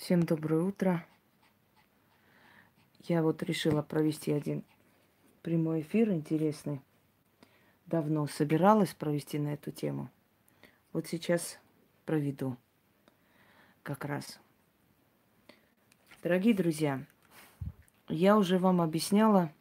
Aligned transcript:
Всем 0.00 0.22
доброе 0.22 0.62
утро. 0.62 1.06
Я 3.00 3.22
вот 3.22 3.42
решила 3.42 3.82
провести 3.82 4.32
один 4.32 4.64
прямой 5.42 5.82
эфир 5.82 6.10
интересный. 6.10 6.80
Давно 7.84 8.26
собиралась 8.26 8.94
провести 8.94 9.38
на 9.38 9.48
эту 9.52 9.72
тему. 9.72 10.10
Вот 10.94 11.06
сейчас 11.06 11.58
проведу 12.06 12.56
как 13.82 14.06
раз. 14.06 14.40
Дорогие 16.22 16.54
друзья, 16.54 17.04
я 18.08 18.38
уже 18.38 18.58
вам 18.58 18.80
объясняла, 18.80 19.52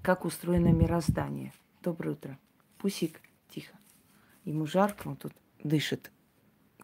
как 0.00 0.24
устроено 0.24 0.68
мироздание. 0.68 1.52
Доброе 1.82 2.10
утро. 2.10 2.38
Пусик, 2.78 3.20
тихо. 3.48 3.76
Ему 4.44 4.64
жарко, 4.68 5.08
он 5.08 5.16
тут 5.16 5.32
дышит 5.64 6.12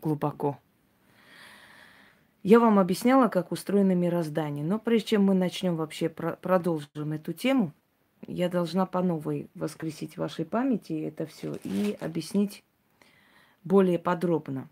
глубоко. 0.02 0.58
Я 2.42 2.58
вам 2.58 2.78
объясняла, 2.78 3.28
как 3.28 3.52
устроено 3.52 3.94
мироздание. 3.94 4.64
Но 4.64 4.78
прежде 4.78 5.08
чем 5.08 5.24
мы 5.24 5.34
начнем 5.34 5.76
вообще 5.76 6.08
про- 6.08 6.36
продолжим 6.36 7.12
эту 7.12 7.32
тему, 7.32 7.72
я 8.26 8.48
должна 8.48 8.86
по 8.86 9.02
новой 9.02 9.50
воскресить 9.54 10.14
в 10.14 10.20
вашей 10.20 10.44
памяти 10.44 11.04
это 11.04 11.26
все 11.26 11.54
и 11.64 11.96
объяснить 12.00 12.64
более 13.64 13.98
подробно, 13.98 14.68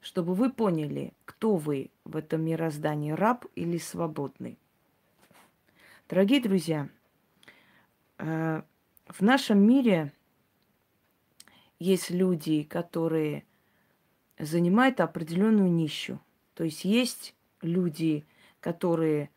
чтобы 0.00 0.34
вы 0.34 0.50
поняли, 0.50 1.12
кто 1.24 1.56
вы 1.56 1.90
в 2.04 2.16
этом 2.16 2.42
мироздании, 2.44 3.12
раб 3.12 3.44
или 3.54 3.78
свободный. 3.78 4.58
Дорогие 6.08 6.40
друзья, 6.40 6.88
э, 8.18 8.62
в 9.06 9.20
нашем 9.20 9.58
мире 9.58 10.12
есть 11.78 12.10
люди, 12.10 12.62
которые 12.62 13.44
занимают 14.38 15.00
определенную 15.00 15.70
нищу. 15.70 16.20
То 16.56 16.64
есть 16.64 16.84
есть 16.84 17.34
люди, 17.60 18.24
которые 18.60 19.28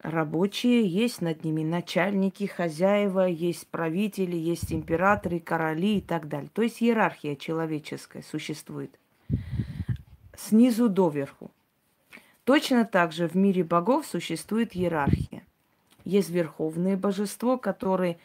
рабочие, 0.00 0.86
есть 0.86 1.20
над 1.20 1.42
ними 1.42 1.64
начальники, 1.64 2.44
хозяева, 2.44 3.26
есть 3.26 3.66
правители, 3.66 4.36
есть 4.36 4.72
императоры, 4.72 5.40
короли 5.40 5.98
и 5.98 6.00
так 6.00 6.28
далее. 6.28 6.48
То 6.54 6.62
есть 6.62 6.80
иерархия 6.80 7.34
человеческая 7.34 8.22
существует 8.22 8.96
снизу 10.36 10.88
доверху. 10.88 11.50
Точно 12.44 12.84
так 12.84 13.10
же 13.10 13.26
в 13.26 13.34
мире 13.34 13.64
богов 13.64 14.06
существует 14.06 14.76
иерархия. 14.76 15.42
Есть 16.04 16.30
верховное 16.30 16.96
божество, 16.96 17.58
которое, 17.58 18.18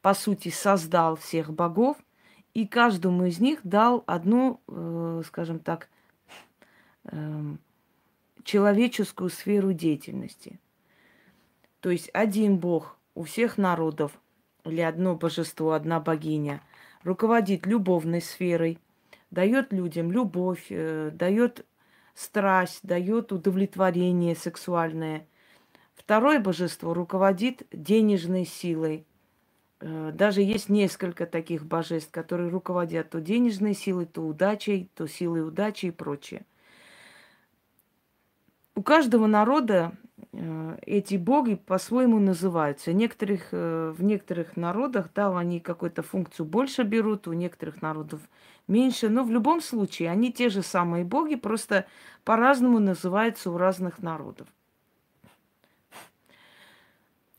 по 0.00 0.14
сути, 0.14 0.48
создал 0.48 1.16
всех 1.16 1.52
богов, 1.52 1.98
и 2.54 2.66
каждому 2.66 3.26
из 3.26 3.40
них 3.40 3.60
дал 3.62 4.04
одну, 4.06 4.60
э, 4.68 5.22
скажем 5.26 5.58
так, 5.58 5.90
человеческую 8.44 9.30
сферу 9.30 9.72
деятельности. 9.72 10.58
То 11.80 11.90
есть 11.90 12.10
один 12.12 12.58
бог 12.58 12.96
у 13.14 13.24
всех 13.24 13.58
народов 13.58 14.12
или 14.64 14.80
одно 14.80 15.14
божество, 15.14 15.72
одна 15.72 16.00
богиня 16.00 16.62
руководит 17.02 17.66
любовной 17.66 18.20
сферой, 18.20 18.78
дает 19.30 19.72
людям 19.72 20.10
любовь, 20.10 20.66
э, 20.70 21.10
дает 21.12 21.66
страсть, 22.14 22.80
дает 22.82 23.32
удовлетворение 23.32 24.34
сексуальное. 24.34 25.26
Второе 25.94 26.40
божество 26.40 26.94
руководит 26.94 27.62
денежной 27.70 28.44
силой. 28.44 29.06
Э, 29.80 30.10
Даже 30.12 30.42
есть 30.42 30.68
несколько 30.68 31.26
таких 31.26 31.66
божеств, 31.66 32.10
которые 32.10 32.50
руководят 32.50 33.10
то 33.10 33.20
денежной 33.20 33.74
силой, 33.74 34.06
то 34.06 34.22
удачей, 34.22 34.90
то 34.94 35.06
силой 35.06 35.46
удачи 35.46 35.86
и 35.86 35.90
прочее. 35.90 36.44
У 38.78 38.82
каждого 38.84 39.26
народа 39.26 39.90
э, 40.32 40.78
эти 40.86 41.16
боги 41.16 41.56
по-своему 41.56 42.20
называются. 42.20 42.92
Некоторых, 42.92 43.48
э, 43.50 43.92
в 43.92 44.04
некоторых 44.04 44.56
народах, 44.56 45.10
да, 45.12 45.36
они 45.36 45.58
какую-то 45.58 46.04
функцию 46.04 46.46
больше 46.46 46.84
берут, 46.84 47.26
у 47.26 47.32
некоторых 47.32 47.82
народов 47.82 48.20
меньше. 48.68 49.08
Но 49.08 49.24
в 49.24 49.32
любом 49.32 49.60
случае 49.62 50.12
они 50.12 50.32
те 50.32 50.48
же 50.48 50.62
самые 50.62 51.04
боги, 51.04 51.34
просто 51.34 51.86
по-разному 52.22 52.78
называются 52.78 53.50
у 53.50 53.58
разных 53.58 54.00
народов. 54.00 54.46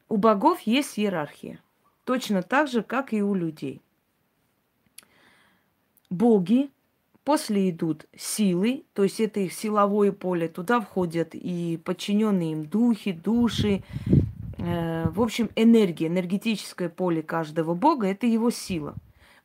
У 0.09 0.17
богов 0.17 0.59
есть 0.63 0.99
иерархия. 0.99 1.61
Точно 2.03 2.43
так 2.43 2.67
же, 2.67 2.83
как 2.83 3.13
и 3.13 3.23
у 3.23 3.33
людей. 3.33 3.81
Боги 6.09 6.69
После 7.23 7.69
идут 7.69 8.05
силы, 8.17 8.85
то 8.93 9.03
есть 9.03 9.19
это 9.19 9.39
их 9.39 9.53
силовое 9.53 10.11
поле. 10.11 10.47
Туда 10.47 10.79
входят 10.79 11.29
и 11.33 11.79
подчиненные 11.83 12.53
им 12.53 12.65
духи, 12.65 13.11
души. 13.11 13.83
Э, 14.57 15.09
в 15.09 15.21
общем, 15.21 15.49
энергия, 15.55 16.07
энергетическое 16.07 16.89
поле 16.89 17.21
каждого 17.21 17.75
бога– 17.75 18.07
это 18.09 18.25
его 18.25 18.49
сила. 18.49 18.95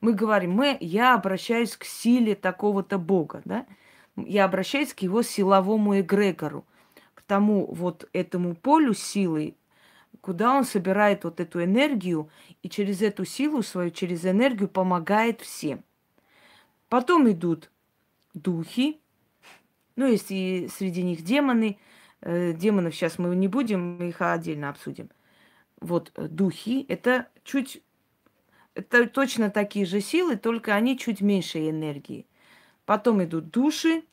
Мы 0.00 0.12
говорим, 0.12 0.52
мы, 0.52 0.76
я 0.80 1.14
обращаюсь 1.14 1.76
к 1.76 1.84
силе 1.84 2.34
такого-то 2.34 2.98
бога, 2.98 3.42
да? 3.44 3.66
Я 4.16 4.44
обращаюсь 4.44 4.94
к 4.94 5.00
его 5.00 5.22
силовому 5.22 5.98
эгрегору, 6.00 6.64
к 7.14 7.22
тому 7.22 7.66
вот 7.72 8.08
этому 8.12 8.54
полю 8.54 8.94
силы, 8.94 9.56
куда 10.20 10.54
он 10.54 10.64
собирает 10.64 11.24
вот 11.24 11.40
эту 11.40 11.62
энергию 11.62 12.28
и 12.62 12.68
через 12.68 13.02
эту 13.02 13.24
силу 13.24 13.62
свою, 13.62 13.90
через 13.90 14.24
энергию 14.24 14.68
помогает 14.68 15.40
всем. 15.40 15.82
Потом 16.94 17.28
идут 17.28 17.72
духи, 18.34 19.00
ну, 19.96 20.06
есть 20.06 20.30
и 20.30 20.68
среди 20.72 21.02
них 21.02 21.22
демоны. 21.22 21.76
Э, 22.20 22.52
демонов 22.52 22.94
сейчас 22.94 23.18
мы 23.18 23.34
не 23.34 23.48
будем, 23.48 23.96
мы 23.96 24.10
их 24.10 24.22
отдельно 24.22 24.68
обсудим. 24.68 25.10
Вот 25.80 26.12
э, 26.14 26.28
духи– 26.28 26.86
это 26.88 27.26
чуть, 27.42 27.82
это 28.74 29.08
точно 29.08 29.50
такие 29.50 29.86
же 29.86 30.00
силы, 30.00 30.36
только 30.36 30.76
они 30.76 30.96
чуть 30.96 31.20
меньше 31.20 31.68
энергии. 31.68 32.28
Потом 32.86 33.24
идут 33.24 33.50
души, 33.50 34.04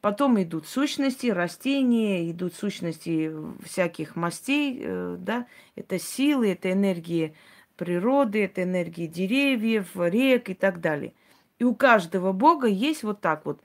потом 0.00 0.42
идут 0.42 0.66
сущности, 0.66 1.28
растения, 1.28 2.28
идут 2.28 2.54
сущности 2.54 3.32
всяких 3.62 4.16
мастей, 4.16 4.80
э, 4.82 5.16
да, 5.16 5.46
это 5.76 6.00
силы, 6.00 6.50
это 6.50 6.72
энергии 6.72 7.36
природы, 7.76 8.44
это 8.44 8.64
энергии 8.64 9.06
деревьев, 9.06 9.92
рек 9.94 10.50
и 10.50 10.54
так 10.54 10.80
далее. 10.80 11.14
И 11.60 11.64
у 11.64 11.74
каждого 11.74 12.32
бога 12.32 12.66
есть 12.66 13.04
вот 13.04 13.20
так 13.20 13.44
вот. 13.44 13.60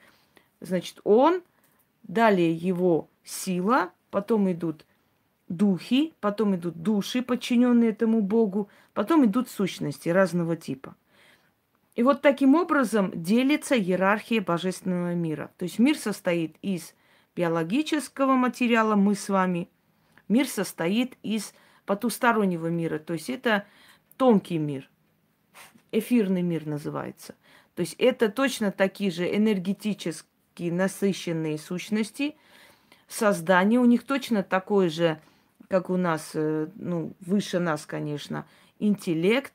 Значит, 0.60 1.00
он, 1.06 1.42
далее 2.04 2.54
его 2.54 3.10
сила, 3.24 3.92
потом 4.12 4.52
идут 4.52 4.86
духи, 5.48 6.14
потом 6.20 6.56
идут 6.58 6.82
души, 6.82 7.22
подчиненные 7.22 7.92
этому 7.92 8.22
богу, 8.22 8.70
потом 8.94 9.26
идут 9.26 9.50
сущности 9.50 10.10
разного 10.10 10.58
типа. 10.58 10.96
И 11.96 12.04
вот 12.04 12.22
таким 12.22 12.56
образом 12.56 13.12
делится 13.16 13.80
иерархия 13.80 14.42
божественного 14.42 15.14
мира. 15.14 15.52
То 15.58 15.64
есть 15.64 15.80
мир 15.80 15.98
состоит 15.98 16.58
из 16.62 16.94
биологического 17.34 18.34
материала, 18.34 18.96
мы 18.96 19.16
с 19.16 19.30
вами. 19.30 19.70
Мир 20.28 20.48
состоит 20.48 21.16
из 21.24 21.54
потустороннего 21.86 22.68
мира. 22.68 23.00
То 23.00 23.14
есть 23.14 23.30
это 23.30 23.66
тонкий 24.18 24.58
мир. 24.58 24.90
Эфирный 25.94 26.42
мир 26.42 26.66
называется. 26.66 27.36
То 27.76 27.82
есть 27.82 27.96
это 28.00 28.30
точно 28.30 28.72
такие 28.72 29.12
же 29.12 29.28
энергетически 29.34 30.70
насыщенные 30.70 31.58
сущности. 31.58 32.36
Создание 33.08 33.80
у 33.80 33.86
них 33.86 34.04
точно 34.04 34.44
такое 34.44 34.90
же, 34.90 35.22
как 35.68 35.90
у 35.90 35.98
нас, 35.98 36.32
э, 36.34 36.68
ну, 36.76 37.14
выше 37.20 37.60
нас, 37.60 37.86
конечно, 37.86 38.48
интеллект, 38.80 39.54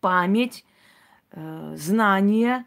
память, 0.00 0.64
э, 1.32 1.74
знание, 1.76 2.66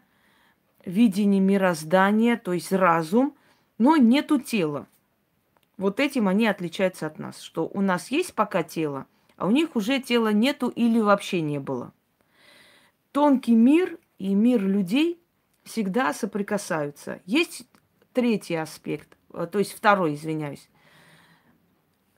видение 0.84 1.40
мироздания, 1.40 2.36
то 2.36 2.52
есть 2.52 2.72
разум, 2.72 3.34
но 3.78 3.96
нету 3.96 4.40
тела. 4.40 4.86
Вот 5.76 5.98
этим 6.00 6.28
они 6.28 6.46
отличаются 6.46 7.06
от 7.06 7.18
нас, 7.18 7.40
что 7.40 7.66
у 7.72 7.80
нас 7.80 8.10
есть 8.10 8.34
пока 8.34 8.62
тело, 8.62 9.06
а 9.36 9.46
у 9.46 9.50
них 9.50 9.76
уже 9.76 10.00
тела 10.00 10.32
нету 10.32 10.68
или 10.68 11.00
вообще 11.00 11.40
не 11.40 11.58
было. 11.58 11.92
Тонкий 13.12 13.54
мир 13.54 13.98
и 14.18 14.34
мир 14.34 14.62
людей 14.62 15.20
всегда 15.64 16.12
соприкасаются. 16.12 17.20
Есть 17.26 17.66
третий 18.12 18.54
аспект, 18.54 19.16
э, 19.32 19.46
то 19.50 19.58
есть 19.58 19.72
второй, 19.72 20.14
извиняюсь. 20.14 20.68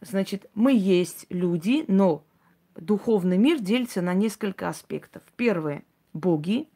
Значит, 0.01 0.49
мы 0.55 0.75
есть 0.77 1.27
люди, 1.31 1.85
но 1.89 2.25
духовный 2.75 3.39
мир 3.39 3.61
делится 3.61 4.03
на 4.03 4.15
несколько 4.15 4.69
аспектов. 4.69 5.23
Первое– 5.37 5.85
боги. 6.13 6.69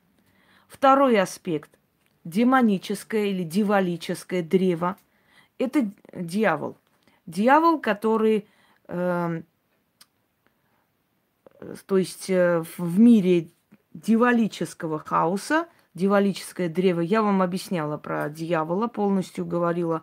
Второй 0.69 1.21
аспект– 1.21 1.79
демоническое 2.25 3.27
или 3.27 3.43
дивалическое 3.43 4.43
древо. 4.43 4.97
Это 5.59 5.91
дьявол. 6.15 6.79
Дьявол, 7.27 7.81
который, 7.81 8.49
э, 8.89 9.43
то 11.87 11.99
есть 11.99 12.31
э, 12.31 12.65
в 12.79 12.99
мире 12.99 13.51
дивалического 13.93 14.99
хаоса 14.99 15.67
дьяволическое 15.95 16.69
древо. 16.69 17.01
Я 17.01 17.23
вам 17.23 17.43
объясняла 17.43 17.99
про 17.99 18.29
дьявола, 18.29 18.87
полностью 18.87 19.45
говорила, 19.45 20.03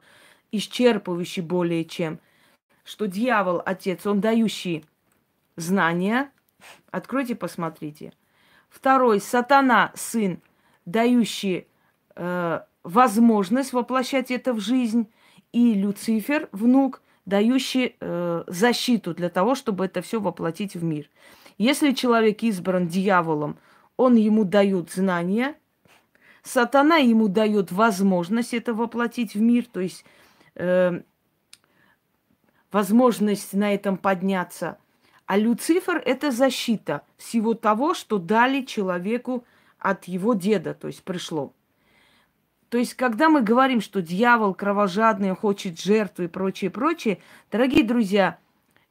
исчерпывающий 0.52 1.42
более 1.42 1.86
чем, 1.86 2.20
что 2.84 3.06
дьявол, 3.08 3.62
отец, 3.66 4.06
он 4.06 4.22
дающий 4.22 4.86
знания. 5.56 6.32
Откройте, 6.92 7.36
посмотрите. 7.36 8.14
Второй, 8.70 9.20
сатана, 9.22 9.92
сын, 9.96 10.42
дающий 10.86 11.68
э, 12.16 12.62
возможность 12.84 13.74
воплощать 13.74 14.32
это 14.32 14.54
в 14.54 14.60
жизнь. 14.60 15.12
И 15.54 15.74
Люцифер, 15.74 16.50
внук, 16.52 17.02
дающий 17.26 17.96
э, 18.00 18.44
защиту 18.48 19.14
для 19.14 19.30
того, 19.30 19.56
чтобы 19.56 19.86
это 19.86 20.02
все 20.02 20.20
воплотить 20.20 20.76
в 20.76 20.84
мир. 20.84 21.10
Если 21.58 21.94
человек 21.94 22.44
избран 22.44 22.88
дьяволом, 22.88 23.58
он 23.98 24.16
ему 24.16 24.46
дает 24.46 24.92
знания, 24.92 25.56
сатана 26.44 26.98
ему 26.98 27.28
дает 27.28 27.72
возможность 27.72 28.54
это 28.54 28.74
воплотить 28.74 29.34
в 29.34 29.42
мир, 29.42 29.66
то 29.66 29.82
есть 29.82 30.06
э, 30.56 31.02
возможность 32.72 33.54
на 33.54 33.74
этом 33.74 33.98
подняться. 33.98 34.78
А 35.26 35.38
Люцифер– 35.38 36.02
это 36.06 36.32
защита 36.32 37.02
всего 37.18 37.54
того, 37.54 37.94
что 37.94 38.18
дали 38.18 38.62
человеку 38.62 39.44
от 39.78 40.06
его 40.06 40.34
деда, 40.36 40.74
то 40.74 40.88
есть 40.88 41.04
пришло. 41.04 41.54
То 42.70 42.78
есть, 42.78 42.94
когда 42.94 43.30
мы 43.30 43.42
говорим, 43.42 43.82
что 43.82 44.02
дьявол 44.02 44.54
кровожадный, 44.54 45.36
хочет 45.36 45.80
жертвы 45.80 46.26
и 46.26 46.28
прочее, 46.28 46.70
прочее, 46.70 47.20
дорогие 47.52 47.84
друзья, 47.84 48.40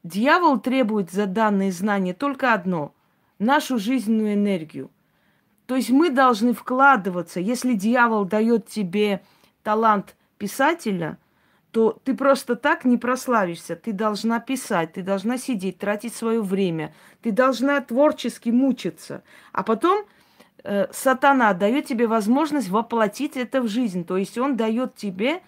дьявол 0.02 0.58
требует 0.60 1.10
за 1.10 1.26
данные 1.26 1.72
знания 1.72 2.12
только 2.12 2.52
одно– 2.52 2.94
нашу 3.38 3.78
жизненную 3.78 4.34
энергию. 4.34 4.90
То 5.66 5.74
есть 5.74 5.90
мы 5.90 6.10
должны 6.10 6.52
вкладываться. 6.52 7.40
Если 7.40 7.74
дьявол 7.74 8.24
дает 8.24 8.68
тебе 8.68 9.22
талант 9.62 10.16
писателя, 10.38 11.18
то 11.72 12.00
ты 12.04 12.14
просто 12.14 12.56
так 12.56 12.84
не 12.84 12.96
прославишься. 12.96 13.76
Ты 13.76 13.92
должна 13.92 14.40
писать, 14.40 14.94
ты 14.94 15.02
должна 15.02 15.36
сидеть, 15.36 15.78
тратить 15.78 16.14
свое 16.14 16.40
время. 16.40 16.94
Ты 17.20 17.32
должна 17.32 17.80
творчески 17.80 18.48
мучиться. 18.48 19.22
А 19.52 19.62
потом 19.62 20.06
э, 20.62 20.86
сатана 20.92 21.52
дает 21.52 21.86
тебе 21.86 22.06
возможность 22.06 22.68
воплотить 22.68 23.36
это 23.36 23.60
в 23.60 23.68
жизнь. 23.68 24.06
То 24.06 24.16
есть 24.16 24.38
он 24.38 24.56
дает 24.56 24.94
тебе 24.94 25.42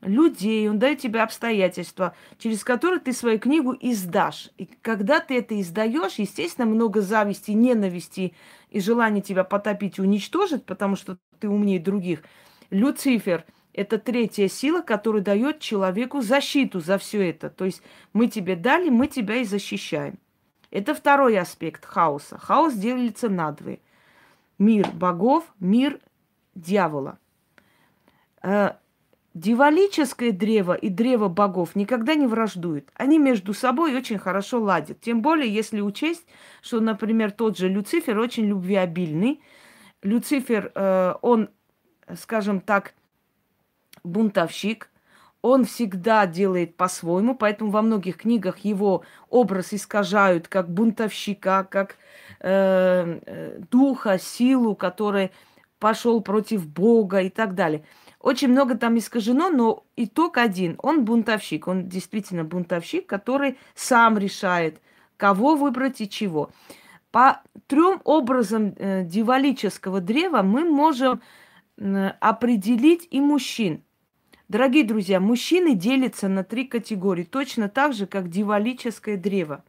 людей, 0.00 0.68
он 0.68 0.78
дает 0.78 1.00
тебе 1.00 1.22
обстоятельства, 1.22 2.14
через 2.38 2.64
которые 2.64 3.00
ты 3.00 3.12
свою 3.12 3.38
книгу 3.38 3.76
издашь. 3.80 4.50
И 4.56 4.66
когда 4.66 5.20
ты 5.20 5.38
это 5.38 5.60
издаешь, 5.60 6.14
естественно, 6.14 6.66
много 6.66 7.00
зависти, 7.00 7.50
ненависти 7.52 8.34
и 8.70 8.80
желания 8.80 9.20
тебя 9.20 9.44
потопить, 9.44 9.98
уничтожить, 9.98 10.64
потому 10.64 10.96
что 10.96 11.18
ты 11.40 11.48
умнее 11.48 11.80
других. 11.80 12.22
Люцифер– 12.70 13.44
это 13.72 13.98
третья 13.98 14.48
сила, 14.48 14.82
которая 14.82 15.22
дает 15.22 15.60
человеку 15.60 16.20
защиту 16.20 16.80
за 16.80 16.98
все 16.98 17.30
это. 17.30 17.50
То 17.50 17.64
есть 17.64 17.82
мы 18.12 18.28
тебе 18.28 18.56
дали, 18.56 18.90
мы 18.90 19.06
тебя 19.06 19.36
и 19.36 19.44
защищаем. 19.44 20.18
Это 20.70 20.94
второй 20.94 21.38
аспект 21.38 21.84
хаоса. 21.84 22.38
Хаос 22.38 22.74
делится 22.74 23.28
на 23.28 23.52
две 23.52 23.80
мир 24.58 24.88
богов, 24.92 25.44
мир 25.60 26.00
дьявола. 26.54 27.18
Дивалическое 29.38 30.32
древо 30.32 30.74
и 30.74 30.88
древо 30.88 31.28
богов 31.28 31.76
никогда 31.76 32.16
не 32.16 32.26
враждуют. 32.26 32.90
Они 32.94 33.18
между 33.18 33.54
собой 33.54 33.94
очень 33.94 34.18
хорошо 34.18 34.60
ладят. 34.60 35.00
Тем 35.00 35.22
более, 35.22 35.52
если 35.52 35.80
учесть, 35.80 36.26
что, 36.60 36.80
например, 36.80 37.30
тот 37.30 37.56
же 37.56 37.68
Люцифер 37.68 38.18
очень 38.18 38.46
любвеобильный. 38.46 39.40
Люцифер, 40.02 40.72
э, 40.74 41.14
он, 41.22 41.50
скажем 42.16 42.60
так, 42.60 42.94
бунтовщик, 44.02 44.90
он 45.40 45.66
всегда 45.66 46.26
делает 46.26 46.76
по-своему, 46.76 47.36
поэтому 47.36 47.70
во 47.70 47.82
многих 47.82 48.16
книгах 48.16 48.58
его 48.58 49.04
образ 49.30 49.72
искажают 49.72 50.48
как 50.48 50.68
бунтовщика, 50.68 51.62
как 51.62 51.94
э, 52.40 53.20
э, 53.24 53.60
духа, 53.70 54.18
силу, 54.18 54.74
который 54.74 55.30
пошел 55.78 56.20
против 56.22 56.66
Бога 56.66 57.20
и 57.20 57.30
так 57.30 57.54
далее. 57.54 57.84
Очень 58.28 58.48
много 58.48 58.76
там 58.76 58.98
искажено, 58.98 59.48
но 59.48 59.86
итог 59.96 60.36
один. 60.36 60.78
Он 60.82 61.02
бунтовщик, 61.02 61.66
он 61.66 61.88
действительно 61.88 62.44
бунтовщик, 62.44 63.06
который 63.06 63.56
сам 63.74 64.18
решает, 64.18 64.82
кого 65.16 65.56
выбрать 65.56 66.02
и 66.02 66.10
чего. 66.10 66.50
По 67.10 67.40
трем 67.68 68.02
образам 68.04 68.74
э, 68.76 69.02
дивалического 69.04 70.02
древа 70.02 70.42
мы 70.42 70.64
можем 70.64 71.22
э, 71.78 72.08
определить 72.20 73.08
и 73.10 73.18
мужчин. 73.18 73.82
Дорогие 74.48 74.84
друзья, 74.84 75.20
мужчины 75.20 75.74
делятся 75.74 76.28
на 76.28 76.44
три 76.44 76.64
категории, 76.66 77.24
точно 77.24 77.70
так 77.70 77.94
же, 77.94 78.06
как 78.06 78.28
дивалическое 78.28 79.16
древо. 79.16 79.64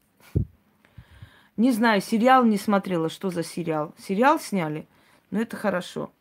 Не 1.55 1.71
знаю, 1.71 2.01
сериал 2.01 2.43
не 2.43 2.57
смотрела, 2.57 3.07
что 3.07 3.29
за 3.29 3.41
сериал. 3.41 3.95
Сериал 3.97 4.37
сняли, 4.37 4.85
но 5.31 5.39
это 5.39 5.55
хорошо. 5.55 6.11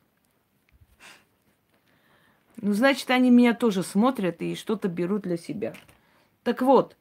Ну, 2.60 2.72
значит, 2.72 3.10
они 3.10 3.30
меня 3.30 3.54
тоже 3.54 3.82
смотрят 3.82 4.42
и 4.42 4.54
что-то 4.54 4.88
берут 4.88 5.22
для 5.22 5.36
себя. 5.36 5.74
Так 6.42 6.62
вот, 6.62 6.96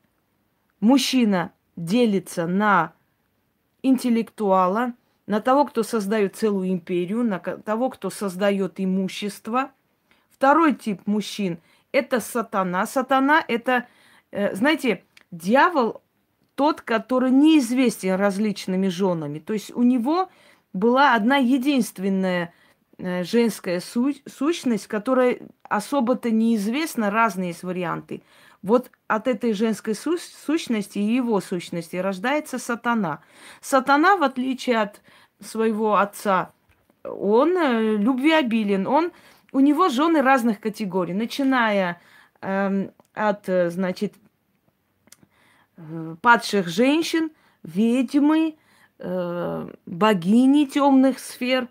мужчина 0.79 1.51
делится 1.75 2.47
на 2.47 2.93
интеллектуала, 3.81 4.93
на 5.25 5.41
того, 5.41 5.65
кто 5.65 5.83
создает 5.83 6.35
целую 6.35 6.69
империю, 6.69 7.23
на 7.23 7.39
того, 7.39 7.89
кто 7.89 8.09
создает 8.09 8.79
имущество– 8.79 9.71
Второй 10.37 10.75
тип 10.75 11.01
мужчин– 11.07 11.57
это 11.91 12.19
сатана. 12.19 12.85
Сатана– 12.85 13.43
это, 13.47 13.87
э, 14.29 14.53
знаете, 14.53 15.03
дьявол 15.31 16.03
тот, 16.53 16.81
который 16.81 17.31
неизвестен 17.31 18.13
различными 18.13 18.87
женами. 18.87 19.39
То 19.39 19.53
есть 19.53 19.75
у 19.75 19.81
него 19.81 20.29
была 20.73 21.15
одна 21.15 21.37
единственная 21.37 22.53
женская 22.99 23.79
су- 23.79 24.15
сущность, 24.25 24.87
которая 24.87 25.39
особо-то 25.63 26.31
неизвестна, 26.31 27.11
разные 27.11 27.49
есть 27.49 27.63
варианты. 27.63 28.21
Вот 28.63 28.89
от 29.07 29.27
этой 29.27 29.53
женской 29.53 29.93
су- 29.95 30.17
сущности 30.17 30.97
и 30.97 31.15
его 31.15 31.39
сущности 31.41 31.95
рождается 31.95 32.57
сатана. 32.57 33.21
Сатана, 33.61 34.17
в 34.17 34.23
отличие 34.23 34.81
от 34.81 35.01
своего 35.39 35.97
отца, 35.97 36.51
он 37.03 37.55
э, 37.55 37.95
любвеобилен, 37.97 38.87
он 38.87 39.11
у 39.51 39.59
него 39.59 39.89
жены 39.89 40.21
разных 40.21 40.59
категорий, 40.59 41.13
начиная 41.13 42.01
эм, 42.41 42.83
э, 42.83 42.89
от, 43.13 43.45
значит, 43.71 44.13
э, 45.77 46.15
падших 46.21 46.67
женщин, 46.67 47.31
ведьмы, 47.63 48.55
э, 48.99 49.67
богини 49.85 50.65
темных 50.65 51.19
сфер. 51.19 51.67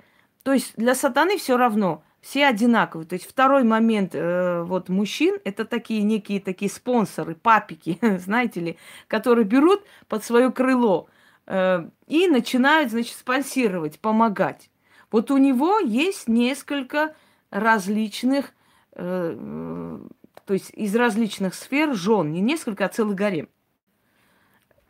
То 0.47 0.53
есть 0.53 0.75
для 0.76 0.95
сатаны 0.95 1.38
все 1.38 1.57
равно, 1.57 2.05
все 2.21 2.47
одинаковые. 2.47 3.05
То 3.05 3.15
есть 3.17 3.29
второй 3.29 3.65
момент 3.65 4.15
э, 4.15 4.62
вот 4.62 4.88
мужчин 4.88 5.41
это 5.43 5.65
такие 5.65 6.05
некие 6.05 6.41
такие 6.41 6.71
спонсоры, 6.71 7.35
папики, 7.35 7.99
знаете 8.19 8.61
ли, 8.61 8.79
которые 9.09 9.45
берут 9.45 9.83
под 10.07 10.23
свое 10.23 10.53
крыло 10.53 11.09
э, 11.49 11.88
и 12.07 12.29
начинают, 12.29 12.93
значит, 12.93 13.17
спонсировать, 13.17 13.99
помогать. 13.99 14.71
Вот 15.11 15.33
у 15.33 15.37
него 15.37 15.81
есть 15.81 16.29
несколько 16.29 17.17
различных, 17.50 18.55
э, 18.93 19.99
то 20.45 20.55
есть 20.55 20.71
из 20.75 20.95
различных 20.95 21.57
сфер 21.57 21.93
жен, 21.93 22.31
не 22.31 22.41
несколько, 22.41 22.85
а 22.85 22.88
целый 22.88 23.17
гарем. 23.17 23.49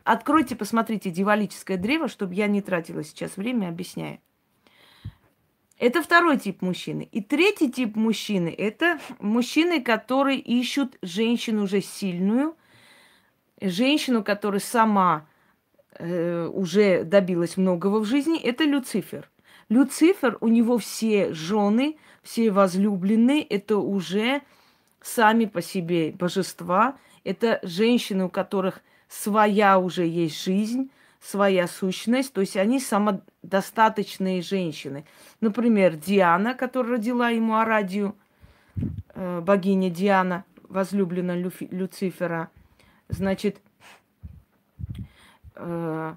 Откройте, 0.04 0.54
посмотрите 0.54 1.08
дивалическое 1.08 1.78
древо, 1.78 2.08
чтобы 2.08 2.34
я 2.34 2.46
не 2.46 2.60
тратила 2.60 3.02
сейчас 3.02 3.38
время, 3.38 3.68
объясняя. 3.70 4.20
Это 5.78 6.02
второй 6.02 6.38
тип 6.38 6.62
мужчины. 6.62 7.08
И 7.12 7.20
третий 7.20 7.70
тип 7.70 7.96
мужчины– 7.96 8.54
это 8.58 8.98
мужчины, 9.18 9.82
которые 9.82 10.38
ищут 10.38 10.96
женщину 11.02 11.64
уже 11.64 11.82
сильную, 11.82 12.56
женщину, 13.60 14.24
которая 14.24 14.60
сама 14.60 15.26
э, 15.98 16.46
уже 16.46 17.04
добилась 17.04 17.56
многого 17.56 17.98
в 17.98 18.04
жизни. 18.04 18.40
Это 18.40 18.64
Люцифер. 18.64 19.30
Люцифер, 19.68 20.38
у 20.40 20.48
него 20.48 20.78
все 20.78 21.32
жены 21.32 21.96
все 22.26 22.50
возлюбленные, 22.50 23.42
это 23.42 23.78
уже 23.78 24.42
сами 25.00 25.44
по 25.44 25.62
себе 25.62 26.10
божества. 26.10 26.96
Это 27.24 27.60
женщины, 27.62 28.24
у 28.24 28.28
которых 28.28 28.82
своя 29.08 29.78
уже 29.78 30.06
есть 30.06 30.42
жизнь, 30.42 30.90
своя 31.26 31.66
сущность, 31.66 32.32
то 32.32 32.40
есть 32.40 32.56
они 32.56 32.78
самодостаточные 32.78 34.42
женщины. 34.42 35.04
Например, 35.40 35.96
Диана, 35.96 36.54
которая 36.54 36.92
родила 36.92 37.30
ему 37.30 37.56
Арадию, 37.56 38.14
э, 39.14 39.40
богиня 39.40 39.90
Диана, 39.90 40.44
возлюбленная 40.68 41.36
Люфи, 41.36 41.66
Люцифера, 41.70 42.50
значит, 43.08 43.60
э, 45.56 46.14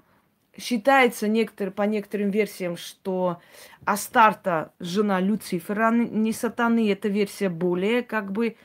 считается 0.56 1.26
некотор, 1.26 1.72
по 1.72 1.82
некоторым 1.82 2.30
версиям, 2.30 2.76
что 2.76 3.40
Астарта 3.84 4.72
жена 4.78 5.18
Люцифера, 5.20 5.90
не 5.90 6.32
сатаны. 6.32 6.90
Эта 6.90 7.08
версия 7.08 7.48
более 7.48 8.02
как 8.02 8.30
бы 8.30 8.56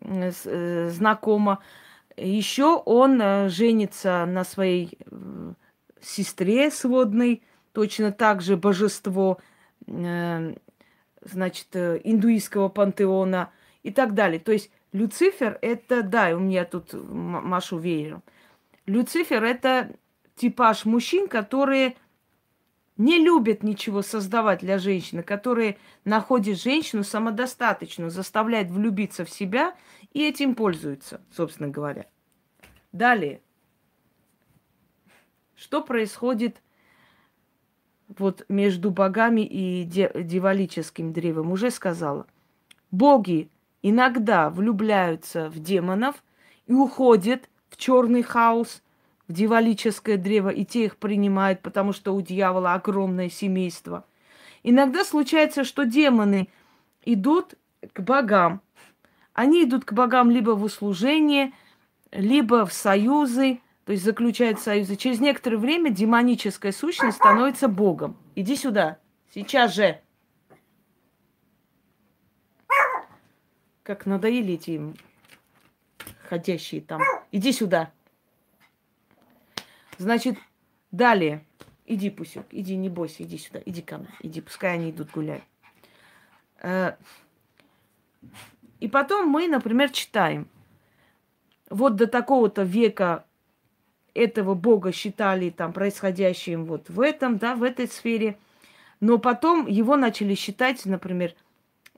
э, 0.00 0.90
знакома. 0.90 1.60
Еще 2.16 2.76
он 2.76 3.48
женится 3.48 4.26
на 4.26 4.44
своей 4.44 4.98
сестре 6.04 6.70
сводной, 6.70 7.42
точно 7.72 8.12
так 8.12 8.42
же 8.42 8.56
божество, 8.56 9.38
э, 9.86 10.54
значит, 11.22 11.68
э, 11.74 12.00
индуистского 12.04 12.68
пантеона 12.68 13.50
и 13.82 13.90
так 13.90 14.14
далее. 14.14 14.40
То 14.40 14.52
есть 14.52 14.70
Люцифер 14.92 15.58
это, 15.60 16.02
да, 16.02 16.36
у 16.36 16.38
меня 16.38 16.64
тут 16.64 16.92
машу 16.92 17.78
веером. 17.78 18.22
Люцифер 18.86 19.42
это 19.42 19.90
типаж 20.36 20.84
мужчин, 20.84 21.26
которые 21.26 21.96
не 22.96 23.18
любят 23.18 23.62
ничего 23.62 24.02
создавать 24.02 24.60
для 24.60 24.78
женщины, 24.78 25.22
которые 25.22 25.78
находят 26.04 26.60
женщину 26.60 27.02
самодостаточную, 27.02 28.10
заставляют 28.10 28.70
влюбиться 28.70 29.24
в 29.24 29.30
себя 29.30 29.74
и 30.12 30.22
этим 30.22 30.54
пользуются, 30.54 31.20
собственно 31.32 31.68
говоря. 31.68 32.06
Далее. 32.92 33.40
Что 35.56 35.82
происходит 35.82 36.60
вот 38.08 38.44
между 38.48 38.90
богами 38.90 39.42
и 39.42 39.84
дьяволическим 39.84 41.12
древом? 41.12 41.52
Уже 41.52 41.70
сказала. 41.70 42.26
Боги 42.90 43.50
иногда 43.82 44.50
влюбляются 44.50 45.48
в 45.48 45.58
демонов 45.58 46.22
и 46.66 46.72
уходят 46.72 47.48
в 47.70 47.76
черный 47.76 48.22
хаос, 48.22 48.82
в 49.28 49.32
дьяволическое 49.32 50.16
древо, 50.16 50.48
и 50.48 50.64
те 50.64 50.84
их 50.84 50.96
принимают, 50.96 51.60
потому 51.60 51.92
что 51.92 52.14
у 52.14 52.20
дьявола 52.20 52.74
огромное 52.74 53.30
семейство. 53.30 54.04
Иногда 54.62 55.04
случается, 55.04 55.64
что 55.64 55.84
демоны 55.84 56.48
идут 57.04 57.54
к 57.92 58.00
богам. 58.00 58.60
Они 59.32 59.64
идут 59.64 59.84
к 59.84 59.92
богам 59.92 60.30
либо 60.30 60.52
в 60.52 60.62
услужение, 60.62 61.52
либо 62.12 62.64
в 62.64 62.72
союзы, 62.72 63.60
то 63.84 63.92
есть 63.92 64.04
заключают 64.04 64.60
союзы. 64.60 64.96
Через 64.96 65.20
некоторое 65.20 65.58
время 65.58 65.90
демоническая 65.90 66.72
сущность 66.72 67.18
становится 67.18 67.68
богом. 67.68 68.16
Иди 68.34 68.56
сюда, 68.56 68.98
сейчас 69.32 69.74
же. 69.74 70.00
Как 73.82 74.06
надоели 74.06 74.54
эти 74.54 74.80
ходящие 76.28 76.80
там. 76.80 77.02
Иди 77.32 77.52
сюда. 77.52 77.92
Значит, 79.98 80.38
далее. 80.90 81.44
Иди, 81.86 82.08
Пусек, 82.08 82.46
иди, 82.50 82.76
не 82.76 82.88
бойся, 82.88 83.24
иди 83.24 83.36
сюда, 83.36 83.60
иди 83.66 83.82
ко 83.82 83.98
мне, 83.98 84.08
иди, 84.20 84.40
пускай 84.40 84.72
они 84.72 84.90
идут 84.90 85.10
гулять. 85.10 85.42
Э, 86.62 86.96
и 88.80 88.88
потом 88.88 89.28
мы, 89.28 89.48
например, 89.48 89.90
читаем. 89.90 90.48
Вот 91.68 91.96
до 91.96 92.06
такого-то 92.06 92.62
века 92.62 93.26
этого 94.14 94.54
бога 94.54 94.92
считали 94.92 95.50
там 95.50 95.72
происходящим 95.72 96.64
вот 96.64 96.88
в 96.88 97.00
этом, 97.00 97.38
да, 97.38 97.54
в 97.54 97.62
этой 97.62 97.88
сфере. 97.88 98.38
Но 99.00 99.18
потом 99.18 99.66
его 99.66 99.96
начали 99.96 100.34
считать, 100.34 100.84
например, 100.86 101.34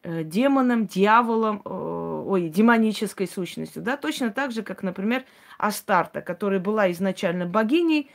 Э, 0.08 0.22
демоном, 0.22 0.86
дьяволом, 0.86 1.62
э, 1.64 1.68
ой, 1.68 2.48
демонической 2.48 3.26
сущностью, 3.26 3.82
да, 3.82 3.96
точно 3.96 4.30
так 4.30 4.52
же, 4.52 4.62
как, 4.62 4.84
например, 4.84 5.24
Астарта, 5.58 6.20
которая 6.20 6.60
была 6.60 6.92
изначально 6.92 7.44
богиней, 7.44 8.08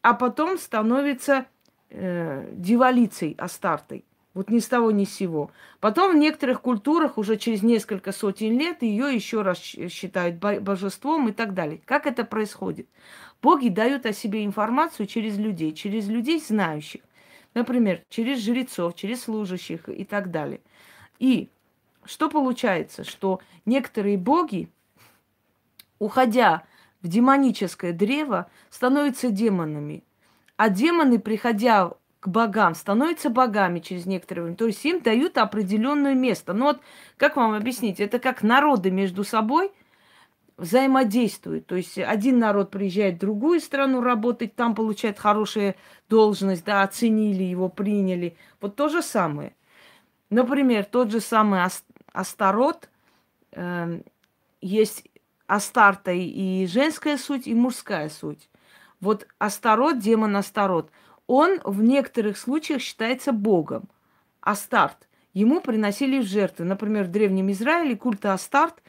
а 0.00 0.14
потом 0.14 0.56
становится 0.56 1.44
э, 1.90 2.48
дьяволицей 2.50 3.34
Астартой. 3.36 4.06
Вот 4.32 4.48
ни 4.48 4.58
с 4.58 4.66
того, 4.68 4.90
ни 4.90 5.04
с 5.04 5.14
сего. 5.14 5.50
Потом 5.80 6.12
в 6.12 6.16
некоторых 6.16 6.62
культурах 6.62 7.18
уже 7.18 7.36
через 7.36 7.62
несколько 7.62 8.12
сотен 8.12 8.58
лет 8.58 8.82
ее 8.82 9.14
еще 9.14 9.42
раз 9.42 9.58
считают 9.58 10.36
божеством 10.36 11.28
и 11.28 11.32
так 11.32 11.52
далее. 11.52 11.82
Как 11.84 12.06
это 12.06 12.24
происходит? 12.24 12.88
Боги 13.44 13.68
дают 13.68 14.06
о 14.06 14.12
себе 14.12 14.44
информацию 14.44 15.06
через 15.06 15.38
людей, 15.38 15.72
через 15.72 16.08
людей 16.08 16.40
знающих. 16.40 17.02
Например, 17.54 18.02
через 18.08 18.40
жрецов, 18.40 18.96
через 18.96 19.22
служащих 19.24 19.88
и 19.88 20.04
так 20.04 20.30
далее– 20.30 20.60
и 21.18 21.48
что 22.04 22.28
получается? 22.28 23.04
Что 23.04 23.40
некоторые 23.64 24.18
боги, 24.18 24.68
уходя 25.98 26.64
в 27.02 27.08
демоническое 27.08 27.92
древо, 27.92 28.50
становятся 28.70 29.30
демонами. 29.30 30.04
А 30.56 30.68
демоны, 30.68 31.18
приходя 31.18 31.92
к 32.20 32.28
богам, 32.28 32.74
становятся 32.74 33.30
богами 33.30 33.80
через 33.80 34.06
некоторое 34.06 34.42
время. 34.42 34.56
То 34.56 34.66
есть 34.66 34.84
им 34.84 35.00
дают 35.00 35.38
определенное 35.38 36.14
место. 36.14 36.52
Но 36.52 36.66
вот 36.66 36.80
как 37.16 37.36
вам 37.36 37.54
объяснить? 37.54 38.00
Это 38.00 38.18
как 38.18 38.42
народы 38.42 38.90
между 38.90 39.24
собой 39.24 39.72
взаимодействуют. 40.56 41.66
То 41.66 41.76
есть 41.76 41.98
один 41.98 42.38
народ 42.38 42.70
приезжает 42.70 43.16
в 43.16 43.20
другую 43.20 43.60
страну 43.60 44.00
работать, 44.00 44.54
там 44.54 44.74
получает 44.74 45.18
хорошую 45.18 45.74
должность, 46.08 46.64
да, 46.64 46.82
оценили 46.82 47.42
его, 47.42 47.68
приняли. 47.68 48.36
Вот 48.60 48.76
то 48.76 48.88
же 48.88 49.02
самое– 49.02 49.54
Например, 50.34 50.84
тот 50.84 51.12
же 51.12 51.20
самый 51.20 51.60
Астарот, 52.12 52.88
э, 53.52 54.00
есть 54.60 55.08
Астарта 55.46 56.10
и 56.10 56.66
женская 56.66 57.18
суть, 57.18 57.46
и 57.46 57.54
мужская 57.54 58.08
суть. 58.08 58.50
Вот 59.00 59.28
Астарот, 59.38 60.00
демон 60.00 60.36
Астарот, 60.36 60.90
он 61.28 61.60
в 61.62 61.84
некоторых 61.84 62.36
случаях 62.36 62.80
считается 62.80 63.30
богом. 63.30 63.88
Астарт. 64.40 65.08
Ему 65.34 65.60
приносили 65.60 66.20
жертвы. 66.20 66.64
Например, 66.64 67.04
в 67.04 67.12
Древнем 67.12 67.52
Израиле 67.52 67.96
культы 67.96 68.26
Астарт, 68.26 68.82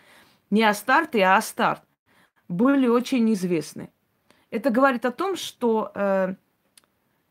не 0.56 0.64
Астарты, 0.64 1.22
а 1.22 1.38
Астарт, 1.38 1.84
были 2.48 2.88
очень 2.88 3.32
известны. 3.34 3.90
Это 4.50 4.70
говорит 4.70 5.06
о 5.06 5.12
том, 5.12 5.36
что 5.36 5.92
э, 5.94 6.36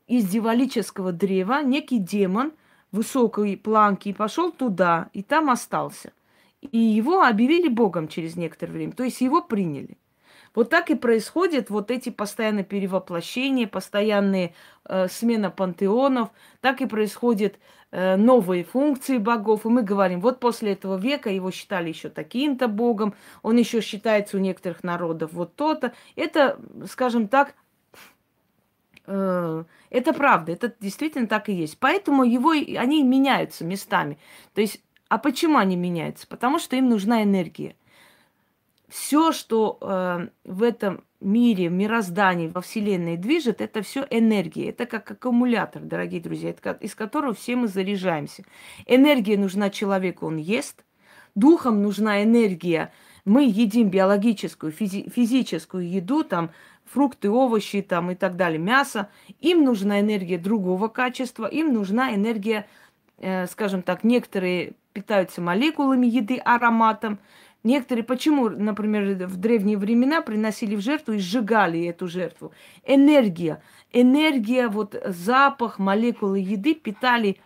из 0.06 0.28
дьяволического 0.28 1.12
древа 1.12 1.62
некий 1.62 1.98
демон– 1.98 2.52
высокой 2.94 3.56
планки 3.56 4.12
пошел 4.12 4.52
туда, 4.52 5.08
и 5.12 5.22
там 5.22 5.50
остался. 5.50 6.12
И 6.60 6.78
его 6.78 7.22
объявили 7.22 7.68
Богом 7.68 8.06
через 8.06 8.36
некоторое 8.36 8.72
время, 8.72 8.92
то 8.92 9.02
есть 9.02 9.20
его 9.20 9.42
приняли. 9.42 9.98
Вот 10.54 10.70
так 10.70 10.90
и 10.90 10.94
происходят 10.94 11.68
вот 11.68 11.90
эти 11.90 12.10
постоянные 12.10 12.64
перевоплощения, 12.64 13.66
постоянные 13.66 14.54
э, 14.84 15.08
смена 15.08 15.50
пантеонов, 15.50 16.28
так 16.60 16.80
и 16.80 16.86
происходят 16.86 17.54
э, 17.54 17.58
новые 18.16 18.64
функции 18.64 19.18
богов. 19.18 19.64
И 19.64 19.68
мы 19.68 19.82
говорим, 19.82 20.20
вот 20.20 20.40
после 20.40 20.72
этого 20.72 20.96
века 20.96 21.30
его 21.30 21.50
считали 21.50 21.88
еще 21.88 22.08
таким-то 22.08 22.68
богом, 22.68 23.14
он 23.42 23.56
еще 23.56 23.80
считается 23.80 24.36
у 24.36 24.40
некоторых 24.40 24.82
народов 24.82 25.32
вот 25.32 25.54
то-то. 25.54 25.92
Это, 26.16 26.58
скажем 26.88 27.28
так, 27.28 27.54
Э, 29.06 29.64
это 29.90 30.12
правда, 30.12 30.52
это 30.52 30.74
действительно 30.80 31.26
так 31.26 31.48
и 31.48 31.52
есть. 31.52 31.78
Поэтому 31.78 32.24
его, 32.24 32.50
они 32.50 33.02
меняются 33.02 33.64
местами. 33.64 34.18
То 34.54 34.60
есть, 34.60 34.82
а 35.08 35.18
почему 35.18 35.58
они 35.58 35.76
меняются? 35.76 36.26
Потому 36.26 36.58
что 36.58 36.76
им 36.76 36.88
нужна 36.88 37.22
энергия. 37.22 37.76
Все, 38.88 39.32
что 39.32 39.78
э, 39.80 40.28
в 40.44 40.62
этом 40.62 41.04
мире, 41.20 41.68
мироздании, 41.68 42.48
во 42.48 42.60
Вселенной 42.60 43.16
движет, 43.16 43.60
это 43.60 43.82
все 43.82 44.06
энергия. 44.10 44.68
Это 44.68 44.86
как 44.86 45.10
аккумулятор, 45.10 45.82
дорогие 45.82 46.20
друзья, 46.20 46.54
из 46.80 46.94
которого 46.94 47.34
все 47.34 47.56
мы 47.56 47.68
заряжаемся. 47.68 48.44
Энергия 48.86 49.38
нужна 49.38 49.70
человеку, 49.70 50.26
он 50.26 50.36
ест. 50.36 50.84
Духом 51.34 51.82
нужна 51.82 52.22
энергия. 52.22 52.92
Мы 53.24 53.44
едим 53.44 53.88
биологическую, 53.88 54.70
физи- 54.70 55.10
физическую 55.10 55.88
еду, 55.90 56.22
там, 56.22 56.50
фрукты, 56.84 57.30
овощи 57.30 57.80
там 57.80 58.10
и 58.10 58.14
так 58.14 58.36
далее, 58.36 58.58
мясо. 58.58 59.08
Им 59.40 59.64
нужна 59.64 60.00
энергия 60.00 60.38
другого 60.38 60.88
качества, 60.88 61.46
им 61.46 61.72
нужна 61.72 62.14
энергия, 62.14 62.66
э, 63.18 63.46
скажем 63.46 63.82
так, 63.82 64.04
некоторые 64.04 64.74
питаются 64.92 65.40
молекулами 65.40 66.06
еды, 66.06 66.36
ароматом, 66.36 67.18
Некоторые, 67.64 68.04
почему, 68.04 68.50
например, 68.50 69.26
в 69.26 69.36
древние 69.38 69.78
времена 69.78 70.20
приносили 70.20 70.76
в 70.76 70.80
жертву 70.80 71.14
и 71.14 71.18
сжигали 71.18 71.86
эту 71.86 72.06
жертву? 72.06 72.52
Энергия. 72.84 73.62
Энергия, 73.90 74.68
вот 74.68 74.94
запах, 75.06 75.78
молекулы 75.78 76.40
еды 76.40 76.74
питали 76.74 77.38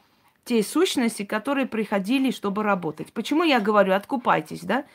те 0.44 0.64
сущности, 0.64 1.24
которые 1.24 1.66
приходили, 1.66 2.32
чтобы 2.32 2.64
работать. 2.64 3.12
Почему 3.12 3.44
я 3.44 3.60
говорю, 3.60 3.94
откупайтесь, 3.94 4.62
да? 4.62 4.86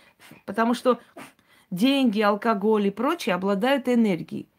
Потому 0.46 0.74
что 0.74 1.00
деньги, 1.72 2.20
алкоголь 2.20 2.88
и 2.88 2.92
прочее 2.92 3.36
обладают 3.36 3.88
энергией. 3.88 4.50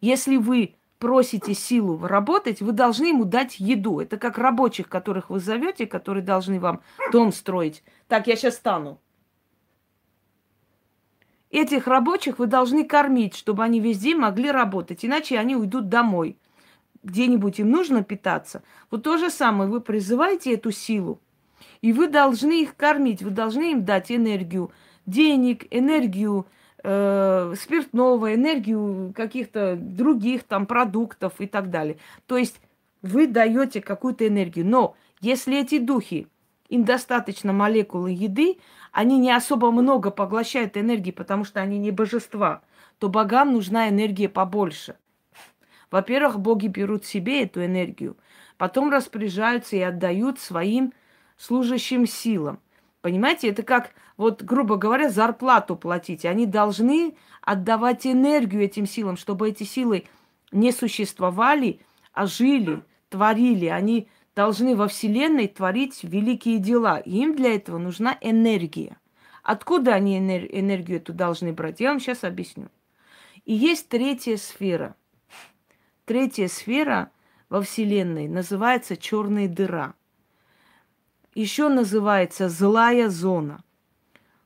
Если 0.00 0.38
вы 0.38 0.76
просите 0.98 1.52
силу 1.52 2.06
работать, 2.06 2.62
вы 2.62 2.72
должны 2.72 3.06
ему 3.06 3.24
дать 3.24 3.60
еду. 3.60 4.00
Это 4.00 4.16
как 4.16 4.38
рабочих, 4.38 4.88
которых 4.88 5.28
вы 5.28 5.38
зовете, 5.38 5.86
которые 5.86 6.24
должны 6.24 6.58
вам 6.58 6.80
дом 7.12 7.30
строить. 7.30 7.82
Так, 8.06 8.26
я 8.26 8.36
сейчас 8.36 8.54
стану. 8.54 8.98
Этих 11.50 11.86
рабочих 11.86 12.38
вы 12.38 12.46
должны 12.46 12.84
кормить, 12.84 13.34
чтобы 13.34 13.64
они 13.64 13.80
везде 13.80 14.14
могли 14.14 14.50
работать, 14.50 15.04
иначе 15.04 15.38
они 15.38 15.56
уйдут 15.56 15.88
домой. 15.88 16.36
где-нибудь 17.02 17.60
им 17.60 17.70
нужно 17.70 18.02
питаться, 18.02 18.62
вот 18.90 19.02
то 19.02 19.16
же 19.16 19.30
самое, 19.30 19.70
вы 19.70 19.80
призываете 19.80 20.54
эту 20.54 20.70
силу, 20.70 21.20
и 21.80 21.92
вы 21.92 22.08
должны 22.08 22.62
их 22.62 22.76
кормить, 22.76 23.22
вы 23.22 23.30
должны 23.30 23.72
им 23.72 23.84
дать 23.84 24.10
энергию 24.10 24.72
денег, 25.06 25.66
энергию 25.70 26.46
э, 26.82 27.54
спиртного, 27.56 28.34
энергию 28.34 29.12
каких-то 29.14 29.76
других 29.76 30.44
там 30.44 30.66
продуктов 30.66 31.34
и 31.38 31.46
так 31.46 31.70
далее. 31.70 31.98
То 32.26 32.36
есть 32.36 32.60
вы 33.02 33.26
даете 33.26 33.80
какую-то 33.80 34.26
энергию. 34.26 34.66
Но 34.66 34.96
если 35.20 35.58
эти 35.58 35.78
духи, 35.78 36.26
им 36.68 36.84
достаточно 36.84 37.52
молекулы 37.52 38.10
еды, 38.10 38.58
они 38.92 39.18
не 39.18 39.30
особо 39.30 39.70
много 39.70 40.10
поглощают 40.10 40.76
энергии, 40.76 41.10
потому 41.10 41.44
что 41.44 41.60
они 41.60 41.78
не 41.78 41.90
божества, 41.90 42.62
то 42.98 43.08
богам 43.08 43.52
нужна 43.52 43.88
энергия 43.88 44.28
побольше. 44.28 44.96
Во-первых, 45.90 46.38
боги 46.38 46.66
берут 46.66 47.04
себе 47.04 47.44
эту 47.44 47.64
энергию, 47.64 48.16
потом 48.56 48.90
распоряжаются 48.90 49.76
и 49.76 49.80
отдают 49.80 50.38
своим 50.38 50.92
служащим 51.36 52.06
силам. 52.06 52.60
Понимаете, 53.00 53.48
это 53.48 53.62
как, 53.62 53.92
вот, 54.16 54.42
грубо 54.42 54.76
говоря, 54.76 55.08
зарплату 55.08 55.76
платить. 55.76 56.24
Они 56.24 56.46
должны 56.46 57.16
отдавать 57.42 58.06
энергию 58.06 58.62
этим 58.62 58.86
силам, 58.86 59.16
чтобы 59.16 59.48
эти 59.48 59.62
силы 59.62 60.04
не 60.50 60.72
существовали, 60.72 61.80
а 62.12 62.26
жили, 62.26 62.82
творили. 63.08 63.66
Они 63.66 64.08
должны 64.38 64.76
во 64.76 64.86
Вселенной 64.86 65.48
творить 65.48 66.04
великие 66.04 66.60
дела. 66.60 66.98
Им 66.98 67.34
для 67.34 67.56
этого 67.56 67.76
нужна 67.78 68.16
энергия. 68.20 68.96
Откуда 69.42 69.94
они 69.94 70.16
энергию 70.16 70.98
эту 70.98 71.12
должны 71.12 71.52
брать? 71.52 71.80
Я 71.80 71.88
вам 71.88 71.98
сейчас 71.98 72.22
объясню. 72.22 72.68
И 73.44 73.52
есть 73.52 73.88
третья 73.88 74.36
сфера. 74.36 74.94
Третья 76.04 76.46
сфера 76.46 77.10
во 77.48 77.62
Вселенной 77.62 78.28
называется 78.28 78.96
черная 78.96 79.48
дыра 79.48 79.94
еще 81.34 81.68
называется 81.68 82.48
злая 82.48 83.08
зона. 83.08 83.64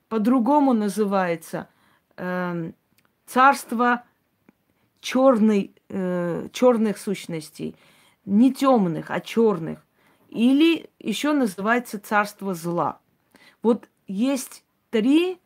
По-другому 0.09 0.73
называется 0.73 1.69
э, 2.17 2.73
царство 3.27 4.05
черной, 5.01 5.75
э, 5.89 6.49
черных 6.53 6.97
сущностей. 6.97 7.77
Не 8.25 8.53
темных, 8.53 9.11
а 9.11 9.21
черных. 9.21 9.82
Или 10.33 10.89
еще 10.99 11.33
называется 11.33 12.01
царство 12.01 12.55
зла. 12.55 12.99
Вот 13.62 13.89
есть 14.07 14.65
три 14.91 15.39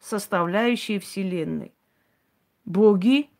составляющие 0.00 0.98
Вселенной. 0.98 1.72
Боги, 2.64 3.30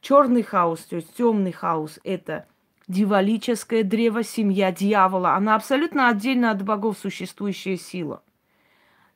черный 0.00 0.42
хаос, 0.42 0.80
то 0.80 0.96
есть 0.96 1.14
темный 1.14 1.52
хаос– 1.52 2.00
это– 2.04 2.46
дьяволическое 2.88 3.82
древо, 3.82 4.22
семья 4.22 4.72
дьявола. 4.72 5.34
Она 5.34 5.54
абсолютно 5.54 6.08
отдельно 6.08 6.50
от 6.50 6.62
богов 6.62 6.96
существующая 6.98 7.76
сила. 7.76 8.22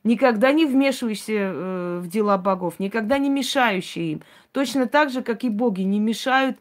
Никогда 0.03 0.51
не 0.51 0.65
вмешиваешься 0.65 1.33
э, 1.33 1.99
в 1.99 2.07
дела 2.07 2.37
богов, 2.37 2.79
никогда 2.79 3.17
не 3.17 3.29
мешающие 3.29 4.13
им. 4.13 4.21
Точно 4.51 4.87
так 4.87 5.09
же, 5.11 5.21
как 5.21 5.43
и 5.43 5.49
боги 5.49 5.81
не 5.81 5.99
мешают 5.99 6.57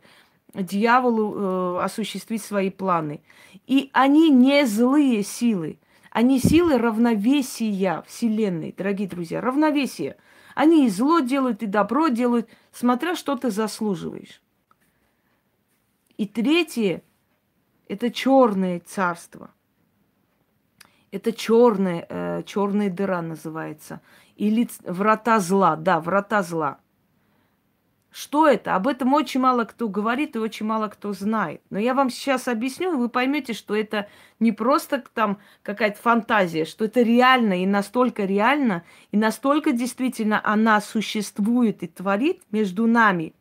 дьяволу 0.55 1.35
э, 1.35 1.83
осуществить 1.83 2.43
свои 2.43 2.71
планы. 2.71 3.23
И 3.67 3.91
они 3.93 4.31
не 4.31 4.67
злые 4.67 5.23
силы. 5.23 5.79
Они 6.11 6.41
силы 6.41 6.79
равновесия 6.79 8.03
Вселенной, 8.07 8.75
дорогие 8.77 9.09
друзья, 9.09 9.41
равновесие. 9.41 10.17
Они 10.55 10.87
и 10.87 10.91
зло 10.91 11.21
делают, 11.21 11.63
и 11.63 11.67
добро 11.67 12.09
делают, 12.09 12.49
смотря 12.73 13.15
что 13.15 13.37
ты 13.37 13.51
заслуживаешь. 13.51 14.43
И 16.17 16.27
третье– 16.27 17.03
это 17.89 18.11
черное 18.11 18.81
царство. 18.81 19.51
Это 21.13 21.33
черная, 21.33 22.07
э, 22.09 22.43
черная 22.45 22.91
дыра 22.91 23.23
называется. 23.23 24.01
Или 24.37 24.69
врата 24.85 25.41
зла. 25.41 25.77
Да, 25.77 26.01
врата 26.01 26.43
зла. 26.43 26.79
Что 28.11 28.49
это? 28.49 28.75
Об 28.75 28.89
этом 28.89 29.15
очень 29.15 29.41
мало 29.41 29.65
кто 29.65 29.89
говорит 29.89 30.35
и 30.35 30.41
очень 30.41 30.67
мало 30.67 30.89
кто 30.89 31.13
знает. 31.13 31.63
Но 31.71 31.79
я 31.79 31.95
вам 31.95 32.11
сейчас 32.11 32.49
объясню, 32.49 32.93
и 32.93 32.97
вы 32.97 33.09
поймете, 33.09 33.53
что 33.53 33.77
это 33.77 34.09
не 34.41 34.51
просто 34.51 35.05
там 35.15 35.39
какая-то 35.63 36.01
фантазия, 36.01 36.65
что 36.65 36.87
это 36.87 37.03
реально 37.03 37.63
и 37.63 37.67
настолько 37.67 38.25
реально, 38.25 38.83
и 39.13 39.17
настолько 39.17 39.73
действительно 39.73 40.41
она 40.43 40.81
существует 40.81 41.83
и 41.85 41.87
творит 41.87 42.43
между 42.51 42.87
нами, 42.87 43.35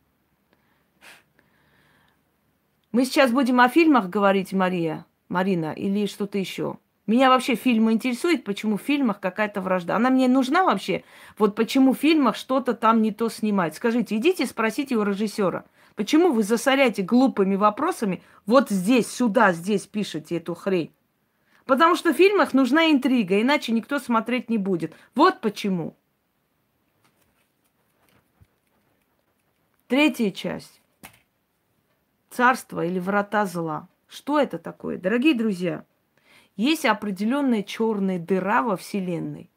мы 2.92 3.04
сейчас 3.04 3.30
будем 3.30 3.60
о 3.60 3.68
фильмах 3.68 4.08
говорить, 4.08 4.52
Мария, 4.52 5.06
Марина, 5.28 5.72
или 5.72 6.06
что-то 6.06 6.38
еще. 6.38 6.78
Меня 7.10 7.28
вообще 7.28 7.56
фильмы 7.56 7.94
интересует, 7.94 8.44
почему 8.44 8.78
в 8.78 8.82
фильмах 8.82 9.18
какая-то 9.18 9.60
вражда. 9.60 9.96
Она 9.96 10.10
мне 10.10 10.28
нужна 10.28 10.62
вообще. 10.62 11.02
Вот 11.38 11.56
почему 11.56 11.92
в 11.92 11.98
фильмах 11.98 12.36
что-то 12.36 12.72
там 12.72 13.02
не 13.02 13.10
то 13.10 13.28
снимать. 13.28 13.74
Скажите, 13.74 14.16
идите 14.16 14.46
спросите 14.46 14.94
у 14.94 15.02
режиссера. 15.02 15.64
Почему 15.96 16.30
вы 16.30 16.44
засоряете 16.44 17.02
глупыми 17.02 17.56
вопросами 17.56 18.22
вот 18.46 18.70
здесь, 18.70 19.10
сюда, 19.10 19.52
здесь 19.52 19.88
пишете 19.88 20.36
эту 20.36 20.54
хрень? 20.54 20.92
Потому 21.66 21.96
что 21.96 22.14
в 22.14 22.16
фильмах 22.16 22.54
нужна 22.54 22.92
интрига, 22.92 23.42
иначе 23.42 23.72
никто 23.72 23.98
смотреть 23.98 24.48
не 24.48 24.58
будет. 24.58 24.94
Вот 25.16 25.40
почему. 25.40 25.96
Третья 29.88 30.30
часть 30.30 30.80
царство 32.30 32.86
или 32.86 33.00
врата 33.00 33.46
зла. 33.46 33.88
Что 34.06 34.38
это 34.38 34.58
такое? 34.58 34.96
Дорогие 34.96 35.34
друзья, 35.34 35.84
есть 36.60 36.84
определенная 36.84 37.62
черная 37.62 38.18
дыра 38.18 38.62
во 38.62 38.76
Вселенной. 38.76 39.50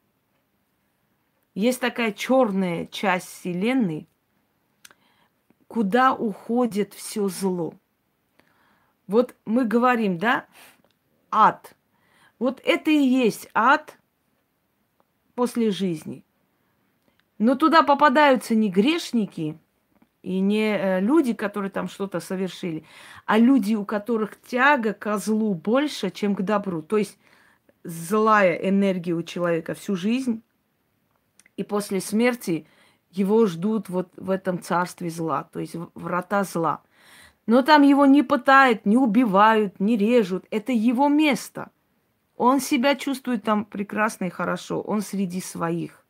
Есть 1.54 1.80
такая 1.80 2.12
черная 2.12 2.86
часть 2.86 3.28
Вселенной, 3.28 4.08
куда 5.66 6.14
уходит 6.14 6.94
все 6.94 7.28
зло. 7.28 7.74
Вот 9.06 9.36
мы 9.44 9.66
говорим, 9.66 10.16
да, 10.16 10.46
ад. 11.30 11.76
Вот 12.38 12.62
это 12.64 12.90
и 12.90 12.96
есть 12.96 13.50
ад 13.52 13.98
после 15.34 15.70
жизни. 15.70 16.24
Но 17.36 17.54
туда 17.54 17.82
попадаются 17.82 18.54
не 18.54 18.70
грешники, 18.70 19.58
и 20.24 20.40
не 20.40 20.76
э, 20.76 21.00
люди, 21.00 21.34
которые 21.34 21.70
там 21.70 21.86
что-то 21.86 22.18
совершили, 22.18 22.84
а 23.26 23.38
люди, 23.38 23.74
у 23.74 23.84
которых 23.84 24.40
тяга 24.40 24.94
к 24.94 25.18
злу 25.18 25.54
больше, 25.54 26.10
чем 26.10 26.34
к 26.34 26.40
добру. 26.40 26.80
То 26.80 26.96
есть 26.96 27.18
злая 27.84 28.54
энергия 28.54 29.12
у 29.12 29.22
человека 29.22 29.74
всю 29.74 29.96
жизнь, 29.96 30.42
и 31.58 31.62
после 31.62 32.00
смерти 32.00 32.66
его 33.10 33.46
ждут 33.46 33.90
вот 33.90 34.08
в 34.16 34.30
этом 34.30 34.62
царстве 34.62 35.10
зла, 35.10 35.44
то 35.52 35.60
есть 35.60 35.76
врата 35.94 36.42
зла. 36.44 36.80
Но 37.46 37.60
там 37.60 37.82
его 37.82 38.06
не 38.06 38.22
пытают, 38.22 38.86
не 38.86 38.96
убивают, 38.96 39.78
не 39.78 39.98
режут. 39.98 40.46
Это 40.50 40.72
его 40.72 41.08
место. 41.08 41.70
Он 42.38 42.60
себя 42.60 42.96
чувствует 42.96 43.44
там 43.44 43.66
прекрасно 43.66 44.24
и 44.24 44.30
хорошо. 44.30 44.80
Он 44.80 45.02
среди 45.02 45.42
своих. 45.42 46.02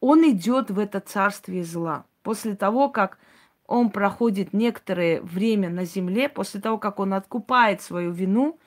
Он 0.00 0.28
идет 0.28 0.72
в 0.72 0.80
это 0.80 0.98
царствие 0.98 1.62
зла 1.62 2.04
после 2.22 2.54
того, 2.54 2.88
как 2.88 3.18
он 3.66 3.90
проходит 3.90 4.52
некоторое 4.52 5.20
время 5.20 5.70
на 5.70 5.84
земле, 5.84 6.28
после 6.28 6.60
того, 6.60 6.78
как 6.78 7.00
он 7.00 7.14
откупает 7.14 7.80
свою 7.80 8.12
вину, 8.12 8.58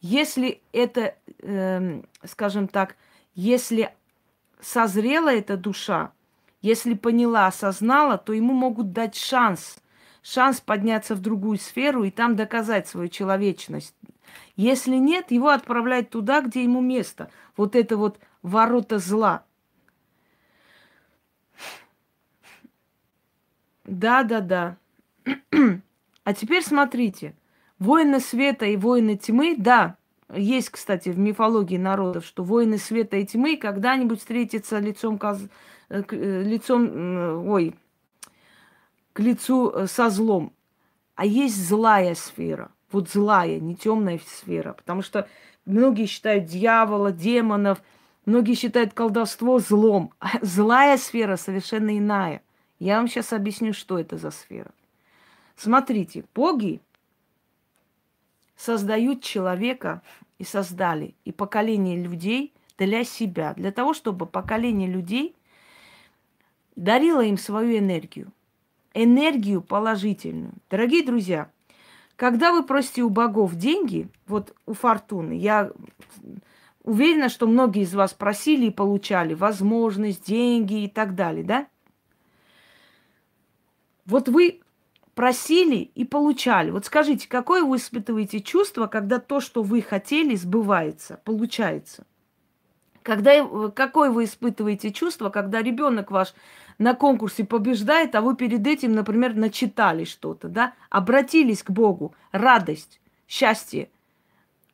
если 0.00 0.60
это, 0.72 1.14
э, 1.42 2.02
скажем 2.24 2.68
так, 2.68 2.96
если 3.34 3.92
созрела 4.60 5.32
эта 5.32 5.56
душа, 5.56 6.12
если 6.62 6.94
поняла, 6.94 7.46
осознала, 7.46 8.18
то 8.18 8.32
ему 8.32 8.52
могут 8.52 8.92
дать 8.92 9.14
шанс, 9.14 9.78
шанс 10.22 10.60
подняться 10.60 11.14
в 11.14 11.20
другую 11.20 11.58
сферу 11.58 12.04
и 12.04 12.10
там 12.10 12.34
доказать 12.34 12.88
свою 12.88 13.08
человечность. 13.08 13.94
Если 14.56 14.96
нет, 14.96 15.30
его 15.30 15.50
отправляют 15.50 16.10
туда, 16.10 16.40
где 16.40 16.62
ему 16.62 16.80
место. 16.80 17.30
Вот 17.56 17.76
это 17.76 17.96
вот 17.96 18.18
ворота 18.42 18.98
зла. 18.98 19.44
Да, 23.86 24.22
да, 24.22 24.40
да. 24.40 24.76
А 26.24 26.34
теперь 26.34 26.62
смотрите. 26.62 27.34
Воины 27.78 28.20
света 28.20 28.66
и 28.66 28.76
воины 28.76 29.16
тьмы, 29.16 29.54
да, 29.56 29.96
есть, 30.34 30.70
кстати, 30.70 31.10
в 31.10 31.18
мифологии 31.18 31.76
народов, 31.76 32.24
что 32.24 32.42
воины 32.42 32.78
света 32.78 33.16
и 33.16 33.26
тьмы 33.26 33.56
когда-нибудь 33.56 34.18
встретятся 34.18 34.78
лицом, 34.78 35.18
к, 35.18 35.38
э, 35.88 36.02
э, 36.10 36.42
лицом, 36.42 37.48
ой, 37.48 37.74
к 39.12 39.20
лицу 39.20 39.70
э, 39.70 39.86
со 39.86 40.10
злом. 40.10 40.52
А 41.14 41.24
есть 41.24 41.56
злая 41.56 42.14
сфера. 42.14 42.70
Вот 42.90 43.08
злая, 43.08 43.60
не 43.60 43.76
темная 43.76 44.20
сфера. 44.26 44.72
Потому 44.72 45.02
что 45.02 45.28
многие 45.64 46.06
считают 46.06 46.46
дьявола, 46.46 47.12
демонов, 47.12 47.80
многие 48.24 48.54
считают 48.54 48.94
колдовство 48.94 49.58
злом. 49.60 50.12
А 50.18 50.30
злая 50.42 50.96
сфера 50.96 51.36
совершенно 51.36 51.96
иная. 51.96 52.42
Я 52.78 52.98
вам 52.98 53.08
сейчас 53.08 53.32
объясню, 53.32 53.72
что 53.72 53.98
это 53.98 54.18
за 54.18 54.30
сфера. 54.30 54.70
Смотрите, 55.56 56.24
боги 56.34 56.80
создают 58.56 59.22
человека 59.22 60.02
и 60.38 60.44
создали, 60.44 61.14
и 61.24 61.32
поколение 61.32 62.02
людей 62.02 62.52
для 62.78 63.04
себя, 63.04 63.54
для 63.54 63.72
того, 63.72 63.94
чтобы 63.94 64.26
поколение 64.26 64.88
людей 64.88 65.34
дарило 66.74 67.24
им 67.24 67.38
свою 67.38 67.78
энергию. 67.78 68.32
Энергию 68.92 69.62
положительную. 69.62 70.52
Дорогие 70.70 71.04
друзья, 71.04 71.50
когда 72.16 72.52
вы 72.52 72.62
просите 72.62 73.02
у 73.02 73.10
богов 73.10 73.54
деньги, 73.54 74.08
вот 74.26 74.54
у 74.66 74.72
фортуны, 74.72 75.34
я 75.34 75.70
уверена, 76.82 77.28
что 77.28 77.46
многие 77.46 77.82
из 77.82 77.94
вас 77.94 78.14
просили 78.14 78.66
и 78.66 78.70
получали 78.70 79.34
возможность, 79.34 80.26
деньги 80.26 80.84
и 80.84 80.88
так 80.88 81.14
далее, 81.14 81.44
да? 81.44 81.66
Вот 84.06 84.28
вы 84.28 84.60
просили 85.14 85.76
и 85.94 86.04
получали. 86.04 86.70
Вот 86.70 86.84
скажите, 86.84 87.28
какое 87.28 87.64
вы 87.64 87.76
испытываете 87.76 88.40
чувство, 88.40 88.86
когда 88.86 89.18
то, 89.18 89.40
что 89.40 89.62
вы 89.62 89.82
хотели, 89.82 90.34
сбывается, 90.36 91.20
получается? 91.24 92.06
Когда, 93.02 93.34
э, 93.34 93.70
какое 93.74 94.10
вы 94.10 94.24
испытываете 94.24 94.92
чувство, 94.92 95.30
когда 95.30 95.62
ребенок 95.62 96.10
ваш 96.10 96.34
на 96.78 96.94
конкурсе 96.94 97.44
побеждает, 97.44 98.14
а 98.14 98.20
вы 98.20 98.36
перед 98.36 98.66
этим, 98.66 98.92
например, 98.92 99.34
начитали 99.34 100.04
что-то, 100.04 100.48
да? 100.48 100.74
Обратились 100.90 101.62
к 101.62 101.70
Богу. 101.70 102.14
Радость, 102.32 103.00
счастье, 103.26 103.88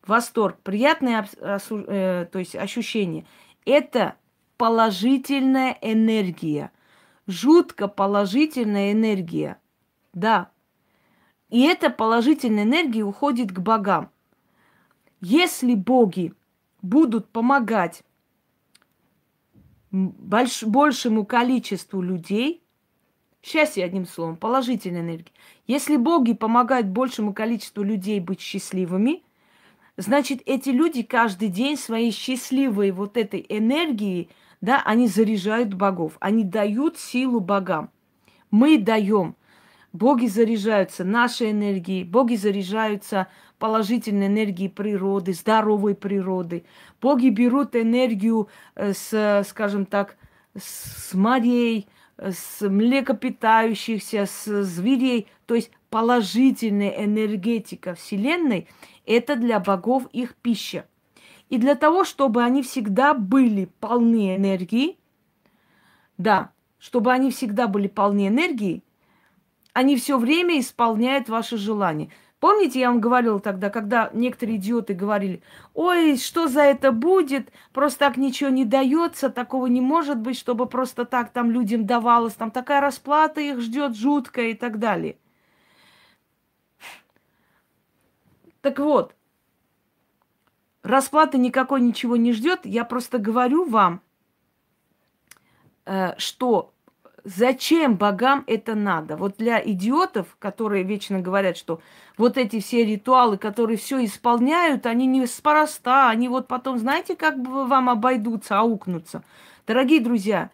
восторг, 0.07 0.59
приятное 0.63 1.29
э, 1.37 2.27
то 2.31 2.39
есть 2.39 2.57
ощущение. 2.57 3.27
Это 3.65 4.17
положительная 4.57 5.79
энергия. 5.81 6.71
Жутко 7.33 7.89
положительная 7.89 8.93
энергия. 8.93 9.59
Да. 10.13 10.51
И 11.49 11.63
эта 11.63 11.89
положительная 11.89 12.65
энергия 12.65 13.03
уходит 13.05 13.51
к 13.53 13.59
богам. 13.59 14.11
Если 15.23 15.75
боги 15.75 16.35
будут 16.83 17.31
помогать 17.31 18.03
больш, 19.91 20.63
большему 20.63 21.25
количеству 21.25 22.03
людей, 22.03 22.63
счастье 23.43 23.85
одним 23.85 24.05
словом, 24.07 24.37
положительная 24.37 25.01
энергия. 25.01 25.33
Если 25.67 25.97
боги 25.97 26.35
помогают 26.35 26.89
большему 26.89 27.33
количеству 27.33 27.83
людей 27.83 28.21
быть 28.21 28.41
счастливыми, 28.41 29.23
значит, 29.97 30.43
эти 30.45 30.69
люди 30.69 31.03
каждый 31.03 31.49
день 31.49 31.79
своей 31.79 32.11
счастливой 32.11 32.91
вот 32.91 33.17
этой 33.17 33.47
энергией, 33.49 34.29
да, 34.63 34.81
они 34.85 35.09
заряжают 35.09 35.75
богов, 35.75 36.17
они 36.21 36.45
дают 36.45 36.97
силу 36.97 37.41
богам. 37.41 37.91
Мы 38.51 38.79
даем. 38.79 39.37
Боги 39.93 40.27
заряжаются 40.27 41.05
нашей 41.05 41.51
энергией, 41.51 42.05
боги 42.05 42.37
заряжаются 42.37 43.27
положительной 43.59 44.29
энергией 44.29 44.71
природы, 44.71 45.35
здоровой 45.35 45.95
природы. 45.95 46.65
Боги 47.01 47.29
берут 47.29 47.77
энергию 47.77 48.49
э, 48.75 48.95
с, 48.95 49.45
скажем 49.47 49.85
так, 49.85 50.17
с 50.57 51.13
морей, 51.13 51.89
с 52.17 52.67
млекопитающихся, 52.67 54.27
с 54.27 54.63
зверей. 54.63 55.27
То 55.47 55.57
есть 55.57 55.73
положительная 55.91 57.05
энергетика 57.05 57.95
Вселенной– 57.95 58.69
это 59.07 59.37
для 59.37 59.61
богов 59.61 60.07
их 60.13 60.37
пища. 60.37 60.87
И 61.53 61.59
для 61.59 61.75
того, 61.75 62.05
чтобы 62.05 62.43
они 62.43 62.63
всегда 62.63 63.13
были 63.13 63.67
полны 63.79 64.37
энергии, 64.37 64.97
да, 66.17 66.51
чтобы 66.79 67.13
они 67.13 67.31
всегда 67.31 67.67
были 67.69 67.89
полны 67.89 68.29
энергии, 68.29 68.83
они 69.75 69.97
все 69.97 70.17
время 70.17 70.59
исполняют 70.59 71.29
ваши 71.29 71.59
желания. 71.59 72.09
Помните, 72.41 72.81
я 72.81 72.89
вам 72.89 73.03
говорила 73.03 73.39
тогда, 73.39 73.69
когда 73.69 74.09
некоторые 74.15 74.57
идиоты 74.57 74.95
говорили, 74.95 75.43
ой, 75.75 76.17
что 76.17 76.49
за 76.49 76.63
это 76.63 76.91
будет, 76.91 77.53
просто 77.75 77.99
так 77.99 78.17
ничего 78.17 78.49
не 78.49 78.65
дается, 78.65 79.29
такого 79.29 79.67
не 79.67 79.83
может 79.83 80.17
быть, 80.17 80.39
чтобы 80.39 80.65
просто 80.65 81.05
так 81.05 81.33
там 81.33 81.51
людям 81.51 81.85
давалось, 81.85 82.33
там 82.33 82.51
такая 82.51 82.81
расплата 82.81 83.43
их 83.43 83.61
ждет 83.61 83.95
жуткая 83.95 84.53
и 84.53 84.55
так 84.55 84.79
далее. 84.79 85.19
Так 88.63 88.79
вот, 88.79 89.15
расплаты 90.83 91.39
никакой 91.39 91.81
ничего 91.81 92.17
не 92.17 92.33
ждет, 92.33 92.61
я 92.65 92.85
просто 92.85 93.19
говорю 93.19 93.65
вам, 93.65 94.01
э, 95.85 96.19
что 96.19 96.73
Зачем 97.25 97.95
богам 97.95 98.43
это 98.49 98.75
надо? 98.75 99.17
Вот 99.17 99.37
для 99.39 99.63
идиотов, 99.65 100.37
которые 100.41 100.83
вечно 100.83 101.21
говорят, 101.21 101.57
что 101.57 101.81
вот 102.19 102.37
эти 102.37 102.59
все 102.59 102.85
ритуалы, 102.85 103.39
которые 103.39 103.77
все 103.77 104.05
исполняют, 104.05 104.87
они 104.87 105.07
не 105.07 105.25
спороста, 105.27 106.09
они 106.09 106.29
вот 106.29 106.49
потом, 106.49 106.79
знаете, 106.79 107.15
как 107.15 107.41
бы 107.41 107.67
вам 107.67 107.89
обойдутся, 107.89 108.59
аукнутся. 108.59 109.23
Дорогие 109.69 110.01
друзья, 110.01 110.51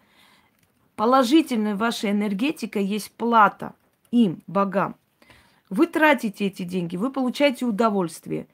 положительная 0.95 1.75
ваша 1.75 2.11
энергетика 2.11 2.79
есть 2.79 3.11
плата 3.13 3.73
им, 4.11 4.43
богам. 4.45 4.95
Вы 5.71 5.87
тратите 5.87 6.45
эти 6.45 6.63
деньги, 6.63 6.97
вы 6.97 7.11
получаете 7.11 7.65
удовольствие. 7.65 8.47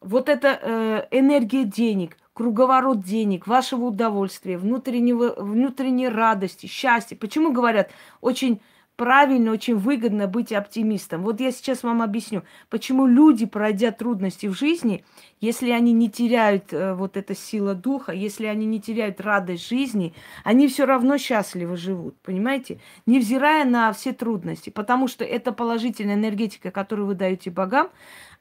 Вот 0.00 0.28
эта 0.28 0.58
э, 0.60 1.06
энергия 1.10 1.64
денег– 1.64 2.16
круговорот 2.36 3.00
денег, 3.02 3.46
вашего 3.46 3.86
удовольствия, 3.86 4.58
внутреннего, 4.58 5.34
внутренней 5.38 6.08
радости, 6.08 6.66
счастья. 6.66 7.16
Почему 7.16 7.50
говорят, 7.50 7.90
очень 8.20 8.60
правильно, 8.96 9.52
очень 9.52 9.76
выгодно 9.76 10.26
быть 10.26 10.52
оптимистом. 10.52 11.22
Вот 11.22 11.40
я 11.40 11.50
сейчас 11.50 11.82
вам 11.82 12.02
объясню, 12.02 12.42
почему 12.68 13.06
люди, 13.06 13.46
пройдя 13.46 13.90
трудности 13.90 14.46
в 14.46 14.52
жизни, 14.52 15.02
если 15.40 15.70
они 15.70 15.92
не 15.94 16.10
теряют 16.10 16.74
э, 16.74 16.92
вот 16.92 17.16
эта 17.16 17.34
сила 17.34 17.74
духа, 17.74 18.12
если 18.12 18.44
они 18.44 18.66
не 18.66 18.82
теряют 18.82 19.22
радость 19.22 19.66
жизни, 19.66 20.12
они 20.44 20.68
все 20.68 20.84
равно 20.84 21.16
счастливо 21.16 21.74
живут, 21.78 22.16
понимаете? 22.22 22.80
Невзирая 23.06 23.64
на 23.64 23.94
все 23.94 24.12
трудности, 24.12 24.68
потому 24.68 25.08
что 25.08 25.24
эта 25.24 25.52
положительная 25.52 26.16
энергетика, 26.16 26.70
которую 26.70 27.06
вы 27.06 27.14
даете 27.14 27.50
богам, 27.50 27.88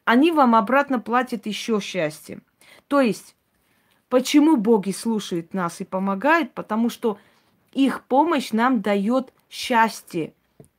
они 0.05 0.31
вам 0.31 0.55
обратно 0.55 0.99
платят 0.99 1.45
еще 1.45 1.79
счастьем. 1.81 2.43
То 2.87 3.01
есть 3.01 3.35
Почему 4.09 4.55
боги 4.55 4.91
слушают 4.91 5.53
нас 5.53 5.81
и 5.81 5.83
помогают? 5.83 6.53
Потому 6.53 6.89
что 6.89 7.17
их 7.73 8.03
помощь 8.03 8.51
нам 8.51 8.81
дает 8.81 9.33
счастье, 9.49 10.33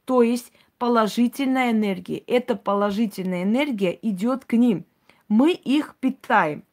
то 0.04 0.22
есть 0.22 0.52
положительная 0.78 1.72
энергия. 1.72 2.18
Эта 2.26 2.54
положительная 2.54 3.42
энергия 3.42 3.98
идет 4.00 4.44
к 4.44 4.54
ним. 4.54 4.84
Мы 5.28 5.52
их 5.52 5.96
питаем. 5.98 6.64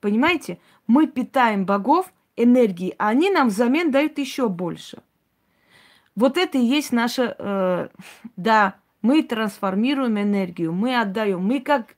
Понимаете? 0.00 0.58
Мы 0.86 1.06
питаем 1.06 1.66
богов 1.66 2.12
энергией, 2.36 2.94
а 2.98 3.08
они 3.08 3.30
нам 3.30 3.48
взамен 3.48 3.90
дают 3.90 4.18
еще 4.18 4.48
больше. 4.48 5.02
Вот 6.16 6.38
это 6.38 6.58
и 6.58 6.64
есть 6.64 6.90
наша, 6.90 7.36
э, 7.38 7.88
да, 8.36 8.76
мы 9.02 9.22
трансформируем 9.22 10.18
энергию, 10.18 10.72
мы 10.72 10.98
отдаем, 10.98 11.44
мы 11.44 11.60
как 11.60 11.96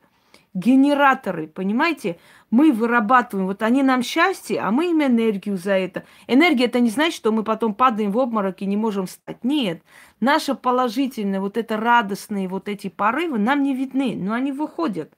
генераторы, 0.55 1.49
понимаете? 1.49 2.19
Мы 2.51 2.71
вырабатываем, 2.73 3.47
вот 3.47 3.63
они 3.63 3.83
нам 3.83 4.03
счастье, 4.03 4.61
а 4.61 4.71
мы 4.71 4.91
им 4.91 5.03
энергию 5.03 5.57
за 5.57 5.73
это. 5.73 6.05
Энергия 6.27 6.67
это 6.67 6.81
не 6.81 6.91
значит, 6.91 7.15
что 7.15 7.33
мы 7.33 7.45
потом 7.45 7.75
падаем 7.75 8.11
в 8.11 8.19
обморок 8.19 8.61
и 8.61 8.67
не 8.67 8.77
можем 8.77 9.07
встать. 9.07 9.43
Нет, 9.43 9.83
наше 10.21 10.55
положительное, 10.55 11.41
вот 11.41 11.57
это 11.57 11.79
радостные 11.79 12.49
вот 12.49 12.69
эти 12.69 12.89
порывы 12.89 13.39
нам 13.39 13.63
не 13.63 13.75
видны, 13.75 14.15
но 14.17 14.35
они 14.35 14.53
выходят. 14.53 15.13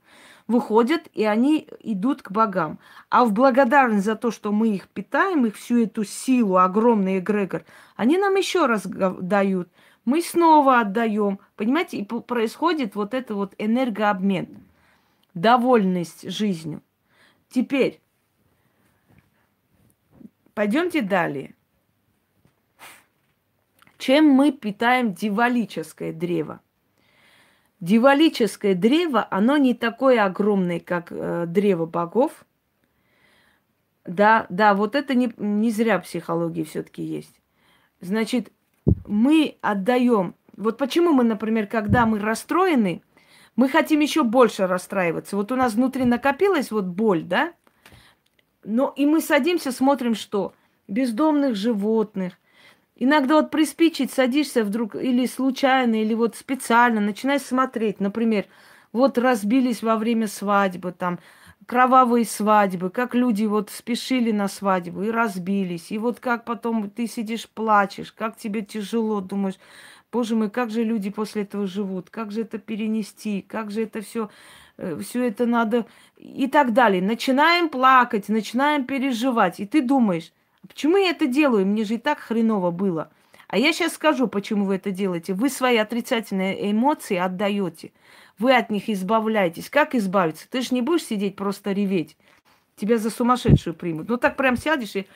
Выходят, 0.46 1.08
и 1.14 1.24
они 1.24 1.66
идут 1.80 2.22
к 2.22 2.30
богам. 2.30 2.78
А 3.08 3.24
в 3.24 3.32
благодарность 3.32 4.04
за 4.04 4.14
то, 4.14 4.30
что 4.30 4.52
мы 4.52 4.68
их 4.68 4.88
питаем, 4.88 5.46
их 5.46 5.56
всю 5.56 5.82
эту 5.82 6.04
силу, 6.04 6.58
огромный 6.58 7.18
эгрегор, 7.18 7.64
они 7.96 8.18
нам 8.18 8.34
еще 8.36 8.66
раз 8.66 8.82
дают. 8.86 9.68
Мы 10.04 10.20
снова 10.20 10.80
отдаем. 10.80 11.38
Понимаете, 11.56 11.98
и 11.98 12.04
происходит 12.04 12.94
вот 12.94 13.14
это 13.14 13.34
вот 13.34 13.54
энергообмен 13.58 14.64
довольность 15.32 16.30
жизнью. 16.30 16.82
Теперь 17.48 18.00
пойдемте 20.54 21.02
далее. 21.02 21.54
Чем 23.98 24.26
мы 24.26 24.52
питаем 24.52 25.14
дивалическое 25.14 26.12
древо? 26.12 26.60
Дивалическое 27.80 28.74
древо, 28.74 29.26
оно 29.30 29.56
не 29.56 29.74
такое 29.74 30.24
огромное, 30.24 30.80
как 30.80 31.10
э, 31.10 31.46
древо 31.46 31.86
богов. 31.86 32.44
Да, 34.04 34.46
да, 34.48 34.74
вот 34.74 34.94
это 34.94 35.14
не, 35.14 35.32
не 35.36 35.70
зря 35.70 35.98
психологии 35.98 36.64
все-таки 36.64 37.02
есть. 37.02 37.40
Значит, 38.00 38.52
мы 39.06 39.56
отдаем. 39.60 40.34
Вот 40.56 40.78
почему 40.78 41.12
мы, 41.12 41.24
например, 41.24 41.66
когда 41.66 42.06
мы 42.06 42.18
расстроены, 42.18 43.02
мы 43.56 43.68
хотим 43.68 44.00
еще 44.00 44.22
больше 44.22 44.66
расстраиваться. 44.66 45.36
Вот 45.36 45.52
у 45.52 45.56
нас 45.56 45.74
внутри 45.74 46.04
накопилась 46.04 46.70
вот 46.70 46.84
боль, 46.86 47.22
да? 47.22 47.52
Но 48.64 48.92
и 48.96 49.06
мы 49.06 49.20
садимся, 49.20 49.72
смотрим, 49.72 50.14
что 50.14 50.54
бездомных 50.88 51.54
животных. 51.54 52.34
Иногда 52.96 53.34
вот 53.34 53.50
приспичить, 53.50 54.12
садишься 54.12 54.64
вдруг 54.64 54.94
или 54.94 55.26
случайно, 55.26 56.00
или 56.00 56.14
вот 56.14 56.36
специально, 56.36 57.00
начинаешь 57.00 57.42
смотреть, 57.42 58.00
например, 58.00 58.46
Вот 58.94 59.18
разбились 59.18 59.82
во 59.82 59.96
время 59.96 60.28
свадьбы, 60.28 60.92
там, 60.92 61.18
кровавые 61.66 62.24
свадьбы, 62.24 62.90
как 62.90 63.14
люди 63.14 63.44
вот 63.44 63.70
спешили 63.70 64.30
на 64.32 64.48
свадьбу 64.48 65.02
и 65.02 65.10
разбились. 65.10 65.90
И 65.90 65.98
вот 65.98 66.20
как 66.20 66.44
потом 66.44 66.90
ты 66.90 67.06
сидишь, 67.06 67.48
плачешь, 67.48 68.12
как 68.12 68.36
тебе 68.36 68.62
тяжело, 68.62 69.20
думаешь, 69.20 69.58
боже 70.12 70.36
мой, 70.36 70.50
как 70.50 70.70
же 70.70 70.84
люди 70.84 71.10
после 71.10 71.42
этого 71.42 71.66
живут, 71.66 72.10
как 72.10 72.30
же 72.30 72.42
это 72.42 72.58
перенести, 72.58 73.42
как 73.42 73.70
же 73.70 73.82
это 73.82 74.00
все, 74.00 74.30
э, 74.76 74.98
все 75.00 75.26
это 75.26 75.46
надо 75.46 75.86
и 76.16 76.46
так 76.46 76.72
далее. 76.72 77.02
Начинаем 77.02 77.68
плакать, 77.68 78.28
начинаем 78.28 78.84
переживать. 78.84 79.60
И 79.60 79.66
ты 79.66 79.82
думаешь, 79.82 80.32
«А 80.62 80.66
почему 80.68 80.96
я 80.96 81.10
это 81.10 81.26
делаю? 81.26 81.66
Мне 81.66 81.84
же 81.84 81.94
и 81.94 81.98
так 81.98 82.18
хреново 82.18 82.70
было. 82.70 83.10
А 83.48 83.58
я 83.58 83.72
сейчас 83.72 83.94
скажу, 83.94 84.26
почему 84.26 84.64
вы 84.64 84.76
это 84.76 84.90
делаете. 84.90 85.34
Вы 85.34 85.48
свои 85.50 85.76
отрицательные 85.76 86.72
эмоции 86.72 87.16
отдаете. 87.16 87.92
Вы 88.38 88.54
от 88.54 88.70
них 88.70 88.88
избавляетесь. 88.88 89.70
Как 89.70 89.94
избавиться? 89.94 90.48
Ты 90.50 90.62
же 90.62 90.74
не 90.74 90.82
будешь 90.82 91.04
сидеть 91.04 91.36
просто 91.36 91.72
реветь. 91.72 92.16
Тебя 92.76 92.98
за 92.98 93.10
сумасшедшую 93.10 93.74
примут. 93.74 94.08
Ну 94.08 94.16
так 94.16 94.36
прям 94.36 94.56
сядешь 94.56 94.96
и... 94.96 95.06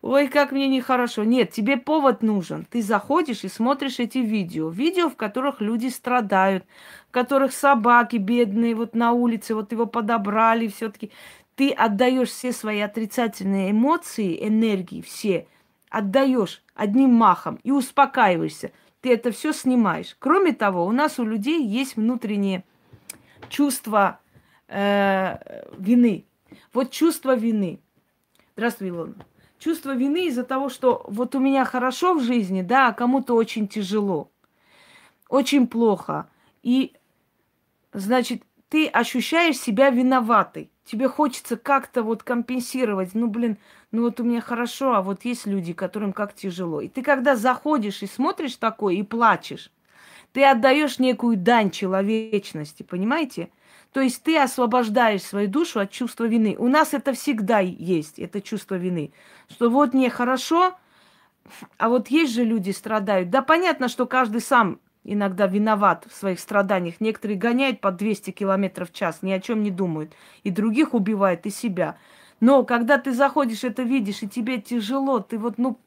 Ой, 0.00 0.28
как 0.28 0.52
мне 0.52 0.68
нехорошо. 0.68 1.24
Нет, 1.24 1.50
тебе 1.50 1.76
повод 1.76 2.22
нужен. 2.22 2.66
Ты 2.70 2.82
заходишь 2.82 3.42
и 3.42 3.48
смотришь 3.48 3.98
эти 3.98 4.18
видео. 4.18 4.68
Видео, 4.68 5.10
в 5.10 5.16
которых 5.16 5.60
люди 5.60 5.88
страдают, 5.88 6.64
в 7.08 7.10
которых 7.10 7.52
собаки 7.52 8.16
бедные 8.16 8.76
вот 8.76 8.94
на 8.94 9.12
улице, 9.12 9.54
вот 9.54 9.72
его 9.72 9.86
подобрали 9.86 10.68
все-таки. 10.68 11.10
Ты 11.56 11.70
отдаешь 11.70 12.28
все 12.28 12.52
свои 12.52 12.78
отрицательные 12.78 13.72
эмоции, 13.72 14.46
энергии, 14.46 15.02
все, 15.02 15.48
отдаешь 15.90 16.62
одним 16.76 17.10
махом 17.14 17.58
и 17.64 17.72
успокаиваешься 17.72 18.70
ты 19.00 19.12
это 19.12 19.30
все 19.30 19.52
снимаешь. 19.52 20.16
Кроме 20.18 20.52
того, 20.52 20.84
у 20.84 20.92
нас 20.92 21.18
у 21.18 21.24
людей 21.24 21.64
есть 21.64 21.96
внутреннее 21.96 22.64
чувство 23.48 24.20
э, 24.68 25.64
вины. 25.78 26.26
Вот 26.72 26.90
чувство 26.90 27.34
вины. 27.34 27.80
Здравствуй, 28.56 28.88
Илона. 28.88 29.14
Чувство 29.58 29.94
вины 29.94 30.26
из-за 30.28 30.44
того, 30.44 30.68
что 30.68 31.04
вот 31.08 31.34
у 31.34 31.40
меня 31.40 31.64
хорошо 31.64 32.14
в 32.14 32.22
жизни, 32.22 32.62
да, 32.62 32.88
а 32.88 32.92
кому-то 32.92 33.34
очень 33.34 33.66
тяжело, 33.66 34.30
очень 35.28 35.66
плохо. 35.66 36.30
И, 36.62 36.94
значит, 37.92 38.44
ты 38.68 38.86
ощущаешь 38.86 39.58
себя 39.58 39.90
виноватой. 39.90 40.70
Тебе 40.90 41.06
хочется 41.06 41.58
как-то 41.58 42.02
вот 42.02 42.22
компенсировать. 42.22 43.10
Ну, 43.12 43.26
блин, 43.26 43.58
ну 43.92 44.04
вот 44.04 44.20
у 44.20 44.24
меня 44.24 44.40
хорошо, 44.40 44.94
а 44.94 45.02
вот 45.02 45.22
есть 45.26 45.44
люди, 45.44 45.74
которым 45.74 46.14
как 46.14 46.34
тяжело. 46.34 46.80
И 46.80 46.88
ты 46.88 47.02
когда 47.02 47.36
заходишь 47.36 48.02
и 48.02 48.06
смотришь 48.06 48.56
такое 48.56 48.94
и 48.94 49.02
плачешь, 49.02 49.70
ты 50.32 50.42
отдаешь 50.46 50.98
некую 50.98 51.36
дань 51.36 51.70
человечности, 51.70 52.84
понимаете? 52.84 53.50
То 53.92 54.00
есть 54.00 54.22
ты 54.22 54.38
освобождаешь 54.38 55.22
свою 55.22 55.48
душу 55.48 55.78
от 55.78 55.90
чувства 55.90 56.24
вины. 56.24 56.56
У 56.58 56.68
нас 56.68 56.94
это 56.94 57.12
всегда 57.12 57.58
есть, 57.58 58.18
это 58.18 58.40
чувство 58.40 58.76
вины. 58.76 59.12
Что 59.50 59.68
вот 59.68 59.92
мне 59.92 60.08
хорошо, 60.08 60.74
а 61.76 61.90
вот 61.90 62.08
есть 62.08 62.32
же 62.32 62.44
люди 62.44 62.70
страдают. 62.70 63.28
Да 63.28 63.42
понятно, 63.42 63.88
что 63.88 64.06
каждый 64.06 64.40
сам 64.40 64.80
иногда 65.04 65.46
виноват 65.46 66.06
в 66.08 66.14
своих 66.14 66.40
страданиях. 66.40 67.00
Некоторые 67.00 67.38
гоняют 67.38 67.80
по 67.80 67.90
200 67.90 68.30
километров 68.30 68.90
в 68.90 68.94
час, 68.94 69.22
ни 69.22 69.32
о 69.32 69.40
чем 69.40 69.62
не 69.62 69.70
думают. 69.70 70.12
И 70.42 70.50
других 70.50 70.94
убивают, 70.94 71.46
и 71.46 71.50
себя. 71.50 71.96
Но 72.40 72.64
когда 72.64 72.98
ты 72.98 73.12
заходишь, 73.12 73.64
это 73.64 73.82
видишь, 73.82 74.22
и 74.22 74.28
тебе 74.28 74.60
тяжело, 74.60 75.20
ты 75.20 75.38
вот, 75.38 75.58
ну, 75.58 75.78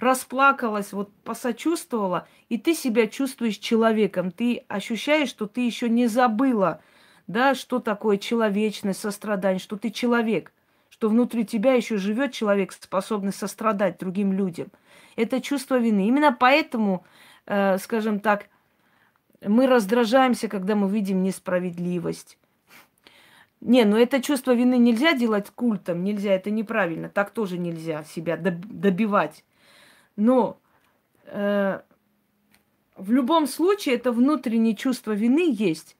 расплакалась, 0.00 0.92
вот 0.92 1.12
посочувствовала, 1.24 2.26
и 2.48 2.58
ты 2.58 2.74
себя 2.74 3.06
чувствуешь 3.06 3.58
человеком. 3.58 4.30
Ты 4.30 4.64
ощущаешь, 4.68 5.28
что 5.28 5.46
ты 5.46 5.60
еще 5.60 5.88
не 5.88 6.06
забыла, 6.06 6.80
да, 7.26 7.54
что 7.54 7.78
такое 7.78 8.16
человечность, 8.16 9.00
сострадание, 9.00 9.60
что 9.60 9.76
ты 9.76 9.90
человек, 9.90 10.52
что 10.88 11.08
внутри 11.08 11.44
тебя 11.44 11.74
еще 11.74 11.98
живет 11.98 12.32
человек, 12.32 12.72
способный 12.72 13.32
сострадать 13.32 13.98
другим 13.98 14.32
людям. 14.32 14.68
Это 15.16 15.40
чувство 15.40 15.78
вины. 15.78 16.08
Именно 16.08 16.32
поэтому, 16.32 17.04
скажем 17.46 18.20
так, 18.20 18.48
мы 19.42 19.66
раздражаемся, 19.66 20.48
когда 20.48 20.74
мы 20.74 20.88
видим 20.88 21.22
несправедливость. 21.22 22.38
Не, 23.60 23.84
ну 23.84 23.96
это 23.96 24.22
чувство 24.22 24.52
вины 24.52 24.78
нельзя 24.78 25.12
делать 25.12 25.50
культом, 25.50 26.02
нельзя, 26.02 26.32
это 26.32 26.50
неправильно, 26.50 27.10
так 27.10 27.30
тоже 27.30 27.58
нельзя 27.58 28.04
себя 28.04 28.38
добивать. 28.38 29.44
Но 30.16 30.58
э, 31.26 31.80
в 32.96 33.12
любом 33.12 33.46
случае 33.46 33.96
это 33.96 34.12
внутреннее 34.12 34.74
чувство 34.74 35.12
вины 35.12 35.52
есть. 35.52 35.96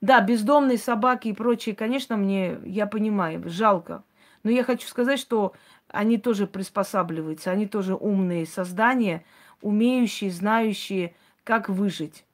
Да, 0.00 0.20
бездомные 0.20 0.78
собаки 0.78 1.28
и 1.28 1.32
прочие, 1.32 1.74
конечно, 1.74 2.16
мне, 2.16 2.58
я 2.64 2.86
понимаю, 2.86 3.42
жалко. 3.46 4.04
Но 4.42 4.50
я 4.50 4.62
хочу 4.62 4.86
сказать, 4.86 5.18
что 5.18 5.54
они 5.88 6.18
тоже 6.18 6.46
приспосабливаются, 6.46 7.50
они 7.50 7.66
тоже 7.66 7.94
умные 7.94 8.46
создания, 8.46 9.24
умеющие, 9.64 10.30
знающие, 10.30 11.14
как 11.42 11.70
выжить. 11.70 12.24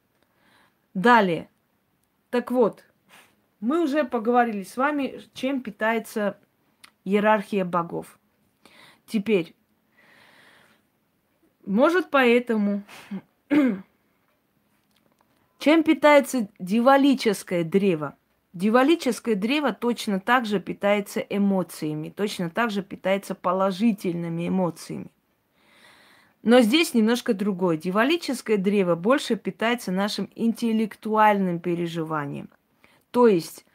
Далее. 0.95 1.49
Так 2.31 2.51
вот, 2.51 2.85
мы 3.61 3.83
уже 3.83 4.05
поговорили 4.05 4.65
с 4.65 4.77
вами, 4.77 5.21
чем 5.33 5.63
питается 5.63 6.37
иерархия 7.05 7.65
богов. 7.65 8.19
Теперь, 9.07 9.55
может 11.65 12.11
поэтому, 12.11 12.83
чем 15.59 15.85
питается 15.85 16.49
дивалическое 16.59 17.63
древо? 17.63 18.17
Дивалическое 18.53 19.37
древо 19.37 19.73
точно 19.73 20.19
так 20.19 20.47
же 20.47 20.59
питается 20.59 21.21
эмоциями, 21.21 22.09
точно 22.09 22.51
так 22.51 22.73
же 22.73 22.83
питается 22.83 23.37
положительными 23.37 24.49
эмоциями. 24.49 25.13
Но 26.43 26.61
здесь 26.61 26.95
немножко 26.95 27.35
другое. 27.35 27.77
Дивалическое 27.77 28.57
древо 28.57 28.95
больше 28.95 29.37
питается 29.37 29.93
нашим 29.93 30.31
интеллектуальным 30.35 31.61
переживанием. 31.61 32.49
То 33.11 33.27
есть 33.27 33.67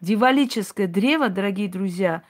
дивалическое 0.00 0.86
древо, 0.86 1.28
дорогие 1.28 1.68
друзья, 1.68 2.22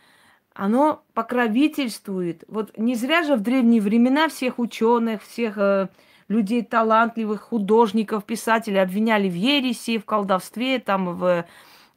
оно 0.52 1.02
покровительствует. 1.14 2.42
Вот 2.48 2.76
не 2.76 2.96
зря 2.96 3.22
же 3.22 3.36
в 3.36 3.40
древние 3.40 3.80
времена 3.80 4.28
всех 4.28 4.58
ученых, 4.58 5.22
всех 5.22 5.56
э, 5.56 5.88
людей 6.26 6.62
талантливых, 6.64 7.42
художников, 7.42 8.24
писателей 8.24 8.82
обвиняли 8.82 9.28
в 9.28 9.34
ереси, 9.34 9.98
в 9.98 10.04
колдовстве, 10.04 10.80
там, 10.80 11.16
в 11.16 11.44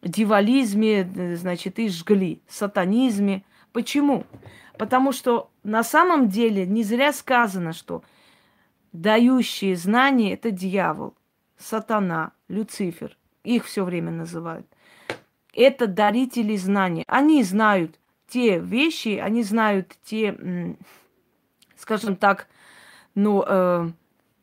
дивализме, 0.03 1.09
э, 1.15 1.35
значит, 1.35 1.79
и 1.79 1.89
жгли, 1.89 2.41
сатанизме. 2.47 3.43
Почему? 3.71 4.25
Потому 4.81 5.11
что 5.11 5.51
на 5.61 5.83
самом 5.83 6.27
деле 6.27 6.65
не 6.65 6.81
зря 6.81 7.13
сказано, 7.13 7.71
что 7.71 8.03
дающие 8.93 9.75
знания– 9.75 10.33
это 10.33 10.49
дьявол, 10.49 11.13
сатана, 11.55 12.31
Люцифер. 12.47 13.15
Их 13.43 13.65
все 13.65 13.85
время 13.85 14.09
называют. 14.09 14.65
Это 15.53 15.85
дарители 15.85 16.55
знаний. 16.55 17.03
Они 17.05 17.43
знают 17.43 17.99
те 18.27 18.57
вещи, 18.57 19.21
они 19.23 19.43
знают 19.43 19.95
те, 20.03 20.75
скажем 21.77 22.15
так, 22.15 22.47
ну, 23.13 23.43
э, 23.45 23.87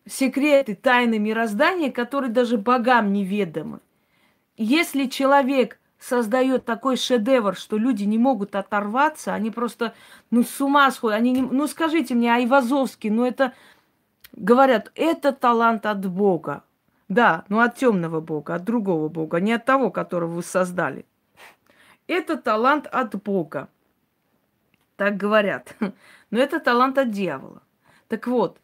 секреты, 0.07 0.77
тайны 0.77 1.19
мироздания, 1.19 1.91
которые 1.91 2.31
даже 2.31 2.59
богам 2.59 3.13
неведомы. 3.13 3.81
Если 4.57 5.07
человек 5.07 5.81
создает 5.99 6.65
такой 6.65 6.97
шедевр, 6.97 7.57
что 7.57 7.77
люди 7.77 8.05
не 8.05 8.19
могут 8.19 8.55
оторваться, 8.55 9.35
они 9.35 9.51
просто, 9.51 9.95
ну, 10.31 10.43
с 10.43 10.61
ума 10.61 10.91
сходят. 10.91 11.19
Они 11.19 11.33
не... 11.33 11.43
Ну, 11.43 11.67
скажите 11.67 12.15
мне, 12.15 12.33
Айвазовский, 12.33 13.11
ну, 13.11 13.25
это, 13.25 13.53
говорят, 14.33 14.93
это 14.95 15.33
талант 15.33 15.87
от 15.87 16.07
Бога. 16.07 16.63
Да, 17.09 17.45
но 17.49 17.61
от 17.61 17.77
темного 17.77 18.21
Бога, 18.21 18.55
от 18.55 18.65
другого 18.65 19.09
Бога, 19.09 19.41
не 19.41 19.53
от 19.53 19.65
того, 19.65 19.91
которого 19.91 20.31
вы 20.31 20.43
создали. 20.43 21.07
Это 22.07 22.37
талант 22.37 22.87
от 22.87 23.15
Бога. 23.23 23.69
Так 24.97 25.17
говорят. 25.17 25.75
Но 26.31 26.39
это 26.39 26.61
талант 26.61 26.99
от 26.99 27.11
дьявола. 27.11 27.63
Так 28.09 28.27
вот, 28.27 28.59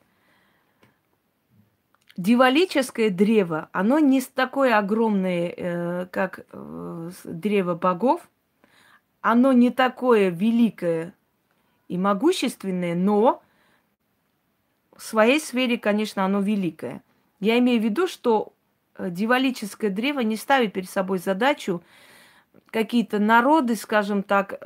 Дивалическое 2.16 3.10
древо, 3.10 3.68
оно 3.72 3.98
не 3.98 4.20
такое 4.20 4.78
огромное, 4.78 5.52
э, 5.56 6.06
как 6.12 6.46
э, 6.52 7.10
древо 7.24 7.74
богов, 7.74 8.30
оно 9.20 9.52
не 9.52 9.70
такое 9.70 10.28
великое 10.28 11.12
и 11.88 11.98
могущественное, 11.98 12.94
но 12.94 13.42
в 14.96 15.02
своей 15.02 15.40
сфере, 15.40 15.76
конечно, 15.76 16.24
оно 16.24 16.40
великое. 16.40 17.02
Я 17.40 17.58
имею 17.58 17.80
в 17.80 17.84
виду, 17.84 18.06
что 18.06 18.52
э, 18.96 19.10
дивалическое 19.10 19.90
древо 19.90 20.20
не 20.20 20.36
ставит 20.36 20.72
перед 20.72 20.88
собой 20.88 21.18
задачу 21.18 21.82
какие-то 22.70 23.18
народы, 23.18 23.74
скажем 23.74 24.22
так, 24.22 24.60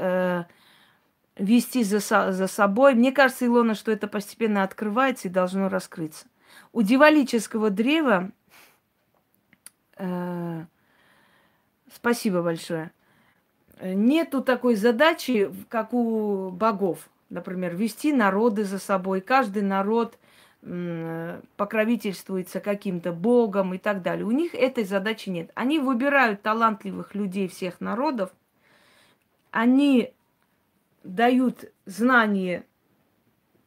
вести 1.37 1.83
за, 1.83 2.01
за 2.01 2.47
собой. 2.47 2.95
Мне 2.95 3.13
кажется, 3.13 3.47
Илона, 3.47 3.75
что 3.75 3.91
это 3.91 4.07
постепенно 4.07 4.63
открывается 4.63 5.29
и 5.29 5.31
должно 5.31 5.71
раскрыться. 5.71 6.27
У 6.73 6.83
дивалического 6.83 7.71
древа 7.71 8.31
э, 9.97 10.65
Спасибо 11.95 12.43
большое. 12.43 12.93
Нету 13.81 14.43
такой 14.43 14.75
задачи, 14.75 15.53
как 15.69 15.93
у 15.93 16.51
богов. 16.51 17.09
Например, 17.31 17.75
вести 17.75 18.13
народы 18.13 18.65
за 18.65 18.79
собой. 18.79 19.21
Каждый 19.21 19.63
народ 19.63 20.19
покровительствуется 21.57 22.59
каким-то 22.61 23.13
богом 23.13 23.75
и 23.75 23.79
так 23.79 24.03
далее. 24.03 24.27
У 24.27 24.33
них 24.33 24.55
этой 24.55 24.85
задачи 24.85 25.29
нет. 25.29 25.51
Они 25.55 25.79
выбирают 25.79 26.43
талантливых 26.43 27.15
людей 27.15 27.47
всех 27.47 27.81
народов, 27.81 28.31
они 29.53 30.13
дают 31.05 31.65
знания 31.87 32.67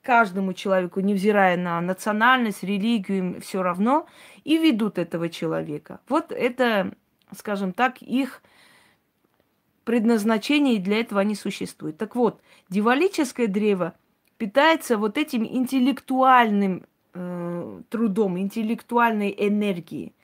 каждому 0.01 0.53
человеку, 0.53 0.99
невзирая 0.99 1.57
на 1.57 1.79
национальность, 1.81 2.63
религию, 2.63 3.17
им 3.17 3.41
все 3.41 3.61
равно, 3.61 4.07
и 4.43 4.57
ведут 4.57 4.97
этого 4.97 5.29
человека. 5.29 5.99
Вот 6.09 6.31
это, 6.31 6.93
скажем 7.35 7.73
так, 7.73 8.01
их 8.01 8.41
предназначение, 9.83 10.75
и 10.75 10.79
для 10.79 10.99
этого 10.99 11.21
они 11.21 11.35
существуют. 11.35 11.97
Так 11.97 12.15
вот, 12.15 12.41
дивалическое 12.69 13.47
древо 13.47 13.93
питается 14.37 14.97
вот 14.97 15.17
этим 15.17 15.45
интеллектуальным 15.45 16.85
э, 17.13 17.81
трудом, 17.89 18.39
интеллектуальной 18.39 19.35
энергией. 19.37 20.15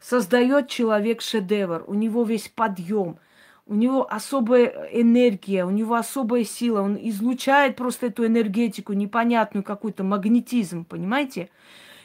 Создает 0.00 0.68
человек 0.68 1.22
шедевр, 1.22 1.84
у 1.86 1.94
него 1.94 2.24
весь 2.24 2.48
подъем, 2.48 3.18
у 3.66 3.74
него 3.74 4.06
особая 4.10 4.88
энергия, 4.92 5.64
у 5.64 5.70
него 5.70 5.94
особая 5.94 6.44
сила, 6.44 6.82
он 6.82 6.98
излучает 7.00 7.76
просто 7.76 8.06
эту 8.06 8.26
энергетику, 8.26 8.92
непонятную 8.92 9.64
какой-то 9.64 10.04
магнетизм, 10.04 10.84
понимаете? 10.84 11.50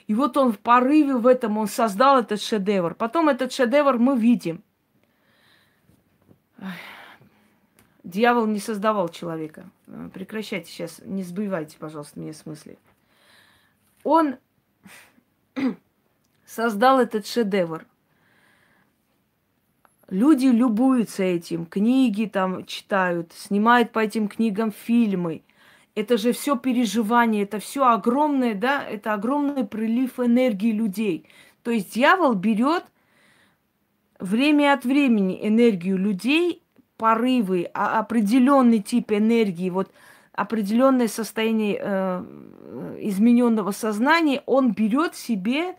И 0.08 0.14
вот 0.14 0.38
он 0.38 0.54
в 0.54 0.60
порыве 0.60 1.16
в 1.16 1.28
этом, 1.28 1.58
он 1.58 1.68
создал 1.68 2.20
этот 2.20 2.42
шедевр. 2.42 2.96
Потом 2.96 3.30
этот 3.30 3.52
шедевр 3.52 3.98
мы 4.00 4.18
видим. 4.18 4.64
Дьявол 8.04 8.48
не 8.48 8.60
создавал 8.60 9.10
человека. 9.10 9.70
Э, 9.88 10.10
прекращайте 10.12 10.72
сейчас, 10.72 11.00
не 11.06 11.22
сбивайте, 11.22 11.78
пожалуйста, 11.78 12.20
меня 12.20 12.34
в 12.34 12.38
смысле. 12.38 12.78
Он 14.04 14.38
создал 16.46 17.00
этот 17.00 17.28
шедевр. 17.28 17.86
Люди 20.10 20.48
любуются 20.48 21.22
этим, 21.22 21.68
книги 21.68 22.26
там 22.26 22.66
читают, 22.66 23.32
снимают 23.34 23.92
по 23.92 24.00
этим 24.00 24.28
книгам 24.28 24.72
фильмы. 24.72 25.44
Это 25.94 26.18
же 26.18 26.32
все 26.32 26.56
переживание, 26.58 27.44
это 27.44 27.60
все 27.60 27.86
огромное, 27.88 28.56
да, 28.56 28.84
это 28.84 29.14
огромный 29.14 29.66
прилив 29.66 30.20
энергии 30.20 30.72
людей. 30.72 31.28
То 31.62 31.72
есть 31.72 31.94
дьявол 31.94 32.34
берет 32.34 32.86
время 34.20 34.74
от 34.74 34.84
времени 34.84 35.40
энергию 35.48 35.98
людей, 35.98 36.64
порывы, 36.98 37.70
а 37.74 38.00
определенный 38.00 38.80
тип 38.80 39.12
энергии, 39.12 39.70
вот 39.70 39.92
определенное 40.34 41.08
состояние 41.08 41.80
э, 41.80 42.98
измененного 43.02 43.72
сознания, 43.72 44.42
он 44.46 44.72
берет 44.72 45.16
себе 45.16 45.76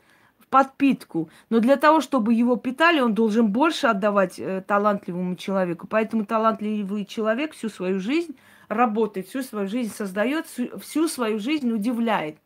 подпитку. 0.50 1.30
Но 1.48 1.60
для 1.60 1.76
того, 1.76 2.00
чтобы 2.00 2.34
его 2.34 2.56
питали, 2.56 3.00
он 3.00 3.14
должен 3.14 3.50
больше 3.52 3.86
отдавать 3.86 4.38
э, 4.38 4.62
талантливому 4.66 5.36
человеку. 5.36 5.86
Поэтому 5.86 6.26
талантливый 6.26 7.06
человек 7.06 7.54
всю 7.54 7.68
свою 7.68 8.00
жизнь 8.00 8.36
работает, 8.68 9.28
всю 9.28 9.42
свою 9.42 9.68
жизнь 9.68 9.92
создает, 9.92 10.46
всю, 10.46 11.08
свою 11.08 11.38
жизнь 11.38 11.72
удивляет. 11.72 12.36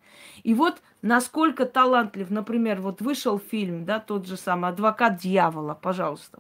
И 0.43 0.55
вот 0.55 0.81
насколько 1.03 1.65
талантлив, 1.65 2.31
например, 2.31 2.81
вот 2.81 3.01
вышел 3.01 3.39
фильм, 3.39 3.85
да, 3.85 3.99
тот 3.99 4.27
же 4.27 4.37
самый 4.37 4.71
«Адвокат 4.71 5.17
дьявола», 5.17 5.75
пожалуйста. 5.75 6.39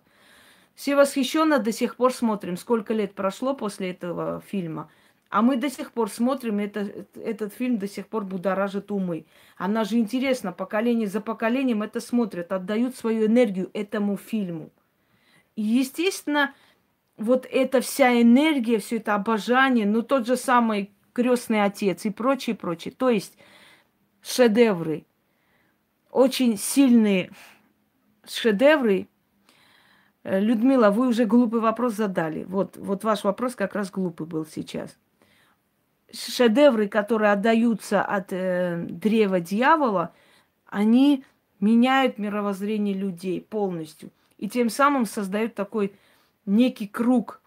Все 0.75 0.97
восхищенно 0.97 1.59
до 1.59 1.73
сих 1.73 1.97
пор 1.97 2.13
смотрим, 2.13 2.57
сколько 2.57 2.93
лет 2.95 3.15
прошло 3.15 3.55
после 3.55 3.91
этого 3.91 4.43
фильма– 4.47 4.91
а 5.31 5.43
мы 5.43 5.57
до 5.57 5.69
сих 5.69 5.93
пор 5.93 6.11
смотрим, 6.11 6.59
это, 6.59 7.07
этот 7.15 7.53
фильм 7.53 7.79
до 7.79 7.89
сих 7.89 8.07
пор 8.07 8.25
будоражит 8.25 8.91
умы. 8.91 9.27
Она 9.57 9.85
же 9.85 9.97
интересно, 9.97 10.53
поколение 10.53 11.09
за 11.09 11.21
поколением 11.21 11.83
это 11.83 12.01
смотрят, 12.01 12.53
отдают 12.53 12.97
свою 12.97 13.27
энергию 13.27 13.71
этому 13.73 14.17
фильму. 14.17 14.71
И, 15.57 15.63
естественно, 15.63 16.55
вот 17.17 17.47
эта 17.51 17.81
вся 17.81 18.21
энергия, 18.21 18.79
все 18.79 18.97
это 18.97 19.15
обожание, 19.15 19.87
ну 19.87 20.03
тот 20.03 20.27
же 20.27 20.37
самый 20.37 20.93
крестный 21.13 21.65
отец 21.65 22.05
и 22.05 22.11
прочее, 22.11 22.55
прочее. 22.57 22.95
То 22.97 23.09
есть 23.09 23.37
шедевры, 24.23 25.05
очень 26.11 26.57
сильные 26.57 27.31
шедевры. 28.25 29.09
Людмила, 30.23 30.91
вы 30.91 31.09
уже 31.09 31.27
глупый 31.27 31.61
вопрос 31.61 31.95
задали. 31.95 32.45
Вот, 32.45 32.77
вот 32.79 33.05
ваш 33.05 33.25
вопрос 33.25 33.55
как 33.55 33.75
раз 33.75 33.91
глупый 33.91 34.27
был 34.27 34.47
сейчас 34.47 34.97
шедевры, 36.15 36.89
которые 36.89 37.33
отдаются 37.33 38.03
от 38.03 38.33
э, 38.33 38.85
древа 38.89 39.41
дьявола, 39.41 40.13
они 40.67 41.25
меняют 41.61 42.19
мировоззрение 42.19 42.95
людей 42.95 43.41
полностью. 43.41 44.11
И 44.39 44.49
тем 44.49 44.71
самым 44.71 45.07
создают 45.07 45.55
такой 45.55 45.95
некий 46.47 46.87
круг 46.87 47.41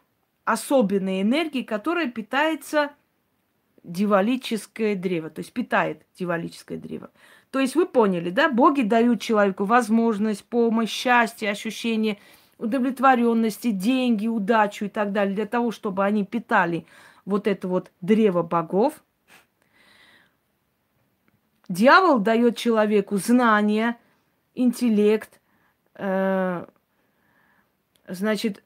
особенной 0.46 1.22
энергии, 1.22 1.62
которая 1.62 2.10
питается 2.10 2.92
дивалическое 3.84 4.96
древо, 4.96 5.30
то 5.30 5.40
есть 5.40 5.54
питает 5.54 6.04
дивалическое 6.18 6.78
древо. 6.78 7.10
То 7.52 7.60
есть 7.60 7.76
вы 7.76 7.86
поняли, 7.86 8.30
да, 8.30 8.50
боги 8.50 8.82
дают 8.82 9.22
человеку 9.22 9.66
возможность, 9.66 10.44
помощь, 10.44 10.90
счастье, 10.90 11.50
ощущение 11.50 12.18
удовлетворенности, 12.58 13.72
деньги, 13.72 14.28
удачу 14.28 14.86
и 14.86 14.90
так 14.90 15.12
далее, 15.12 15.36
для 15.36 15.46
того, 15.46 15.72
чтобы 15.72 16.04
они 16.04 16.26
питали 16.26 16.86
вот 17.28 17.46
это 17.46 17.68
вот 17.68 17.92
древо 18.02 18.42
богов. 18.42 19.04
Дьявол 21.68 22.20
дает 22.20 22.56
человеку 22.56 23.18
знания, 23.18 23.98
интеллект, 24.56 25.42
э, 25.96 26.66
значит, 28.08 28.64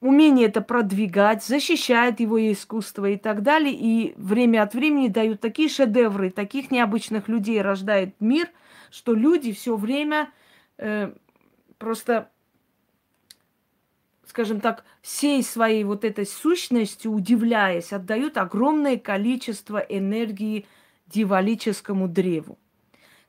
умение 0.00 0.48
это 0.48 0.60
продвигать, 0.60 1.42
защищает 1.42 2.20
его 2.20 2.38
искусство 2.52 3.06
и 3.06 3.16
так 3.16 3.42
далее. 3.42 3.72
И 3.74 4.12
время 4.18 4.62
от 4.62 4.74
времени 4.74 5.08
дают 5.08 5.40
такие 5.40 5.70
шедевры, 5.70 6.28
таких 6.28 6.70
необычных 6.70 7.28
людей 7.28 7.62
рождает 7.62 8.14
мир, 8.20 8.50
что 8.90 9.14
люди 9.14 9.54
все 9.54 9.74
время 9.76 10.30
э, 10.76 11.14
просто 11.78 12.28
скажем 14.26 14.60
так, 14.60 14.84
всей 15.02 15.42
своей 15.42 15.84
вот 15.84 16.04
этой 16.04 16.26
сущностью, 16.26 17.12
удивляясь, 17.12 17.92
отдают 17.92 18.36
огромное 18.36 18.98
количество 18.98 19.78
энергии 19.78 20.66
дивалическому 21.06 22.08
древу. 22.08 22.58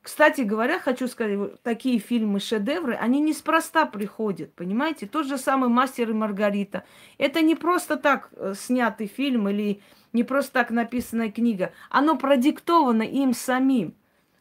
Кстати 0.05 0.41
говоря, 0.41 0.79
хочу 0.79 1.07
сказать, 1.07 1.35
вот 1.35 1.63
такие 1.63 1.97
фильмы, 1.97 2.39
шедевры, 2.39 2.93
они 2.93 3.19
неспроста 3.19 3.87
приходят, 3.87 4.53
понимаете? 4.53 5.07
Тот 5.07 5.25
же 5.25 5.39
самый 5.39 5.67
«Мастер 5.67 6.11
и 6.11 6.13
Маргарита». 6.13 6.83
Это 7.17 7.41
не 7.41 7.55
просто 7.55 7.97
так 7.97 8.29
э, 8.33 8.53
снятый 8.55 9.07
фильм 9.07 9.49
или 9.49 9.81
не 10.13 10.23
просто 10.23 10.53
так 10.53 10.69
написанная 10.69 11.31
книга. 11.31 11.73
Оно 11.89 12.17
продиктовано 12.17 13.01
им 13.01 13.33
самим. 13.33 13.95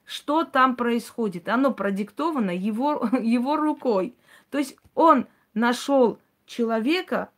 Что 0.05 0.45
там 0.45 0.77
происходит? 0.77 1.49
Оно 1.49 1.73
продиктовано 1.73 2.51
его, 2.51 3.09
его 3.23 3.57
рукой. 3.57 4.15
То 4.51 4.59
есть 4.59 4.77
он 4.95 5.27
нашел 5.55 6.19
человека, 6.47 7.31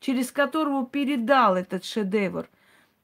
через 0.00 0.30
которого 0.30 0.86
передал 0.86 1.56
этот 1.56 1.84
шедевр. 1.84 2.48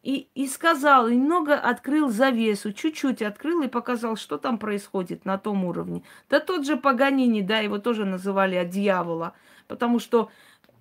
И, 0.02 0.28
и 0.35 0.46
сказал, 0.46 1.09
и 1.09 1.16
немного 1.16 1.54
открыл 1.54 2.11
завесу, 2.11 2.74
чуть-чуть 2.74 3.22
открыл 3.22 3.62
и 3.62 3.68
показал, 3.68 4.16
что 4.16 4.37
там 4.37 4.59
происходит 4.59 5.24
на 5.24 5.38
том 5.38 5.64
уровне. 5.64 6.02
Да 6.28 6.40
тот 6.40 6.66
же 6.66 6.76
Паганини, 6.76 7.40
да, 7.40 7.61
его 7.61 7.79
тоже 7.79 8.04
называли 8.04 8.56
от 8.56 8.68
дьявола, 8.68 9.33
потому 9.66 9.98
что 9.98 10.31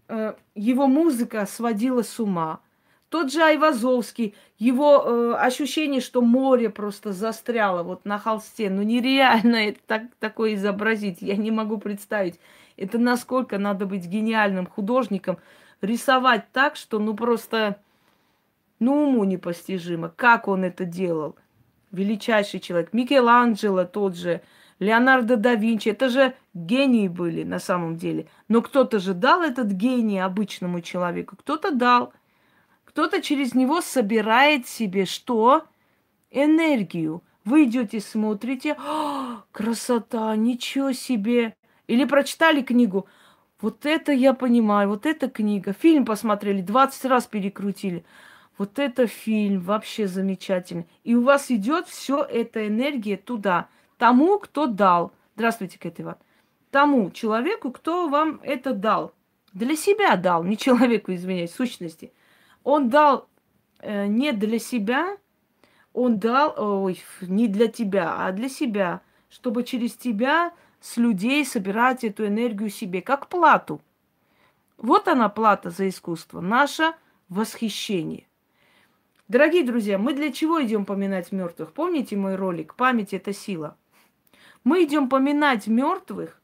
э, 0.10 0.34
его 0.56 0.88
музыка 0.88 1.46
сводила 1.46 2.04
с 2.04 2.20
ума. 2.20 2.60
Тот 3.08 3.32
же 3.32 3.44
Айвазовский, 3.44 4.36
его 4.58 5.04
э, 5.06 5.36
ощущение, 5.36 6.02
что 6.02 6.22
море 6.22 6.70
просто 6.70 7.14
застряло 7.14 7.84
вот 7.84 8.04
на 8.04 8.18
холсте, 8.18 8.70
ну 8.70 8.82
нереально 8.82 9.56
это 9.70 9.80
так, 9.88 10.04
такое 10.20 10.56
изобразить, 10.56 11.22
я 11.22 11.38
не 11.38 11.52
могу 11.52 11.78
представить. 11.78 12.40
Это 12.78 12.98
насколько 12.98 13.58
надо 13.58 13.86
быть 13.86 14.06
гениальным 14.06 14.68
художником, 14.68 15.38
рисовать 15.82 16.52
так, 16.52 16.76
что 16.76 17.00
ну 17.00 17.14
просто, 17.14 17.82
ну 18.80 19.04
уму 19.04 19.24
непостижимо, 19.24 20.10
как 20.10 20.48
он 20.48 20.64
это 20.64 20.86
делал. 20.86 21.36
Величайший 21.92 22.60
человек. 22.60 22.94
Микеланджело 22.94 23.86
тот 23.86 24.16
же, 24.16 24.42
Леонардо 24.80 25.38
да 25.38 25.56
Винчи, 25.56 25.90
это 25.90 26.10
же 26.10 26.34
гении 26.54 27.08
были 27.08 27.44
на 27.44 27.60
самом 27.60 27.98
деле. 27.98 28.28
Но 28.48 28.62
кто-то 28.62 29.00
же 29.00 29.14
дал 29.14 29.42
этот 29.42 29.68
гений 29.68 30.20
обычному 30.20 30.82
человеку, 30.82 31.36
кто-то 31.38 31.72
дал. 31.72 32.14
Кто-то 32.84 33.22
через 33.22 33.56
него 33.56 33.82
собирает 33.82 34.68
себе 34.68 35.06
что? 35.06 35.66
Энергию. 36.32 37.24
Вы 37.46 37.66
идете, 37.66 38.00
смотрите, 38.00 38.78
красота, 39.52 40.36
ничего 40.36 40.92
себе. 40.94 41.56
Или 41.88 42.06
прочитали 42.06 42.62
книгу, 42.62 43.08
Вот 43.62 43.86
это 43.86 44.12
я 44.12 44.34
понимаю, 44.34 44.90
вот 44.90 45.06
эта 45.06 45.30
книга. 45.30 45.74
Фильм 45.74 46.06
посмотрели, 46.06 46.62
20 46.62 47.06
раз 47.06 47.28
перекрутили. 47.28 48.04
Вот 48.58 48.78
это 48.78 49.08
фильм 49.08 49.62
вообще 49.62 50.08
замечательный. 50.08 50.86
И 51.04 51.16
у 51.16 51.24
вас 51.24 51.50
идет 51.50 51.88
все 51.88 52.24
эта 52.24 52.68
энергия 52.68 53.16
туда, 53.16 53.70
тому, 53.98 54.40
кто 54.40 54.68
дал. 54.68 55.14
Здравствуйте, 55.36 55.80
Кэт 55.80 56.02
Иван. 56.02 56.18
Тому 56.72 57.10
человеку, 57.12 57.72
кто 57.72 58.10
вам 58.10 58.42
это 58.44 58.74
дал. 58.74 59.14
Для 59.54 59.76
себя 59.76 60.16
дал, 60.18 60.44
не 60.44 60.58
человеку, 60.58 61.14
извиняюсь, 61.14 61.54
сущности. 61.54 62.12
Он 62.64 62.90
дал 62.90 63.28
э, 63.80 64.08
не 64.08 64.32
для 64.34 64.60
себя, 64.60 65.18
он 65.94 66.20
дал, 66.20 66.54
ой, 66.58 67.02
не 67.22 67.48
для 67.48 67.68
тебя, 67.68 68.26
а 68.26 68.32
для 68.32 68.50
себя, 68.50 69.02
чтобы 69.30 69.64
через 69.64 69.94
тебя 69.94 70.52
с 70.84 70.98
людей 70.98 71.46
собирать 71.46 72.04
эту 72.04 72.28
энергию 72.28 72.70
себе, 72.70 73.02
как 73.02 73.30
плату. 73.30 73.82
Вот 74.78 75.08
она 75.08 75.30
плата 75.30 75.70
за 75.70 75.88
искусство, 75.88 76.42
наше 76.42 76.94
восхищение. 77.30 78.28
Дорогие 79.30 79.64
друзья, 79.64 79.98
мы 79.98 80.14
для 80.14 80.30
чего 80.34 80.62
идем 80.62 80.84
поминать 80.84 81.32
мертвых? 81.32 81.72
Помните 81.72 82.18
мой 82.18 82.36
ролик 82.36 82.76
«Память– 82.76 83.14
это 83.16 83.32
сила»? 83.32 83.78
Мы 84.66 84.84
идем 84.84 85.08
поминать 85.08 85.68
мертвых, 85.68 86.42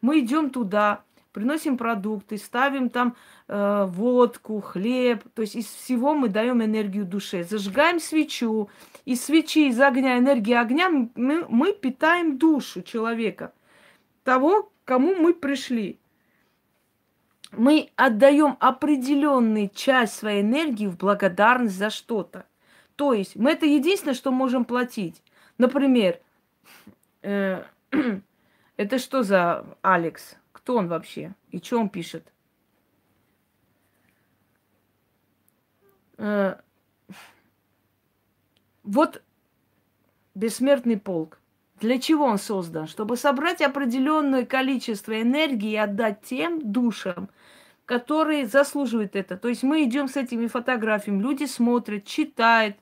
мы 0.00 0.20
идем 0.20 0.50
туда, 0.50 1.02
приносим 1.32 1.76
продукты, 1.76 2.38
ставим 2.38 2.90
там 2.90 3.16
э, 3.48 3.86
водку, 3.88 4.60
хлеб. 4.60 5.24
То 5.34 5.42
есть 5.42 5.56
из 5.56 5.66
всего 5.66 6.14
мы 6.14 6.28
даем 6.28 6.62
энергию 6.62 7.04
душе. 7.04 7.42
Зажигаем 7.42 7.98
свечу. 7.98 8.68
Из 9.04 9.24
свечи, 9.24 9.68
из 9.68 9.80
огня, 9.80 10.16
энергии 10.18 10.54
огня 10.54 10.88
мы, 10.90 11.44
мы 11.48 11.72
питаем 11.72 12.38
душу 12.38 12.82
человека. 12.82 13.52
Того, 14.24 14.72
кому 14.84 15.14
мы 15.14 15.32
пришли 15.34 15.98
мы 17.56 17.90
отдаем 17.96 18.56
определенную 18.60 19.68
часть 19.68 20.14
своей 20.14 20.42
энергии 20.42 20.86
в 20.86 20.96
благодарность 20.96 21.76
за 21.76 21.90
что-то. 21.90 22.46
То 22.96 23.12
есть 23.12 23.36
мы 23.36 23.52
это 23.52 23.66
единственное, 23.66 24.14
что 24.14 24.30
можем 24.30 24.64
платить. 24.64 25.22
Например, 25.58 26.20
э, 27.22 27.64
это 28.76 28.98
что 28.98 29.22
за 29.22 29.64
Алекс? 29.82 30.36
Кто 30.52 30.76
он 30.76 30.88
вообще? 30.88 31.34
И 31.50 31.58
что 31.58 31.80
он 31.80 31.88
пишет? 31.88 32.32
Э, 36.18 36.56
вот 38.82 39.22
бессмертный 40.34 40.98
полк. 40.98 41.38
Для 41.80 41.98
чего 41.98 42.24
он 42.24 42.38
создан? 42.38 42.86
Чтобы 42.86 43.16
собрать 43.16 43.60
определенное 43.60 44.46
количество 44.46 45.20
энергии 45.20 45.72
и 45.72 45.76
отдать 45.76 46.22
тем 46.22 46.72
душам, 46.72 47.28
которые 47.84 48.46
заслуживают 48.46 49.16
это. 49.16 49.36
То 49.36 49.48
есть 49.48 49.62
мы 49.62 49.84
идем 49.84 50.08
с 50.08 50.16
этими 50.16 50.46
фотографиями, 50.46 51.22
люди 51.22 51.44
смотрят, 51.44 52.06
читают. 52.06 52.76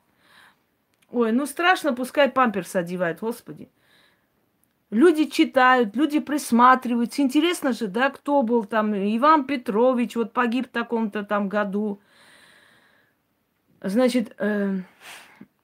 Ой, 1.10 1.32
ну 1.32 1.46
страшно, 1.46 1.94
пускай 1.94 2.30
памперс 2.30 2.76
одевают, 2.76 3.20
господи. 3.20 3.68
Люди 4.90 5.24
читают, 5.24 5.96
люди 5.96 6.20
присматриваются. 6.20 7.22
Интересно 7.22 7.72
же, 7.72 7.86
да, 7.86 8.10
кто 8.10 8.42
был 8.42 8.64
там. 8.64 8.94
Иван 8.94 9.46
Петрович 9.46 10.16
вот 10.16 10.34
погиб 10.34 10.68
в 10.68 10.70
таком-то 10.70 11.24
там 11.24 11.48
году. 11.48 11.98
Значит, 13.80 14.34
э, 14.38 14.80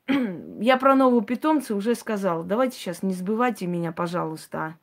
я 0.61 0.77
про 0.79 0.95
нового 0.95 1.23
питомца 1.23 1.75
уже 1.75 1.95
сказала. 1.95 2.43
Давайте 2.45 2.77
сейчас 2.77 3.03
не 3.03 3.13
сбывайте 3.13 3.67
меня, 3.67 3.93
пожалуйста. 3.93 4.77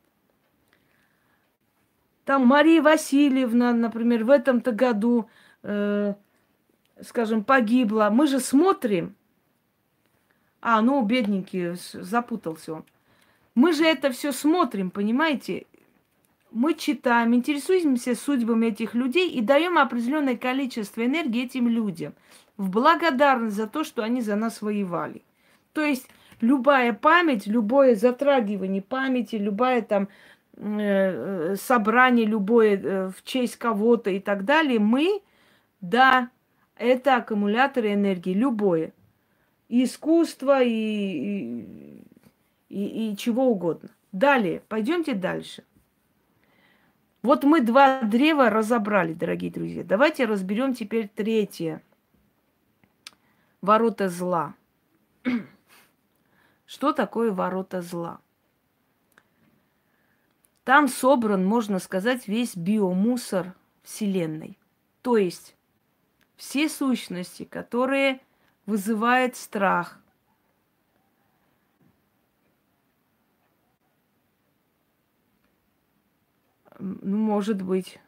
Там 2.26 2.46
Мария 2.46 2.82
Васильевна, 2.82 3.74
например, 3.74 4.24
в 4.24 4.30
этом-то 4.30 4.72
году, 4.72 5.30
э, 5.64 6.14
скажем, 7.02 7.44
погибла. 7.44 8.10
Мы 8.12 8.28
же 8.28 8.40
смотрим. 8.40 9.16
А, 10.62 10.82
ну, 10.82 11.04
бедненький, 11.04 11.76
запутался 11.94 12.74
он. 12.74 12.86
Мы 13.54 13.74
же 13.74 13.86
это 13.86 14.12
все 14.12 14.32
смотрим, 14.32 14.90
понимаете? 14.90 15.66
Мы 16.52 16.74
читаем, 16.74 17.36
интересуемся 17.36 18.16
судьбами 18.16 18.68
этих 18.68 18.96
людей 18.96 19.30
и 19.30 19.42
даем 19.42 19.78
определенное 19.78 20.38
количество 20.38 21.06
энергии 21.06 21.44
этим 21.46 21.68
людям 21.68 22.14
в 22.58 22.70
благодарность 22.70 23.56
за 23.56 23.68
то, 23.68 23.84
что 23.84 24.04
они 24.04 24.22
за 24.22 24.36
нас 24.36 24.62
воевали. 24.62 25.22
То 25.74 25.82
есть 25.82 26.08
любая 26.42 26.94
память, 26.94 27.48
любое 27.48 27.96
затрагивание 27.96 28.82
памяти, 28.82 29.36
любая 29.36 29.82
там 29.82 30.10
Э, 30.58 31.52
э, 31.52 31.56
собрание 31.58 32.26
любое 32.26 32.78
э, 32.78 33.10
в 33.10 33.24
честь 33.26 33.58
кого-то 33.58 34.10
и 34.10 34.22
так 34.22 34.46
далее, 34.46 34.80
мы, 34.80 35.22
да, 35.82 36.30
это 36.78 37.18
аккумуляторы 37.18 37.94
энергии, 37.94 38.34
любое. 38.34 38.94
И 39.68 39.84
искусство, 39.84 40.64
и, 40.64 40.70
и, 40.70 42.04
и, 42.70 43.12
и 43.12 43.18
чего 43.18 43.48
угодно. 43.48 43.90
Далее, 44.14 44.62
пойдемте 44.70 45.14
дальше. 45.14 45.66
Вот 47.22 47.44
мы 47.44 47.60
два 47.60 48.02
древа 48.02 48.50
разобрали, 48.50 49.14
дорогие 49.14 49.52
друзья. 49.52 49.84
Давайте 49.84 50.24
разберем 50.24 50.74
теперь 50.74 51.10
третье. 51.14 51.82
Ворота 53.66 54.10
зла. 54.10 54.54
Что 56.68 56.94
такое 56.94 57.32
ворота 57.32 57.82
зла? 57.82 58.22
Там 60.64 60.88
собран, 60.88 61.44
можно 61.44 61.80
сказать, 61.80 62.28
весь 62.28 62.56
биомусор 62.56 63.56
Вселенной. 63.82 64.60
То 65.02 65.18
есть 65.18 65.56
все 66.36 66.70
сущности, 66.70 67.44
которые 67.44 68.22
вызывают 68.68 69.36
страх, 69.36 70.00
ну, 76.78 77.18
может 77.18 77.64
быть. 77.64 78.00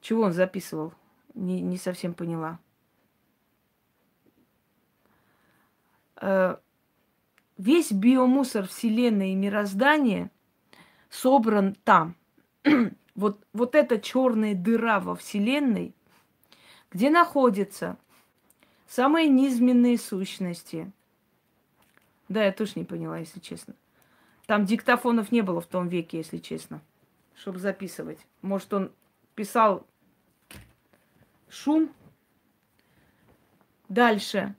Чего 0.00 0.22
он 0.22 0.32
записывал? 0.32 0.92
Не, 1.34 1.60
не 1.60 1.78
совсем 1.78 2.14
поняла. 2.14 2.60
Весь 7.56 7.92
биомусор 7.92 8.66
Вселенной 8.66 9.32
и 9.32 9.36
мироздания 9.36 10.30
собран 11.10 11.76
там. 11.84 12.14
вот, 13.14 13.44
вот 13.52 13.74
эта 13.74 14.00
черная 14.00 14.54
дыра 14.54 15.00
во 15.00 15.16
Вселенной, 15.16 15.94
где 16.90 17.10
находятся 17.10 17.96
самые 18.86 19.28
низменные 19.28 19.98
сущности. 19.98 20.90
Да, 22.28 22.44
я 22.44 22.52
тоже 22.52 22.72
не 22.76 22.84
поняла, 22.84 23.18
если 23.18 23.40
честно. 23.40 23.74
Там 24.46 24.64
диктофонов 24.64 25.30
не 25.30 25.42
было 25.42 25.60
в 25.60 25.66
том 25.66 25.88
веке, 25.88 26.18
если 26.18 26.38
честно, 26.38 26.80
чтобы 27.34 27.58
записывать. 27.58 28.18
Может, 28.40 28.72
он 28.72 28.92
писал 29.34 29.86
шум. 31.48 31.90
Дальше. 33.88 34.54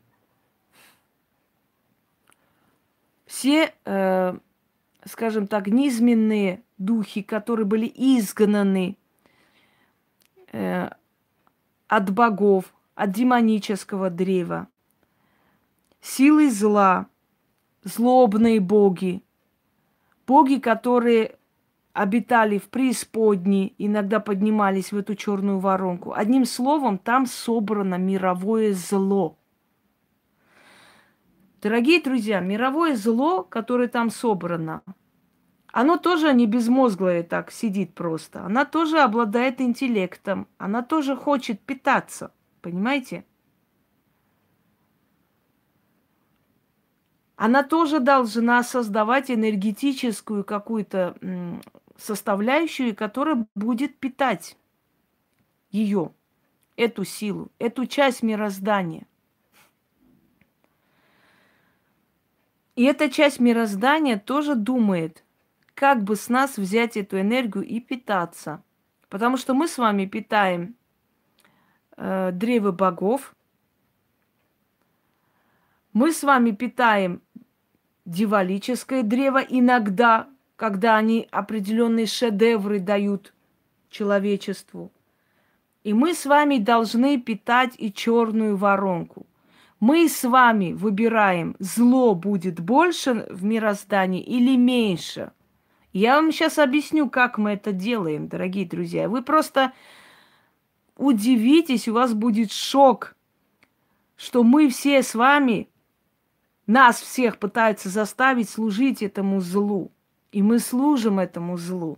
Все, 3.29 3.75
э, 3.85 4.37
скажем 5.05 5.45
так, 5.45 5.67
низменные 5.67 6.63
духи, 6.79 7.21
которые 7.21 7.67
были 7.67 7.85
изгнаны 7.85 8.97
э, 10.51 10.89
от 11.87 12.09
богов, 12.11 12.73
от 12.95 13.11
демонического 13.11 14.09
древа, 14.09 14.67
силы 16.01 16.49
зла, 16.49 17.05
злобные 17.83 18.59
боги, 18.59 19.21
боги, 20.25 20.55
которые 20.55 21.35
обитали 21.93 22.57
в 22.57 22.67
преисподней, 22.69 23.75
иногда 23.77 24.19
поднимались 24.19 24.91
в 24.91 24.97
эту 24.97 25.13
черную 25.13 25.59
воронку. 25.59 26.13
Одним 26.13 26.45
словом, 26.45 26.97
там 26.97 27.27
собрано 27.27 27.99
мировое 27.99 28.73
зло– 28.73 29.35
Дорогие 31.61 32.01
друзья, 32.01 32.39
мировое 32.39 32.95
зло, 32.95 33.43
которое 33.43 33.89
там 33.89 34.09
собрано, 34.09 34.81
оно 35.71 35.97
тоже 35.97 36.33
не 36.33 36.47
безмозглое 36.47 37.21
так 37.21 37.51
сидит 37.51 37.93
просто. 37.93 38.43
Она 38.45 38.63
тоже 38.65 38.99
обладает 38.99 39.59
интеллектом. 39.59 40.47
Она 40.57 40.81
тоже 40.81 41.17
хочет 41.17 41.59
питаться. 41.59 42.31
Понимаете? 42.61 43.25
Она 47.35 47.63
тоже 47.63 47.99
должна 47.99 48.63
создавать 48.63 49.29
энергетическую 49.29 50.43
какую-то 50.43 51.15
составляющую, 51.97 52.95
которая 52.95 53.45
будет 53.55 53.97
питать 53.99 54.57
ее, 55.71 56.13
эту 56.77 57.03
силу, 57.03 57.51
эту 57.59 57.85
часть 57.85 58.23
мироздания. 58.23 59.08
И 62.79 62.83
эта 62.83 63.09
часть 63.09 63.41
мироздания 63.41 64.17
тоже 64.17 64.55
думает, 64.55 65.25
как 65.73 66.01
бы 66.01 66.15
с 66.15 66.29
нас 66.29 66.55
взять 66.55 66.95
эту 66.95 67.19
энергию 67.19 67.65
и 67.65 67.81
питаться. 67.81 68.63
Потому 69.09 69.35
что 69.35 69.53
мы 69.53 69.67
с 69.67 69.77
вами 69.77 70.05
питаем 70.05 70.77
э, 71.97 72.31
древо 72.31 72.71
богов, 72.71 73.35
мы 75.91 76.13
с 76.13 76.23
вами 76.23 76.51
питаем 76.51 77.21
дивалическое 78.05 79.03
древо 79.03 79.39
иногда, 79.39 80.29
когда 80.55 80.95
они 80.95 81.27
определенные 81.31 82.05
шедевры 82.05 82.79
дают 82.79 83.33
человечеству. 83.89 84.89
И 85.83 85.91
мы 85.91 86.13
с 86.13 86.25
вами 86.25 86.59
должны 86.59 87.19
питать 87.19 87.73
и 87.77 87.91
черную 87.91 88.55
воронку. 88.55 89.27
Мы 89.79 90.09
с 90.09 90.23
вами 90.23 90.73
выбираем, 90.73 91.55
зло 91.59 92.13
будет 92.13 92.59
больше 92.59 93.27
в 93.29 93.43
мироздании 93.45 94.21
или 94.21 94.57
меньше. 94.57 95.31
Я 95.93 96.15
вам 96.15 96.31
сейчас 96.31 96.59
объясню, 96.59 97.09
как 97.09 97.37
мы 97.37 97.51
это 97.51 97.71
делаем, 97.71 98.27
дорогие 98.27 98.65
друзья. 98.65 99.07
Вы 99.07 99.21
просто 99.21 99.71
удивитесь, 100.97 101.87
у 101.87 101.93
вас 101.93 102.13
будет 102.13 102.51
шок, 102.51 103.15
что 104.17 104.43
мы 104.43 104.69
все 104.69 105.01
с 105.01 105.15
вами, 105.15 105.69
нас 106.67 106.99
всех 106.99 107.39
пытаются 107.39 107.89
заставить 107.89 108.49
служить 108.49 109.01
этому 109.01 109.39
злу. 109.39 109.91
И 110.31 110.43
мы 110.43 110.59
служим 110.59 111.17
этому 111.17 111.57
злу. 111.57 111.97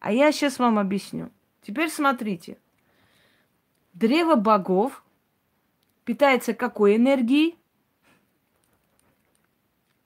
А 0.00 0.10
я 0.12 0.32
сейчас 0.32 0.58
вам 0.58 0.78
объясню. 0.78 1.30
Теперь 1.62 1.90
смотрите. 1.90 2.58
Древо 3.92 4.34
богов 4.34 5.04
питается 6.08 6.54
какой 6.54 6.96
энергией? 6.96 7.54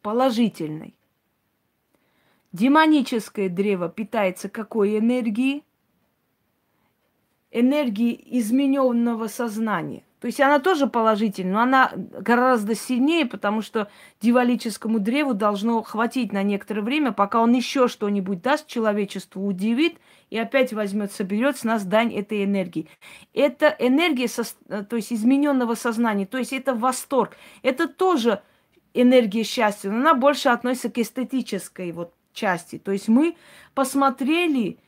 Положительной. 0.02 0.96
Демоническое 2.50 3.48
древо 3.48 3.88
питается 3.88 4.48
какой 4.48 4.98
энергией? 4.98 5.62
Энергией 7.52 8.20
измененного 8.40 9.28
сознания. 9.28 10.02
То 10.18 10.26
есть 10.26 10.40
она 10.40 10.58
тоже 10.58 10.88
положительная, 10.88 11.52
но 11.52 11.60
она 11.60 11.92
гораздо 11.94 12.74
сильнее, 12.74 13.24
потому 13.24 13.62
что 13.62 13.88
дивалическому 14.20 14.98
древу 14.98 15.34
должно 15.34 15.82
хватить 15.82 16.32
на 16.32 16.42
некоторое 16.42 16.82
время, 16.82 17.12
пока 17.12 17.40
он 17.40 17.52
еще 17.52 17.86
что-нибудь 17.86 18.42
даст 18.42 18.66
человечеству, 18.66 19.46
удивит 19.46 19.98
и 20.32 20.38
опять 20.38 20.72
возьмет, 20.72 21.12
соберет 21.12 21.58
с 21.58 21.62
нас 21.62 21.84
дань 21.84 22.14
этой 22.14 22.42
энергии. 22.44 22.88
Это 23.34 23.66
энергия, 23.78 24.28
со, 24.28 24.44
то 24.84 24.96
есть 24.96 25.12
измененного 25.12 25.74
сознания, 25.74 26.24
то 26.24 26.38
есть 26.38 26.54
это 26.54 26.74
восторг. 26.74 27.36
Это 27.62 27.86
тоже 27.86 28.40
энергия 28.94 29.42
счастья, 29.42 29.90
но 29.90 29.98
она 29.98 30.14
больше 30.14 30.48
относится 30.48 30.88
к 30.88 30.96
эстетической 30.96 31.92
вот 31.92 32.14
части. 32.32 32.78
То 32.78 32.92
есть 32.92 33.08
мы 33.08 33.36
посмотрели, 33.74 34.78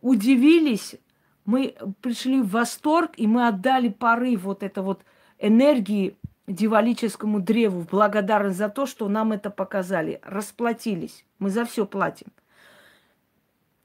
удивились, 0.00 0.96
мы 1.44 1.76
пришли 2.00 2.42
в 2.42 2.50
восторг, 2.50 3.12
и 3.16 3.28
мы 3.28 3.46
отдали 3.46 3.90
порыв 3.90 4.42
вот 4.42 4.64
это 4.64 4.82
вот 4.82 5.04
энергии 5.38 6.16
дивалическому 6.48 7.38
древу 7.38 7.82
в 7.82 7.86
благодарность 7.86 8.58
за 8.58 8.70
то, 8.70 8.86
что 8.86 9.08
нам 9.08 9.30
это 9.30 9.50
показали. 9.50 10.18
Расплатились. 10.24 11.24
Мы 11.38 11.50
за 11.50 11.64
все 11.64 11.86
платим. 11.86 12.26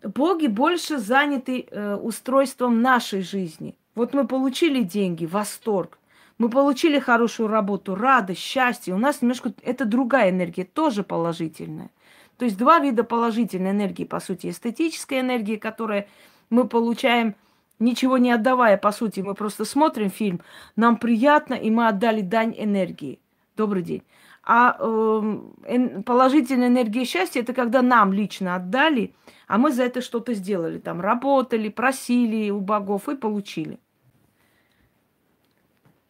Боги 0.06 0.48
больше 0.48 1.00
заняты 1.00 1.68
э, 1.70 1.96
устройством 1.96 2.82
нашей 2.82 3.22
жизни. 3.22 3.76
Вот 3.96 4.14
мы 4.14 4.28
получили 4.28 4.84
деньги, 4.84 5.26
восторг. 5.26 5.98
Мы 6.38 6.50
получили 6.50 7.00
хорошую 7.00 7.48
работу, 7.48 7.96
радость, 7.96 8.42
счастье. 8.42 8.94
У 8.94 8.98
нас 8.98 9.22
немножко 9.22 9.54
это 9.64 9.86
другая 9.86 10.30
энергия, 10.30 10.66
тоже 10.66 11.04
положительная. 11.04 11.90
То 12.38 12.46
есть 12.46 12.58
два 12.58 12.80
вида 12.80 13.04
положительной 13.04 13.72
энергии, 13.72 14.04
по 14.04 14.20
сути, 14.20 14.50
эстетическая 14.50 15.22
энергия, 15.22 15.58
которая 15.58 16.08
мы 16.50 16.68
получаем 16.68 17.36
ничего 17.80 18.18
не 18.18 18.32
отдавая, 18.32 18.78
по 18.78 18.92
сути, 18.92 19.22
мы 19.22 19.34
просто 19.34 19.66
смотрим 19.66 20.10
фильм, 20.10 20.42
нам 20.76 20.98
приятно, 20.98 21.54
и 21.54 21.70
мы 21.70 21.88
отдали 21.88 22.22
дань 22.22 22.54
энергии. 22.58 23.20
Добрый 23.56 23.84
день. 23.84 24.04
А 24.46 24.78
э, 24.80 26.02
положительная 26.06 26.68
энергия 26.68 27.04
счастья 27.04 27.42
это 27.42 27.54
когда 27.54 27.82
нам 27.82 28.14
лично 28.14 28.56
отдали, 28.56 29.16
а 29.48 29.58
мы 29.58 29.72
за 29.72 29.84
это 29.84 30.02
что-то 30.02 30.34
сделали. 30.34 30.78
Там 30.78 31.02
работали, 31.02 31.70
просили 31.70 32.52
у 32.52 32.60
богов 32.60 33.10
и 33.10 33.16
получили. 33.16 33.80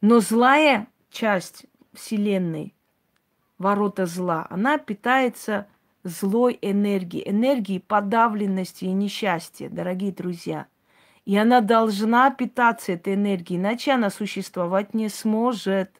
Но 0.02 0.20
злая 0.20 0.88
часть 1.10 1.66
Вселенной, 1.94 2.76
ворота 3.58 4.06
зла, 4.06 4.48
она 4.50 4.78
питается 4.78 5.68
злой 6.04 6.60
энергией, 6.62 7.30
энергией 7.30 7.80
подавленности 7.80 8.86
и 8.86 8.92
несчастья, 8.92 9.70
дорогие 9.70 10.12
друзья– 10.12 10.68
и 11.26 11.36
она 11.38 11.62
должна 11.62 12.30
питаться 12.30 12.94
этой 12.94 13.16
энергией, 13.16 13.60
иначе 13.60 13.92
она 13.92 14.10
существовать 14.10 14.94
не 14.94 15.10
сможет. 15.10 15.92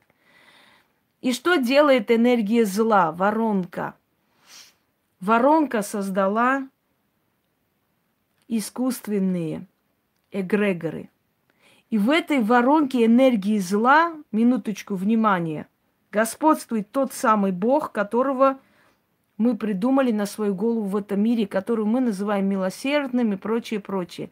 И 1.22 1.32
что 1.34 1.56
делает 1.56 2.12
энергия 2.12 2.66
зла, 2.66 3.12
воронка? 3.12 3.96
Воронка 5.20 5.82
создала 5.82 6.68
искусственные 8.48 9.66
эгрегоры. 10.32 11.10
И 11.90 11.98
в 11.98 12.10
этой 12.10 12.42
воронке 12.42 13.06
энергии 13.06 13.58
зла, 13.58 14.14
минуточку 14.32 14.96
внимания, 14.96 15.68
господствует 16.12 16.92
тот 16.92 17.14
самый 17.14 17.52
Бог, 17.52 17.92
которого 17.92 18.60
мы 19.38 19.58
придумали 19.58 20.12
на 20.12 20.26
свою 20.26 20.54
голову 20.54 20.86
в 20.86 20.96
этом 20.96 21.22
мире, 21.22 21.48
который 21.48 21.86
мы 21.86 22.02
называем 22.02 22.48
милосердным 22.48 23.34
и 23.34 23.38
прочее, 23.38 23.80
прочее. 23.80 24.30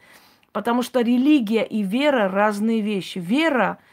Потому 0.52 0.82
что 0.82 1.02
религия 1.02 1.64
и 1.64 1.82
вера 1.82 2.30
разные 2.30 2.82
вещи. 2.82 3.18
Вера– 3.18 3.80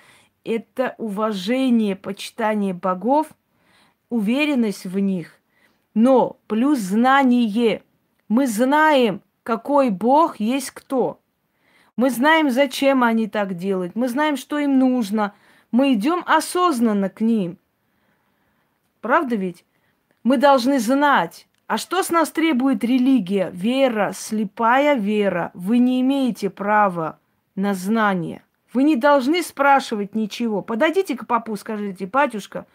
это 0.45 0.95
уважение, 0.99 1.97
почитание 1.97 2.75
богов, 2.75 3.29
уверенность 4.09 4.85
в 4.85 4.99
них, 4.99 5.41
но 5.95 6.39
плюс 6.47 6.79
знание. 6.79 7.83
Мы 8.29 8.47
знаем, 8.47 9.23
какой 9.43 9.91
бог 9.91 10.39
есть 10.39 10.71
кто. 10.71 11.21
Мы 11.97 12.11
знаем, 12.11 12.51
зачем 12.51 13.03
они 13.03 13.27
так 13.27 13.57
делают. 13.57 13.95
Мы 13.95 14.09
знаем, 14.09 14.37
что 14.37 14.59
им 14.59 14.79
нужно. 14.79 15.35
Мы 15.71 15.95
идем 15.95 16.23
осознанно 16.27 17.11
к 17.11 17.21
ним. 17.21 17.59
Правда 19.01 19.37
ведь? 19.37 19.65
Мы 20.23 20.37
должны 20.37 20.79
знать, 20.79 21.49
а 21.67 21.79
что 21.79 22.03
с 22.03 22.11
нас 22.11 22.31
требует 22.31 22.85
религия? 22.85 23.51
Вера, 23.53 24.13
слепая 24.15 24.95
вера. 24.95 25.51
Вы 25.55 25.79
не 25.79 26.01
имеете 26.01 26.51
права 26.51 27.19
на 27.55 27.75
знание. 27.75 28.43
Вы 28.73 28.85
не 28.85 28.97
должны 28.97 29.43
спрашивать 29.43 30.15
ничего. 30.15 30.63
Подойдите 30.63 31.17
к 31.17 31.27
папу, 31.27 31.57
скажите, 31.57 32.07
батюшка, 32.07 32.67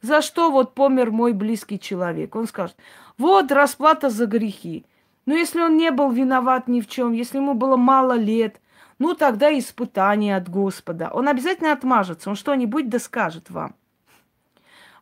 за 0.00 0.22
что 0.22 0.50
вот 0.50 0.74
помер 0.74 1.10
мой 1.10 1.32
близкий 1.32 1.78
человек? 1.78 2.34
Он 2.34 2.46
скажет, 2.46 2.76
вот 3.18 3.52
расплата 3.52 4.08
за 4.08 4.26
грехи. 4.26 4.84
Но 5.26 5.34
если 5.34 5.60
он 5.60 5.76
не 5.76 5.90
был 5.90 6.10
виноват 6.10 6.68
ни 6.68 6.80
в 6.80 6.88
чем, 6.88 7.12
если 7.12 7.38
ему 7.38 7.54
было 7.54 7.76
мало 7.76 8.14
лет, 8.14 8.60
ну 8.98 9.14
тогда 9.14 9.56
испытание 9.56 10.36
от 10.36 10.48
Господа. 10.48 11.10
Он 11.12 11.28
обязательно 11.28 11.72
отмажется, 11.72 12.30
он 12.30 12.36
что-нибудь 12.36 12.88
да 12.88 12.98
скажет 12.98 13.50
вам. 13.50 13.74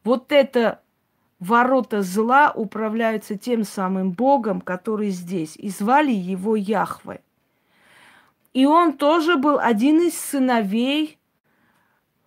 Вот 0.05 0.33
это 0.33 0.81
ворота 1.39 2.03
зла 2.03 2.53
управляются 2.55 3.37
тем 3.37 3.65
самым 3.65 4.13
Богом, 4.13 4.61
который 4.61 5.11
здесь. 5.11 5.57
И 5.57 5.69
звали 5.69 6.13
его 6.13 6.57
Яхве. 6.57 7.23
И 8.53 8.67
он 8.67 8.97
тоже 8.97 9.37
был 9.37 9.59
один 9.59 10.01
из 10.01 10.19
сыновей 10.19 11.19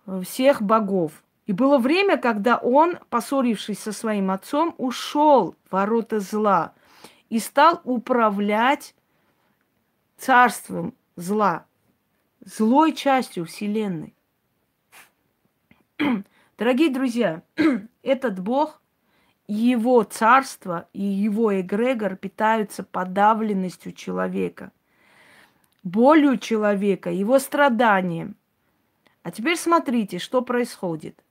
э, 0.06 0.22
всех 0.22 0.62
богов. 0.62 1.22
И 1.46 1.52
было 1.52 1.78
время, 1.78 2.16
когда 2.16 2.56
он, 2.56 2.98
поссорившись 3.10 3.78
со 3.78 3.92
своим 3.92 4.30
отцом, 4.30 4.74
ушел 4.78 5.56
в 5.68 5.72
ворота 5.72 6.20
зла 6.20 6.72
и 7.28 7.38
стал 7.38 7.80
управлять 7.84 8.94
царством 10.16 10.94
зла, 11.16 11.66
злой 12.40 12.92
частью 12.92 13.44
Вселенной. 13.44 14.14
Дорогие 16.58 16.88
друзья, 16.88 17.42
этот 18.02 18.40
Бог 18.40 18.80
его 19.46 20.02
царство 20.04 20.88
и 20.92 21.02
его 21.02 21.60
эгрегор 21.60 22.16
питаются 22.16 22.82
подавленностью 22.82 23.92
человека, 23.92 24.72
болью 25.84 26.38
человека, 26.38 27.10
его 27.10 27.38
страданием. 27.38 28.36
А 29.22 29.30
теперь 29.30 29.56
смотрите, 29.56 30.18
что 30.18 30.42
происходит. 30.42 31.22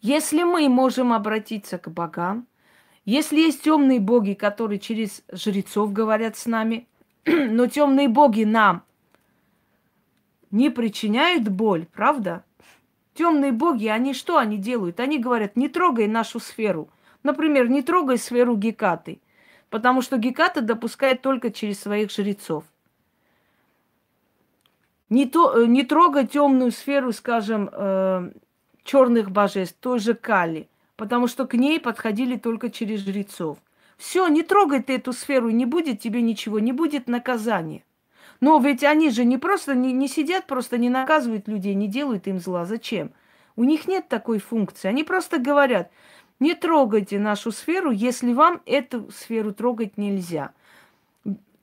Если 0.00 0.44
мы 0.44 0.68
можем 0.68 1.12
обратиться 1.12 1.76
к 1.78 1.88
богам, 1.90 2.46
если 3.04 3.40
есть 3.40 3.62
темные 3.62 4.00
боги, 4.00 4.34
которые 4.34 4.78
через 4.78 5.22
жрецов 5.32 5.92
говорят 5.92 6.36
с 6.36 6.46
нами, 6.46 6.86
но 7.26 7.66
темные 7.66 8.08
боги 8.08 8.44
нам 8.44 8.84
не 10.50 10.70
причиняют 10.70 11.48
боль, 11.48 11.86
правда? 11.86 12.44
Темные 13.14 13.50
боги, 13.50 13.86
они 13.86 14.14
что 14.14 14.38
они 14.38 14.56
делают? 14.56 15.00
Они 15.00 15.18
говорят, 15.18 15.56
не 15.56 15.68
трогай 15.68 16.06
нашу 16.06 16.38
сферу. 16.38 16.88
Например, 17.24 17.68
не 17.68 17.82
трогай 17.82 18.16
сферу 18.16 18.56
Гекаты, 18.56 19.20
потому 19.70 20.02
что 20.02 20.16
Геката 20.16 20.60
допускает 20.60 21.22
только 21.22 21.50
через 21.50 21.80
своих 21.80 22.10
жрецов. 22.10 22.64
Не, 25.10 25.26
то, 25.26 25.56
э, 25.56 25.66
не 25.66 25.84
трогай 25.84 26.26
темную 26.26 26.70
сферу, 26.70 27.12
скажем, 27.12 27.70
э, 27.72 28.30
черных 28.84 29.30
божеств, 29.30 29.76
той 29.80 29.98
же 29.98 30.14
Кали, 30.14 30.68
потому 30.96 31.28
что 31.28 31.46
к 31.46 31.54
ней 31.54 31.80
подходили 31.80 32.36
только 32.36 32.70
через 32.70 33.00
жрецов. 33.00 33.58
Все, 33.96 34.28
не 34.28 34.42
трогай 34.42 34.82
ты 34.82 34.96
эту 34.96 35.12
сферу, 35.12 35.50
не 35.50 35.66
будет 35.66 36.00
тебе 36.00 36.22
ничего, 36.22 36.58
не 36.58 36.72
будет 36.72 37.08
наказания. 37.08 37.84
Но 38.40 38.58
ведь 38.58 38.84
они 38.84 39.10
же 39.10 39.24
не 39.24 39.38
просто 39.38 39.74
не, 39.74 39.92
не 39.92 40.08
сидят, 40.08 40.46
просто 40.46 40.78
не 40.78 40.90
наказывают 40.90 41.48
людей, 41.48 41.74
не 41.74 41.88
делают 41.88 42.28
им 42.28 42.38
зла. 42.38 42.64
Зачем? 42.64 43.10
У 43.56 43.64
них 43.64 43.88
нет 43.88 44.08
такой 44.08 44.38
функции. 44.38 44.86
Они 44.86 45.02
просто 45.02 45.38
говорят, 45.38 45.90
не 46.40 46.54
трогайте 46.54 47.18
нашу 47.18 47.52
сферу, 47.52 47.90
если 47.90 48.32
вам 48.32 48.62
эту 48.66 49.10
сферу 49.10 49.52
трогать 49.52 49.98
нельзя. 49.98 50.52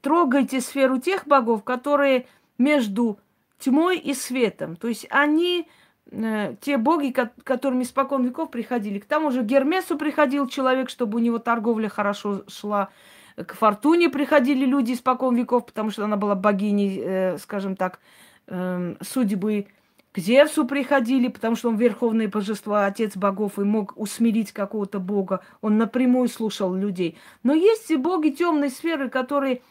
Трогайте 0.01 0.61
сферу 0.61 0.99
тех 0.99 1.25
богов, 1.27 1.63
которые 1.63 2.27
между 2.57 3.19
тьмой 3.59 3.97
и 3.97 4.13
светом. 4.13 4.75
То 4.75 4.87
есть 4.87 5.07
они 5.09 5.67
э, 6.11 6.55
те 6.61 6.77
боги, 6.77 7.11
ко- 7.11 7.31
которыми 7.43 7.83
испокон 7.83 8.23
веков 8.23 8.51
приходили. 8.51 8.99
К 8.99 9.05
тому 9.05 9.31
же 9.31 9.43
Гермесу 9.43 9.97
приходил 9.97 10.47
человек, 10.47 10.89
чтобы 10.89 11.17
у 11.17 11.21
него 11.21 11.39
торговля 11.39 11.89
хорошо 11.89 12.43
шла. 12.47 12.89
К 13.35 13.53
Фортуне 13.53 14.09
приходили 14.09 14.65
люди 14.65 14.93
испокон 14.93 15.35
веков, 15.35 15.65
потому 15.65 15.89
что 15.89 16.05
она 16.05 16.17
была 16.17 16.35
богиней, 16.35 17.01
э, 17.01 17.37
скажем 17.37 17.75
так, 17.75 17.99
э, 18.47 18.95
судьбы. 19.01 19.67
К 20.15 20.19
Зевсу 20.19 20.65
приходили, 20.65 21.27
потому 21.27 21.57
что 21.57 21.67
он 21.67 21.75
верховное 21.75 22.29
божество, 22.29 22.75
отец 22.75 23.17
богов, 23.17 23.59
и 23.59 23.63
мог 23.63 23.91
усмирить 23.97 24.53
какого-то 24.53 24.99
бога. 24.99 25.43
Он 25.59 25.77
напрямую 25.77 26.29
слушал 26.29 26.73
людей. 26.73 27.17
Но 27.43 27.53
есть 27.53 27.91
и 27.91 27.97
боги 27.97 28.29
темной 28.29 28.69
сферы, 28.69 29.09
которые 29.09 29.61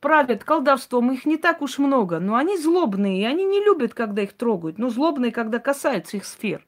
правят 0.00 0.42
колдовством, 0.42 1.12
их 1.12 1.26
не 1.26 1.36
так 1.36 1.60
уж 1.60 1.76
много, 1.76 2.18
но 2.18 2.36
они 2.36 2.56
злобные, 2.56 3.20
и 3.20 3.24
они 3.26 3.44
не 3.44 3.62
любят, 3.62 3.92
когда 3.92 4.22
их 4.22 4.32
трогают, 4.32 4.78
но 4.78 4.88
злобные, 4.88 5.32
когда 5.32 5.58
касаются 5.58 6.16
их 6.16 6.24
сфер. 6.24 6.66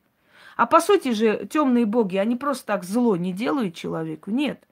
А 0.59 0.67
по 0.67 0.81
сути 0.81 1.13
же 1.13 1.49
темные 1.51 1.87
боги, 1.87 2.19
они 2.19 2.37
просто 2.37 2.67
так 2.67 2.85
зло 2.85 3.17
не 3.17 3.33
делают 3.33 3.75
человеку, 3.75 4.31
нет. 4.31 4.63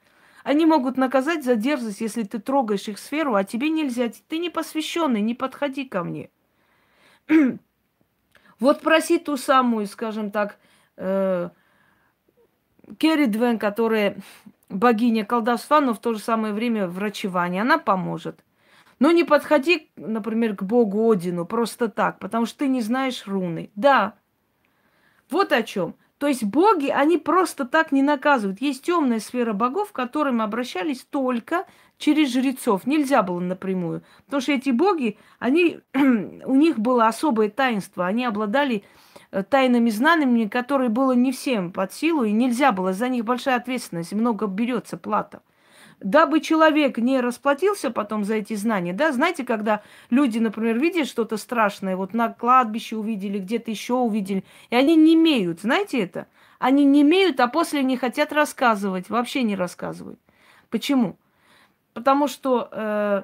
Они 0.45 0.67
могут 0.67 0.99
наказать 0.99 1.45
за 1.45 1.57
дерзость, 1.57 2.03
если 2.03 2.25
ты 2.25 2.39
трогаешь 2.39 2.89
их 2.89 2.99
сферу, 2.99 3.37
а 3.37 3.43
тебе 3.45 3.71
нельзя. 3.71 4.11
Ты 4.29 4.37
не 4.37 4.51
посвященный, 4.51 5.23
не 5.23 5.35
подходи 5.35 5.87
ко 5.87 6.05
мне. 6.05 6.29
вот 8.61 8.81
проси 8.83 9.19
ту 9.19 9.37
самую, 9.37 9.87
скажем 9.87 10.31
так, 10.31 10.59
э, 10.97 11.51
Керри 12.99 13.59
которая 13.59 14.17
богиня 14.69 15.25
колдовства, 15.25 15.81
но 15.81 15.95
в 15.95 15.99
то 16.01 16.15
же 16.15 16.21
самое 16.21 16.55
время 16.55 16.87
врачевания, 16.87 17.63
она 17.63 17.79
поможет. 17.79 18.45
Но 18.99 19.11
не 19.11 19.25
подходи, 19.25 19.91
например, 19.97 20.55
к 20.55 20.63
богу 20.63 21.11
Одину 21.11 21.47
просто 21.47 21.89
так, 21.89 22.19
потому 22.19 22.47
что 22.47 22.61
ты 22.61 22.69
не 22.69 22.83
знаешь 22.83 23.27
руны. 23.27 23.71
Да, 23.75 24.15
вот 25.31 25.53
о 25.53 25.63
чем. 25.63 25.97
То 26.21 26.27
есть 26.27 26.45
боги, 26.45 26.89
они 26.89 27.17
просто 27.17 27.65
так 27.65 27.93
не 27.93 28.03
наказывают. 28.03 28.61
Есть 28.61 28.83
темная 28.83 29.21
сфера 29.21 29.55
богов, 29.55 29.91
к 29.91 29.97
которым 29.97 30.43
обращались 30.43 31.01
только 31.09 31.65
через 31.97 32.31
жрецов. 32.31 32.87
Нельзя 32.87 33.23
было 33.23 33.41
напрямую. 33.41 34.03
Потому 34.27 34.43
что 34.43 34.53
эти 34.53 34.69
боги, 34.69 35.17
они, 35.39 35.81
у 35.95 36.55
них 36.57 36.79
было 36.79 37.07
особое 37.07 37.49
таинство. 37.49 38.07
Они 38.07 38.27
обладали 38.27 38.85
э, 39.31 39.43
тайными 39.43 39.89
знаниями, 39.89 40.47
которые 40.47 40.91
было 40.91 41.13
не 41.13 41.33
всем 41.33 41.73
под 41.73 41.95
силу, 41.95 42.25
и 42.25 42.33
нельзя 42.33 42.73
было. 42.73 42.93
За 42.93 43.09
них 43.09 43.25
большая 43.25 43.57
ответственность, 43.57 44.13
много 44.13 44.47
берется 44.47 44.99
плата 44.99 45.41
дабы 46.01 46.41
человек 46.41 46.99
не 46.99 47.21
расплатился 47.21 47.91
потом 47.91 48.25
за 48.25 48.35
эти 48.35 48.55
знания, 48.55 48.93
да, 48.93 49.13
знаете, 49.13 49.45
когда 49.45 49.83
люди, 50.09 50.39
например, 50.39 50.79
видят 50.79 51.07
что-то 51.07 51.37
страшное, 51.37 51.97
вот 51.97 52.15
на 52.15 52.33
кладбище 52.33 52.97
увидели, 52.97 53.39
где-то 53.39 53.71
еще 53.71 53.95
увидели, 53.95 54.45
и 54.71 54.77
они 54.77 54.97
не 54.97 55.15
имеют, 55.15 55.61
знаете 55.61 56.01
это? 56.01 56.27
Они 56.59 56.85
не 56.85 57.03
имеют, 57.03 57.41
а 57.41 57.49
после 57.49 57.83
не 57.83 57.97
хотят 57.97 58.33
рассказывать, 58.33 59.09
вообще 59.09 59.43
не 59.43 59.57
рассказывают. 59.57 60.21
Почему? 60.69 61.17
Потому 61.95 62.29
что 62.29 62.69
э, 62.71 63.23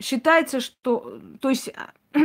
считается, 0.00 0.60
что, 0.60 1.20
то 1.40 1.48
есть 1.48 1.72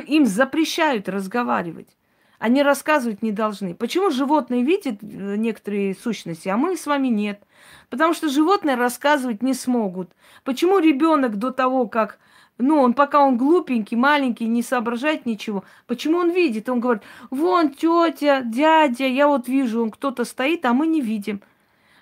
им 0.07 0.26
запрещают 0.26 1.09
разговаривать. 1.09 1.95
Они 2.43 2.61
рассказывать 2.61 3.21
не 3.21 3.31
должны. 3.31 3.73
Почему 3.73 4.09
животные 4.11 4.63
видят 4.63 4.95
э, 5.01 5.35
некоторые 5.37 5.95
сущности, 5.95 6.49
а 6.49 6.57
мы 6.57 6.75
с 6.75 6.85
вами 6.85 7.07
нет? 7.07 7.41
Потому 7.89 8.13
что 8.13 8.27
животные 8.27 8.75
рассказывать 8.75 9.41
не 9.41 9.53
смогут. 9.53 10.11
Почему 10.43 10.79
ребенок 10.79 11.37
до 11.37 11.51
того, 11.51 11.87
как 11.87 12.19
ну, 12.57 12.81
он 12.81 12.95
пока 12.95 13.21
он 13.21 13.37
глупенький, 13.37 13.95
маленький, 13.95 14.45
не 14.47 14.61
соображает 14.61 15.25
ничего. 15.25 15.63
Почему 15.87 16.17
он 16.17 16.31
видит? 16.31 16.67
Он 16.67 16.81
говорит, 16.81 17.03
вон 17.29 17.69
тетя, 17.69 18.41
дядя, 18.41 19.07
я 19.07 19.29
вот 19.29 19.47
вижу, 19.47 19.81
он 19.81 19.89
кто-то 19.89 20.25
стоит, 20.25 20.65
а 20.65 20.73
мы 20.73 20.87
не 20.87 20.99
видим. 20.99 21.41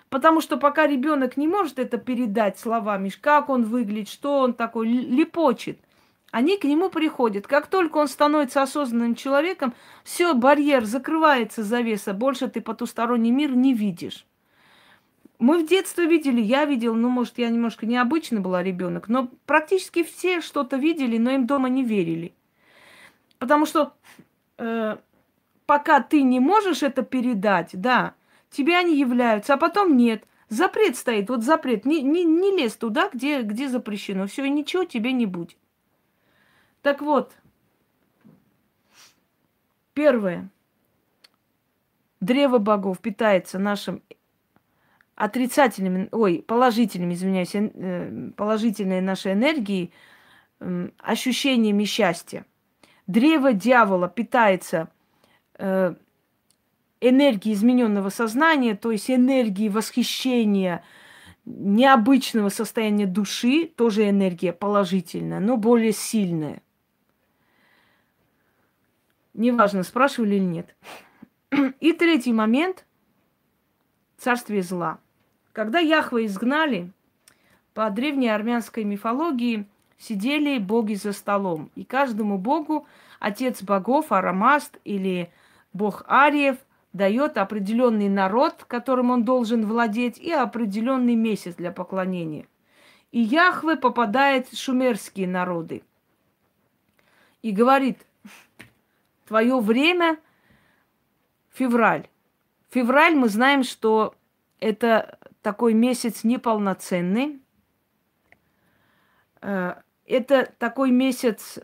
Потому 0.10 0.42
что 0.42 0.58
пока 0.58 0.88
ребенок 0.88 1.38
не 1.38 1.48
может 1.48 1.78
это 1.78 2.00
передать 2.00 2.58
словами, 2.58 3.12
как 3.22 3.50
он 3.50 3.62
выглядит, 3.62 4.10
что 4.10 4.40
он 4.40 4.56
такой, 4.56 4.88
лепочет– 4.88 5.78
они 6.32 6.58
к 6.58 6.64
нему 6.64 6.90
приходят. 6.90 7.46
Как 7.46 7.68
только 7.68 7.98
он 7.98 8.08
становится 8.08 8.62
осознанным 8.62 9.16
человеком, 9.16 9.74
все, 10.04 10.34
барьер 10.34 10.86
закрывается, 10.86 11.64
завеса. 11.64 12.14
Больше 12.14 12.48
ты 12.48 12.62
потусторонний 12.62 13.32
мир 13.32 13.54
не 13.54 13.74
видишь. 13.74 14.26
Мы 15.40 15.64
в 15.64 15.68
детстве 15.68 16.06
видели, 16.06 16.40
я 16.40 16.66
видел, 16.66 16.94
ну, 16.94 17.10
может, 17.10 17.38
я 17.38 17.50
немножко 17.50 17.86
необычно 17.86 18.42
была 18.42 18.62
ребенок, 18.62 19.10
но 19.10 19.28
практически 19.46 20.04
все 20.04 20.40
что-то 20.40 20.78
видели, 20.78 21.18
но 21.18 21.32
им 21.32 21.48
дома 21.48 21.68
не 21.68 21.84
верили. 21.84 22.34
Потому 23.40 23.66
что 23.66 23.94
э, 24.60 24.98
пока 25.66 26.02
ты 26.02 26.22
не 26.22 26.40
можешь 26.40 26.84
это 26.84 27.02
передать, 27.02 27.72
да, 27.74 28.14
тебе 28.52 28.78
они 28.78 28.96
являются, 28.96 29.56
а 29.56 29.58
потом 29.58 29.98
нет. 29.98 30.24
Запрет 30.48 30.96
стоит, 30.96 31.30
вот 31.30 31.44
запрет. 31.44 31.86
Не, 31.86 32.04
не, 32.04 32.24
не 32.24 32.56
лезь 32.56 32.76
туда, 32.76 33.10
где, 33.12 33.42
где 33.42 33.68
запрещено. 33.68 34.28
Все, 34.28 34.44
и 34.46 34.50
ничего 34.50 34.84
тебе 34.84 35.12
не 35.12 35.26
будет. 35.26 35.58
Так 36.82 37.02
вот, 37.02 37.34
первое. 39.94 40.50
Древо 42.20 42.60
богов 42.60 43.00
питается 43.00 43.58
нашим 43.60 44.04
отрицательными, 45.16 46.08
ой, 46.12 46.44
положительными, 46.48 47.14
извиняюсь, 47.14 47.52
э, 47.54 48.32
положительной 48.36 49.02
нашей 49.02 49.34
энергией, 49.34 49.92
ощущениями 51.00 51.86
счастья. 51.86 52.46
Древо 53.08 53.54
дьявола 53.54 54.08
питается 54.08 54.90
э, 55.58 55.96
энергией 57.02 57.56
измененного 57.56 58.10
сознания, 58.10 58.76
то 58.76 58.92
есть 58.92 59.10
энергией 59.10 59.70
восхищения, 59.70 60.84
необычного 61.46 62.50
состояния 62.50 63.08
души, 63.08 63.66
тоже 63.66 64.08
энергия 64.08 64.54
положительная, 64.54 65.40
но 65.40 65.58
более 65.58 65.92
сильная. 65.92 66.62
Неважно, 69.34 69.84
спрашивали 69.84 70.36
или 70.36 70.44
нет. 70.44 70.76
И 71.80 71.94
третий 71.94 72.34
момент– 72.34 72.86
царствие 74.18 74.62
зла. 74.62 75.00
Когда 75.54 75.80
Яхва 75.80 76.26
изгнали, 76.26 76.92
по 77.74 77.90
древней 77.90 78.30
армянской 78.30 78.84
мифологии 78.84 79.68
сидели 79.98 80.58
боги 80.58 80.96
за 80.96 81.14
столом. 81.14 81.72
И 81.76 81.84
каждому 81.84 82.38
богу 82.38 82.88
отец 83.20 83.64
богов, 83.64 84.12
Арамаст 84.12 84.80
или 84.84 85.32
бог 85.74 86.04
Ариев 86.08 86.58
дает 86.94 87.38
определенный 87.38 88.10
народ, 88.10 88.66
которым 88.68 89.12
он 89.12 89.24
должен 89.24 89.66
владеть, 89.66 90.18
и 90.18 90.32
определенный 90.32 91.16
месяц 91.16 91.56
для 91.56 91.72
поклонения. 91.72 92.48
И 93.12 93.22
Яхве 93.22 93.78
попадает 93.78 94.48
в 94.50 94.58
шумерские 94.58 95.28
народы. 95.28 95.84
И 97.42 97.52
говорит– 97.52 98.06
Твое 99.32 99.62
время 99.62 100.20
февраль. 101.52 102.10
Февраль 102.70 103.16
мы 103.16 103.30
знаем, 103.30 103.64
что 103.64 104.14
это 104.60 105.20
такой 105.42 105.74
месяц 105.74 106.26
неполноценный. 106.26 107.42
Э, 109.40 109.76
это 110.06 110.54
такой 110.60 110.92
месяц, 110.92 111.60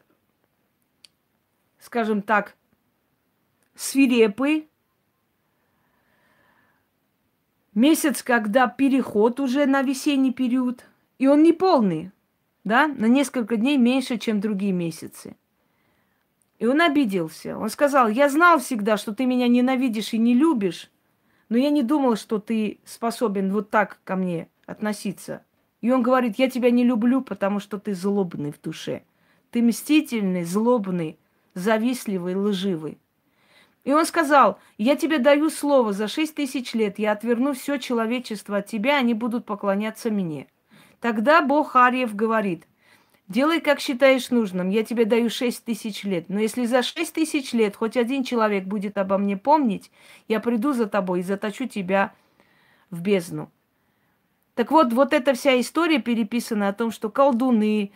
скажем 1.78 2.22
так, 2.22 2.56
свирепый. 3.76 4.70
Месяц, 7.74 8.24
когда 8.24 8.70
переход 8.70 9.42
уже 9.42 9.66
на 9.66 9.82
весенний 9.82 10.32
период. 10.32 10.86
И 11.18 11.28
он 11.28 11.44
не 11.44 11.52
полный, 11.52 12.14
да, 12.64 12.88
на 12.88 13.08
несколько 13.08 13.58
дней 13.58 13.76
меньше, 13.76 14.18
чем 14.18 14.40
другие 14.40 14.72
месяцы. 14.72 15.36
И 16.60 16.66
он 16.66 16.82
обиделся. 16.82 17.58
Он 17.58 17.70
сказал, 17.70 18.08
я 18.08 18.30
знал 18.30 18.60
всегда, 18.60 18.98
что 18.98 19.14
ты 19.14 19.26
меня 19.26 19.48
ненавидишь 19.48 20.14
и 20.14 20.18
не 20.18 20.34
любишь, 20.34 20.90
но 21.50 21.58
я 21.58 21.70
не 21.70 21.84
думала, 21.84 22.16
что 22.16 22.40
ты 22.40 22.80
способен 22.84 23.52
вот 23.52 23.70
так 23.70 24.00
ко 24.04 24.16
мне 24.16 24.50
относиться. 24.66 25.44
И 25.82 25.92
он 25.92 26.02
говорит, 26.02 26.38
я 26.38 26.50
тебя 26.50 26.72
не 26.72 26.84
люблю, 26.84 27.22
потому 27.22 27.60
что 27.60 27.80
ты 27.80 27.94
злобный 27.94 28.52
в 28.52 28.60
душе. 28.60 29.04
Ты 29.52 29.62
мстительный, 29.62 30.44
злобный, 30.44 31.20
завистливый, 31.54 32.36
лживый. 32.36 32.98
И 33.84 33.94
он 33.94 34.06
сказал, 34.06 34.60
я 34.78 34.98
тебе 34.98 35.20
даю 35.20 35.50
слово, 35.50 35.94
за 35.94 36.10
шесть 36.10 36.36
тысяч 36.36 36.74
лет 36.74 37.00
я 37.00 37.14
отверну 37.14 37.54
все 37.54 37.78
человечество 37.78 38.58
от 38.58 38.66
тебя, 38.66 38.98
они 38.98 39.14
будут 39.14 39.46
поклоняться 39.46 40.12
мне. 40.12 40.48
Тогда 41.00 41.42
Бог 41.42 41.76
Арьев 41.76 42.14
говорит, 42.14 42.66
делай, 43.28 43.62
как 43.62 43.80
считаешь 43.80 44.30
нужным, 44.30 44.70
я 44.70 44.84
тебе 44.84 45.06
даю 45.06 45.30
шесть 45.30 45.64
тысяч 45.66 46.04
лет. 46.04 46.30
Но 46.30 46.40
если 46.40 46.66
за 46.66 46.84
шесть 46.84 47.14
тысяч 47.14 47.54
лет 47.54 47.76
хоть 47.76 47.98
один 47.98 48.24
человек 48.24 48.66
будет 48.66 48.98
обо 48.98 49.18
мне 49.18 49.38
помнить, 49.38 49.92
я 50.28 50.40
приду 50.40 50.74
за 50.74 50.88
тобой 50.88 51.20
и 51.20 51.24
заточу 51.24 51.68
тебя 51.68 52.14
в 52.90 53.02
бездну. 53.02 53.52
Так 54.56 54.72
вот, 54.72 54.92
вот 54.92 55.14
эта 55.14 55.34
вся 55.34 55.60
история 55.60 56.00
переписана 56.00 56.70
о 56.70 56.74
том, 56.74 56.92
что 56.92 57.10
колдуны, 57.10 57.92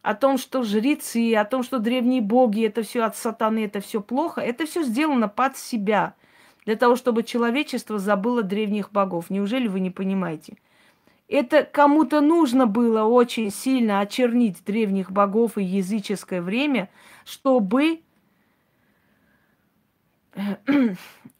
о 0.00 0.14
том, 0.14 0.38
что 0.38 0.62
жрецы, 0.62 1.34
о 1.34 1.44
том, 1.44 1.62
что 1.62 1.78
древние 1.78 2.22
боги, 2.22 2.66
это 2.66 2.82
все 2.82 3.02
от 3.02 3.16
сатаны, 3.16 3.66
это 3.66 3.80
все 3.80 4.00
плохо, 4.00 4.40
это 4.40 4.64
все 4.64 4.82
сделано 4.84 5.28
под 5.28 5.58
себя, 5.58 6.14
для 6.64 6.76
того, 6.76 6.96
чтобы 6.96 7.24
человечество 7.24 7.98
забыло 7.98 8.42
древних 8.42 8.90
богов. 8.90 9.28
Неужели 9.28 9.68
вы 9.68 9.80
не 9.80 9.90
понимаете? 9.90 10.56
Это 11.28 11.62
кому-то 11.62 12.22
нужно 12.22 12.66
было 12.66 13.04
очень 13.04 13.50
сильно 13.50 14.00
очернить 14.00 14.64
древних 14.64 15.12
богов 15.12 15.58
и 15.58 15.62
языческое 15.62 16.40
время, 16.40 16.88
чтобы, 17.26 18.00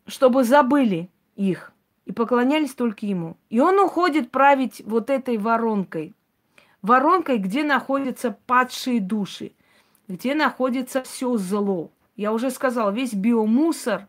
чтобы 0.06 0.44
забыли 0.44 1.08
их 1.36 1.72
и 2.04 2.12
поклонялись 2.12 2.74
только 2.74 3.06
ему. 3.06 3.38
И 3.48 3.60
он 3.60 3.78
уходит 3.78 4.30
править 4.30 4.82
вот 4.84 5.08
этой 5.08 5.38
воронкой, 5.38 6.14
воронкой, 6.82 7.38
где 7.38 7.64
находятся 7.64 8.36
падшие 8.46 9.00
души, 9.00 9.52
где 10.06 10.34
находится 10.34 11.02
все 11.02 11.34
зло. 11.38 11.90
Я 12.14 12.34
уже 12.34 12.50
сказала, 12.50 12.90
весь 12.90 13.14
биомусор 13.14 14.06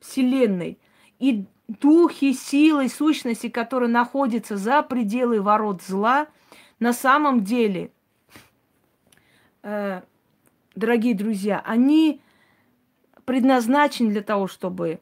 Вселенной 0.00 0.78
и 1.20 1.46
духи, 1.68 2.32
силы, 2.32 2.88
сущности, 2.88 3.48
которые 3.48 3.88
находятся 3.88 4.56
за 4.56 4.82
пределы 4.82 5.40
ворот 5.40 5.82
зла, 5.82 6.28
на 6.78 6.92
самом 6.92 7.44
деле, 7.44 7.90
э, 9.62 10.02
дорогие 10.74 11.14
друзья, 11.14 11.62
они 11.64 12.20
предназначены 13.24 14.10
для 14.10 14.22
того, 14.22 14.46
чтобы 14.46 15.00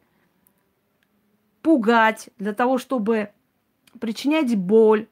пугать, 1.62 2.28
для 2.38 2.52
того, 2.52 2.78
чтобы 2.78 3.30
причинять 3.98 4.56
боль, 4.56 5.08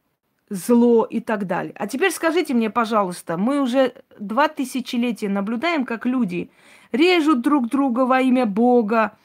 зло 0.49 1.05
и 1.05 1.21
так 1.21 1.47
далее. 1.47 1.73
А 1.77 1.87
теперь 1.87 2.11
скажите 2.11 2.55
мне, 2.55 2.71
пожалуйста, 2.71 3.37
мы 3.37 3.61
уже 3.61 3.95
два 4.19 4.49
тысячелетия 4.49 5.29
наблюдаем, 5.29 5.87
как 5.87 6.07
люди 6.07 6.51
режут 6.91 7.41
друг 7.41 7.69
друга 7.69 8.01
во 8.01 8.21
имя 8.21 8.47
Бога, 8.47 9.17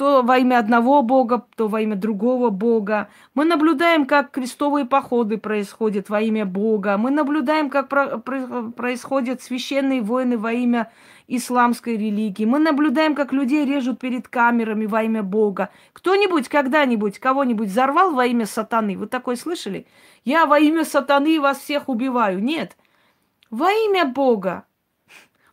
то 0.00 0.22
во 0.22 0.38
имя 0.38 0.58
одного 0.58 1.02
Бога, 1.02 1.44
то 1.56 1.68
во 1.68 1.82
имя 1.82 1.94
другого 1.94 2.48
Бога. 2.48 3.10
Мы 3.34 3.44
наблюдаем, 3.44 4.06
как 4.06 4.30
крестовые 4.30 4.86
походы 4.86 5.36
происходят 5.36 6.08
во 6.08 6.22
имя 6.22 6.46
Бога. 6.46 6.96
Мы 6.96 7.10
наблюдаем, 7.10 7.68
как 7.68 7.90
про- 7.90 8.16
про- 8.16 8.70
происходят 8.70 9.42
священные 9.42 10.00
войны 10.00 10.38
во 10.38 10.54
имя 10.54 10.90
исламской 11.28 11.98
религии. 11.98 12.46
Мы 12.46 12.60
наблюдаем, 12.60 13.14
как 13.14 13.34
людей 13.34 13.66
режут 13.66 13.98
перед 13.98 14.26
камерами 14.26 14.86
во 14.86 15.02
имя 15.02 15.22
Бога. 15.22 15.68
Кто-нибудь 15.92 16.48
когда-нибудь 16.48 17.18
кого-нибудь 17.18 17.68
взорвал 17.68 18.14
во 18.14 18.24
имя 18.24 18.46
сатаны? 18.46 18.96
Вы 18.96 19.06
такое 19.06 19.36
слышали? 19.36 19.86
Я 20.24 20.46
во 20.46 20.58
имя 20.58 20.86
сатаны 20.86 21.38
вас 21.38 21.58
всех 21.58 21.90
убиваю. 21.90 22.42
Нет. 22.42 22.74
Во 23.50 23.70
имя 23.70 24.06
Бога. 24.06 24.64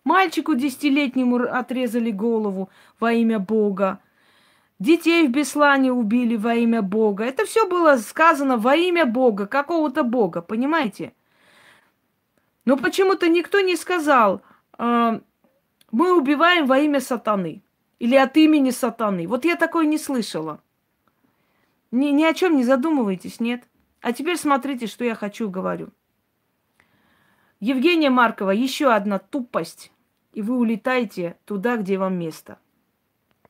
Мальчику 0.05 0.55
десятилетнему 0.55 1.35
отрезали 1.35 2.11
голову 2.11 2.69
во 2.97 3.11
имя 3.11 3.39
Бога. 3.39 3.99
Детей 4.79 5.27
в 5.27 5.31
Беслане 5.31 5.91
убили 5.91 6.35
во 6.35 6.53
имя 6.53 6.83
Бога. 6.83 7.23
Это 7.23 7.45
все 7.45 7.67
было 7.67 7.97
сказано 7.97 8.57
во 8.57 8.75
имя 8.75 9.05
Бога, 9.05 9.47
какого-то 9.47 10.03
Бога, 10.03 10.41
понимаете? 10.41 11.13
Но 12.65 12.77
почему-то 12.77 13.27
никто 13.27 13.59
не 13.61 13.75
сказал, 13.75 14.43
э, 14.77 15.19
мы 15.91 16.17
убиваем 16.17 16.67
во 16.67 16.77
имя 16.77 16.99
сатаны 16.99 17.63
или 17.97 18.15
от 18.15 18.37
имени 18.37 18.69
сатаны. 18.69 19.27
Вот 19.27 19.45
я 19.45 19.55
такое 19.55 19.85
не 19.85 19.97
слышала. 19.97 20.61
Ни, 21.89 22.09
ни 22.09 22.23
о 22.23 22.33
чем 22.33 22.55
не 22.55 22.63
задумывайтесь, 22.63 23.39
нет? 23.39 23.63
А 24.01 24.13
теперь 24.13 24.37
смотрите, 24.37 24.85
что 24.85 25.03
я 25.03 25.15
хочу 25.15 25.49
говорю. 25.49 25.89
Евгения 27.59 28.11
Маркова, 28.11 28.51
еще 28.51 28.93
одна 28.93 29.17
тупость, 29.17 29.91
и 30.33 30.43
вы 30.43 30.55
улетаете 30.55 31.35
туда, 31.45 31.77
где 31.77 31.97
вам 31.97 32.19
место– 32.19 32.59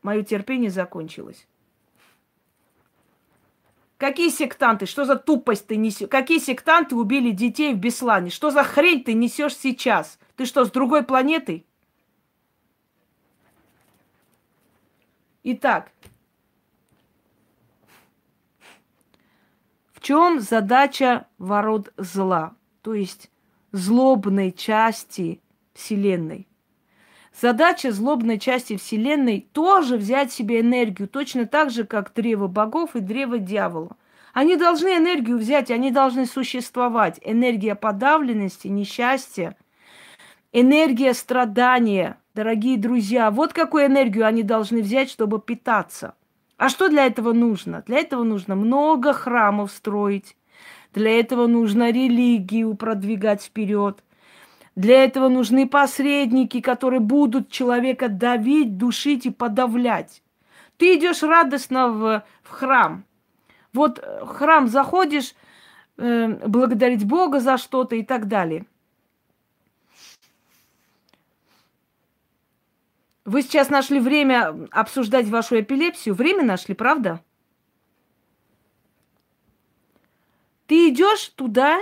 Мое 0.07 0.23
терпение 0.23 0.71
закончилось. 0.71 1.45
Какие 3.97 4.29
сектанты? 4.29 4.85
Что 4.85 5.03
за 5.03 5.17
тупость 5.17 5.67
ты 5.67 5.75
несешь? 5.75 6.07
Какие 6.07 6.39
сектанты 6.39 6.95
убили 6.95 7.31
детей 7.31 7.73
в 7.73 7.77
Беслане? 7.77 8.29
Что 8.29 8.49
за 8.49 8.63
хрень 8.63 9.03
ты 9.03 9.11
несешь 9.11 9.57
сейчас? 9.57 10.17
Ты 10.37 10.45
что, 10.45 10.63
с 10.63 10.71
другой 10.71 11.03
планеты? 11.03 11.65
Итак, 15.43 15.91
в 19.91 19.99
чем 19.99 20.39
задача 20.39 21.27
ворот 21.37 21.91
зла, 21.97 22.55
то 22.81 22.93
есть 22.93 23.29
злобной 23.73 24.53
части 24.53 25.41
Вселенной? 25.73 26.47
Задача 27.39 27.91
злобной 27.91 28.39
части 28.39 28.77
Вселенной 28.77 29.47
тоже 29.53 29.97
взять 29.97 30.31
себе 30.31 30.61
энергию, 30.61 31.07
точно 31.07 31.45
так 31.45 31.69
же, 31.69 31.83
как 31.83 32.11
древо 32.15 32.47
богов 32.47 32.95
и 32.95 32.99
древо 32.99 33.37
дьявола. 33.37 33.95
Они 34.33 34.55
должны 34.55 34.89
энергию 34.97 35.37
взять, 35.37 35.69
они 35.69 35.91
должны 35.91 36.25
существовать. 36.25 37.19
Энергия 37.23 37.75
подавленности, 37.75 38.67
несчастья, 38.67 39.55
энергия 40.51 41.13
страдания, 41.13 42.17
дорогие 42.33 42.77
друзья. 42.77 43.29
Вот 43.29 43.53
какую 43.53 43.85
энергию 43.85 44.25
они 44.25 44.41
должны 44.41 44.81
взять, 44.81 45.11
чтобы 45.11 45.39
питаться. 45.39 46.15
А 46.57 46.69
что 46.69 46.89
для 46.89 47.05
этого 47.05 47.33
нужно? 47.33 47.83
Для 47.85 47.99
этого 47.99 48.23
нужно 48.23 48.55
много 48.55 49.13
храмов 49.13 49.71
строить. 49.71 50.35
Для 50.91 51.19
этого 51.19 51.45
нужно 51.45 51.91
религию 51.91 52.73
продвигать 52.73 53.43
вперед. 53.43 54.03
Для 54.77 55.03
этого 55.03 55.27
нужны 55.27 55.67
посредники, 55.67 56.61
которые 56.61 56.99
будут 56.99 57.49
человека 57.49 58.09
давить, 58.09 58.77
душить 58.77 59.25
и 59.25 59.31
подавлять. 59.31 60.21
Ты 60.77 60.99
идешь 60.99 61.23
радостно 61.23 61.87
в, 61.87 62.23
в 62.43 62.49
храм. 62.49 63.03
Вот 63.73 63.97
э, 63.97 64.23
в 64.23 64.27
храм 64.27 64.67
заходишь, 64.67 65.33
э, 65.97 66.27
благодарить 66.47 67.07
Бога 67.07 67.39
за 67.39 67.57
что-то 67.57 67.95
и 67.95 68.03
так 68.03 68.27
далее. 68.27 68.67
Вы 73.25 73.41
сейчас 73.41 73.71
нашли 73.71 73.99
время 73.99 74.67
обсуждать 74.69 75.27
вашу 75.27 75.59
эпилепсию. 75.59 76.13
Время 76.13 76.43
нашли, 76.43 76.75
правда? 76.75 77.19
Ты 80.67 80.89
идешь 80.89 81.29
туда 81.29 81.79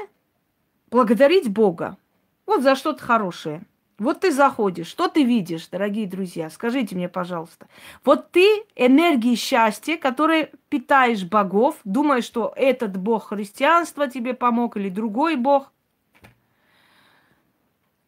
благодарить 0.90 1.50
Бога. 1.50 1.98
Вот 2.46 2.62
за 2.62 2.76
что-то 2.76 3.04
хорошее. 3.04 3.64
Вот 3.98 4.22
ты 4.22 4.32
заходишь, 4.32 4.88
что 4.88 5.08
ты 5.08 5.24
видишь, 5.24 5.68
дорогие 5.68 6.06
друзья? 6.06 6.50
Скажите 6.50 6.96
мне, 6.96 7.08
пожалуйста. 7.08 7.68
Вот 8.04 8.30
ты 8.32 8.66
энергией 8.76 9.36
счастья, 9.36 9.96
которой 9.96 10.52
питаешь 10.68 11.24
богов, 11.24 11.78
думаешь, 11.86 12.26
что 12.26 12.52
этот 12.58 12.98
бог 12.98 13.30
христианства 13.30 14.10
тебе 14.10 14.34
помог 14.34 14.76
или 14.76 14.90
другой 14.90 15.38
бог. 15.38 15.72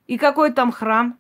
И 0.08 0.18
какой 0.18 0.52
там 0.52 0.74
храм? 0.74 1.18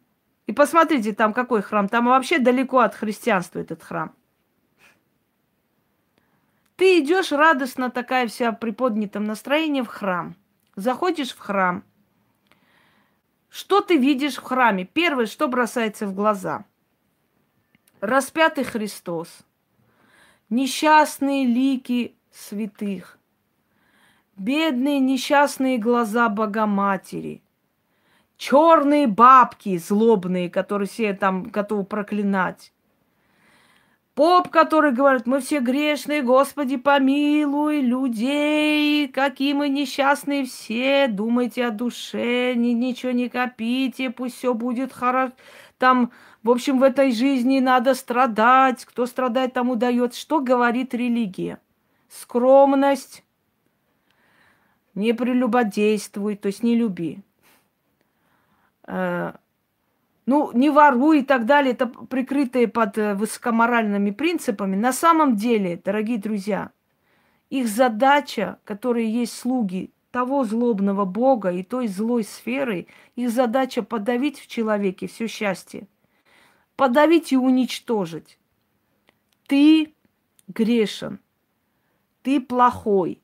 И 0.47 0.53
посмотрите, 0.53 1.13
там 1.13 1.33
какой 1.33 1.61
храм. 1.61 1.87
Там 1.87 2.07
вообще 2.07 2.37
далеко 2.39 2.79
от 2.79 2.93
христианства 2.93 3.59
этот 3.59 3.81
храм. 3.83 4.13
Ты 6.75 6.99
идешь 6.99 7.31
радостно 7.31 7.89
такая 7.89 8.27
вся 8.27 8.51
при 8.51 8.71
поднятом 8.71 9.23
настроении 9.23 9.81
в 9.81 9.87
храм. 9.87 10.35
Заходишь 10.75 11.31
в 11.31 11.39
храм– 11.39 11.83
что 13.57 13.81
ты 13.81 13.97
видишь 13.97 14.35
в 14.35 14.43
храме? 14.43 14.85
Первое, 14.85 15.25
что 15.25 15.47
бросается 15.47 16.05
в 16.05 16.13
глаза. 16.13 16.65
Распятый 18.01 18.63
Христос. 18.63 19.39
Несчастные 20.51 21.47
лики 21.47 22.15
святых. 22.31 23.17
Бедные 24.35 24.99
несчастные 24.99 25.79
глаза 25.79 26.29
Богоматери. 26.29 27.41
Черные 28.37 29.07
бабки 29.07 29.75
злобные, 29.79 30.51
которые 30.51 30.87
все 30.87 31.15
там 31.15 31.41
готовы 31.41 31.83
проклинать. 31.83 32.71
Поп, 34.17 34.49
который 34.49 34.93
говорит, 34.93 35.27
мы 35.27 35.41
все 35.41 35.59
грешные, 35.59 36.23
Господи, 36.23 36.77
помилуй 36.77 37.81
людей, 37.81 39.07
какие 39.09 39.53
мы 39.53 39.69
несчастные 39.69 40.43
все, 40.45 41.07
думайте 41.07 41.67
о 41.67 41.69
душе, 41.69 42.55
ни, 42.55 42.69
ничего 42.69 43.11
не 43.11 43.29
копите, 43.29 44.09
пусть 44.09 44.37
все 44.37 44.55
будет 44.55 44.91
хорошо. 44.91 45.33
Там, 45.77 46.11
в 46.41 46.49
общем, 46.49 46.79
в 46.79 46.83
этой 46.83 47.11
жизни 47.11 47.59
надо 47.59 47.93
страдать, 47.93 48.85
кто 48.85 49.05
страдает, 49.05 49.53
тому 49.53 49.75
дает. 49.75 50.15
Что 50.15 50.39
говорит 50.39 50.95
религия? 50.95 51.59
Скромность, 52.09 53.23
не 54.95 55.13
прелюбодействуй, 55.13 56.37
то 56.37 56.47
есть 56.47 56.63
не 56.63 56.75
люби. 56.75 57.19
Ну, 60.27 60.51
не 60.53 60.69
воруй 60.69 61.21
и 61.21 61.23
так 61.23 61.45
далее, 61.45 61.71
это 61.71 61.87
прикрытые 61.87 62.67
под 62.67 62.97
э, 62.97 63.15
высокоморальными 63.15 64.11
принципами. 64.11 64.75
На 64.75 64.91
самом 64.91 65.37
деле, 65.37 65.81
дорогие 65.81 66.17
друзья, 66.17 66.71
их 67.49 67.69
задача, 67.69 68.59
которые 68.65 69.09
есть 69.09 69.31
слуги 69.37 69.89
того 70.11 70.43
злобного 70.43 71.05
Бога 71.05 71.51
и 71.53 71.63
той 71.63 71.87
злой 71.87 72.25
сферы, 72.25 72.87
их 73.15 73.29
задача 73.29 73.83
подавить 73.83 74.37
в 74.37 74.47
человеке 74.47 75.07
все 75.07 75.27
счастье. 75.27 75.87
Подавить 76.75 77.31
и 77.31 77.37
уничтожить. 77.37 78.37
Ты 79.47 79.93
грешен, 80.49 81.21
ты 82.21 82.41
плохой, 82.41 83.21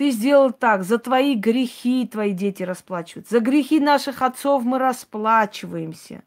ты 0.00 0.12
сделал 0.12 0.50
так, 0.50 0.82
за 0.82 0.98
твои 0.98 1.34
грехи 1.34 2.06
твои 2.06 2.32
дети 2.32 2.62
расплачиваются. 2.62 3.34
За 3.34 3.40
грехи 3.40 3.80
наших 3.80 4.22
отцов 4.22 4.64
мы 4.64 4.78
расплачиваемся. 4.78 6.22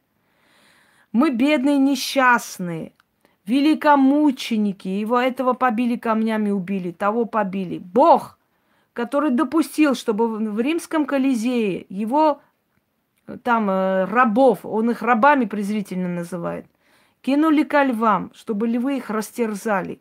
Мы 1.11 1.31
бедные, 1.31 1.79
несчастные, 1.79 2.91
великомученики. 3.47 4.87
Его 4.87 5.19
этого 5.19 5.53
побили 5.53 5.95
камнями, 5.95 6.51
убили, 6.51 6.91
того 6.91 7.25
побили. 7.25 7.79
Бог, 7.79 8.37
который 8.93 9.31
допустил, 9.31 9.95
чтобы 9.95 10.27
в 10.27 10.59
римском 10.59 11.07
Колизее 11.07 11.87
его 11.89 12.43
там 13.41 13.71
э, 13.71 14.05
рабов, 14.05 14.67
он 14.67 14.91
их 14.91 15.01
рабами 15.01 15.45
презрительно 15.45 16.09
называет, 16.09 16.67
кинули 17.21 17.63
ко 17.63 17.81
львам, 17.81 18.31
чтобы 18.35 18.67
львы 18.67 18.97
их 18.97 19.09
растерзали, 19.09 19.99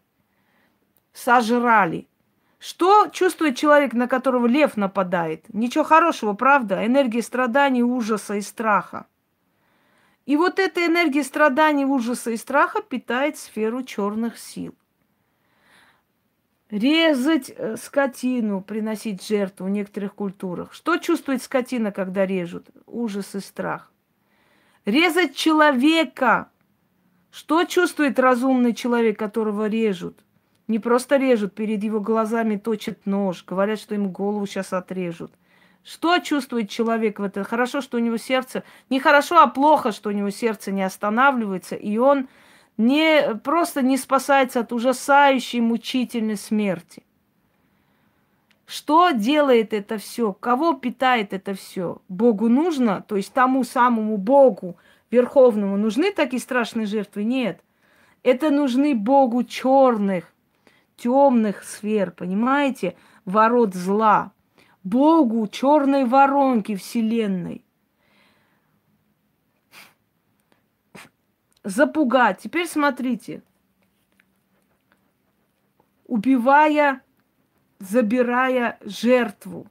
сожрали– 1.14 2.06
что 2.62 3.08
чувствует 3.08 3.56
человек, 3.56 3.92
на 3.92 4.06
которого 4.06 4.46
лев 4.46 4.76
нападает? 4.76 5.52
Ничего 5.52 5.82
хорошего, 5.82 6.34
правда? 6.34 6.86
Энергия 6.86 7.20
страданий, 7.20 7.82
ужаса 7.82 8.36
и 8.36 8.40
страха. 8.40 9.06
И 10.26 10.36
вот 10.36 10.60
эта 10.60 10.86
энергия 10.86 11.24
страданий, 11.24 11.84
ужаса 11.84 12.30
и 12.30 12.36
страха 12.36 12.80
питает 12.80 13.36
сферу 13.36 13.82
черных 13.82 14.38
сил. 14.38 14.76
Резать 16.70 17.50
э, 17.50 17.76
скотину, 17.76 18.60
приносить 18.60 19.26
жертву 19.26 19.66
в 19.66 19.70
некоторых 19.70 20.14
культурах. 20.14 20.72
Что 20.72 20.98
чувствует 20.98 21.42
скотина, 21.42 21.90
когда 21.90 22.24
режут? 22.26 22.68
Ужас 22.86 23.34
и 23.34 23.40
страх. 23.40 23.90
Резать 24.84 25.34
человека. 25.34 26.48
Что 27.32 27.64
чувствует 27.64 28.20
разумный 28.20 28.72
человек, 28.72 29.18
которого 29.18 29.66
режут? 29.66 30.20
Не 30.68 30.78
просто 30.78 31.16
режут, 31.16 31.54
перед 31.54 31.82
его 31.82 32.00
глазами 32.00 32.56
точат 32.56 33.04
нож, 33.04 33.44
говорят, 33.44 33.78
что 33.78 33.94
ему 33.94 34.10
голову 34.10 34.46
сейчас 34.46 34.72
отрежут. 34.72 35.32
Что 35.84 36.18
чувствует 36.18 36.70
человек 36.70 37.18
в 37.18 37.22
этом? 37.24 37.44
Хорошо, 37.44 37.80
что 37.80 37.96
у 37.96 38.00
него 38.00 38.16
сердце... 38.16 38.62
Не 38.88 39.00
хорошо, 39.00 39.40
а 39.40 39.48
плохо, 39.48 39.90
что 39.90 40.10
у 40.10 40.12
него 40.12 40.30
сердце 40.30 40.70
не 40.70 40.82
останавливается, 40.82 41.74
и 41.74 41.98
он 41.98 42.28
не, 42.76 43.34
просто 43.42 43.82
не 43.82 43.96
спасается 43.96 44.60
от 44.60 44.72
ужасающей 44.72 45.60
мучительной 45.60 46.36
смерти. 46.36 47.02
Что 48.64 49.10
делает 49.10 49.72
это 49.74 49.98
все? 49.98 50.32
Кого 50.32 50.74
питает 50.74 51.32
это 51.32 51.52
все? 51.54 52.00
Богу 52.08 52.48
нужно, 52.48 53.04
то 53.06 53.16
есть 53.16 53.32
тому 53.32 53.64
самому 53.64 54.16
Богу 54.16 54.76
Верховному 55.10 55.76
нужны 55.76 56.12
такие 56.12 56.40
страшные 56.40 56.86
жертвы? 56.86 57.24
Нет. 57.24 57.60
Это 58.22 58.50
нужны 58.50 58.94
Богу 58.94 59.42
черных, 59.42 60.31
темных 60.96 61.64
сфер, 61.64 62.10
понимаете, 62.10 62.96
ворот 63.24 63.74
зла, 63.74 64.32
Богу 64.84 65.46
черной 65.46 66.04
воронки 66.04 66.74
Вселенной. 66.74 67.64
Запугать. 71.62 72.40
Теперь 72.42 72.66
смотрите. 72.66 73.42
Убивая, 76.06 77.02
забирая 77.78 78.78
жертву. 78.82 79.68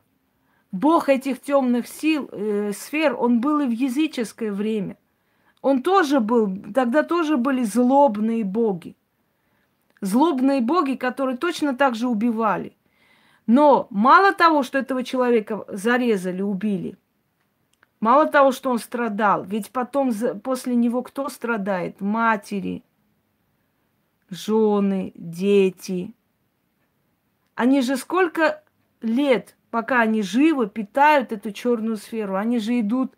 Бог 0.71 1.09
этих 1.09 1.41
темных 1.41 1.87
сил, 1.87 2.29
э, 2.31 2.71
сфер, 2.71 3.13
он 3.15 3.41
был 3.41 3.59
и 3.59 3.67
в 3.67 3.71
языческое 3.71 4.53
время. 4.53 4.97
Он 5.61 5.83
тоже 5.83 6.21
был, 6.21 6.57
тогда 6.73 7.03
тоже 7.03 7.35
были 7.35 7.63
злобные 7.63 8.45
боги 8.45 8.95
злобные 10.01 10.61
боги, 10.61 10.95
которые 10.95 11.37
точно 11.37 11.75
так 11.75 11.95
же 11.95 12.07
убивали. 12.07 12.75
Но 13.47 13.87
мало 13.89 14.33
того, 14.33 14.63
что 14.63 14.77
этого 14.77 15.03
человека 15.03 15.65
зарезали, 15.67 16.41
убили, 16.41 16.97
мало 17.99 18.25
того, 18.25 18.51
что 18.51 18.69
он 18.69 18.79
страдал, 18.79 19.43
ведь 19.43 19.71
потом 19.71 20.13
после 20.43 20.75
него 20.75 21.01
кто 21.01 21.29
страдает? 21.29 22.01
Матери, 22.01 22.83
жены, 24.29 25.11
дети. 25.15 26.13
Они 27.55 27.81
же 27.81 27.97
сколько 27.97 28.63
лет, 29.01 29.55
пока 29.69 30.01
они 30.01 30.21
живы, 30.21 30.67
питают 30.67 31.31
эту 31.31 31.51
черную 31.51 31.97
сферу. 31.97 32.35
Они 32.35 32.59
же 32.59 32.79
идут 32.79 33.13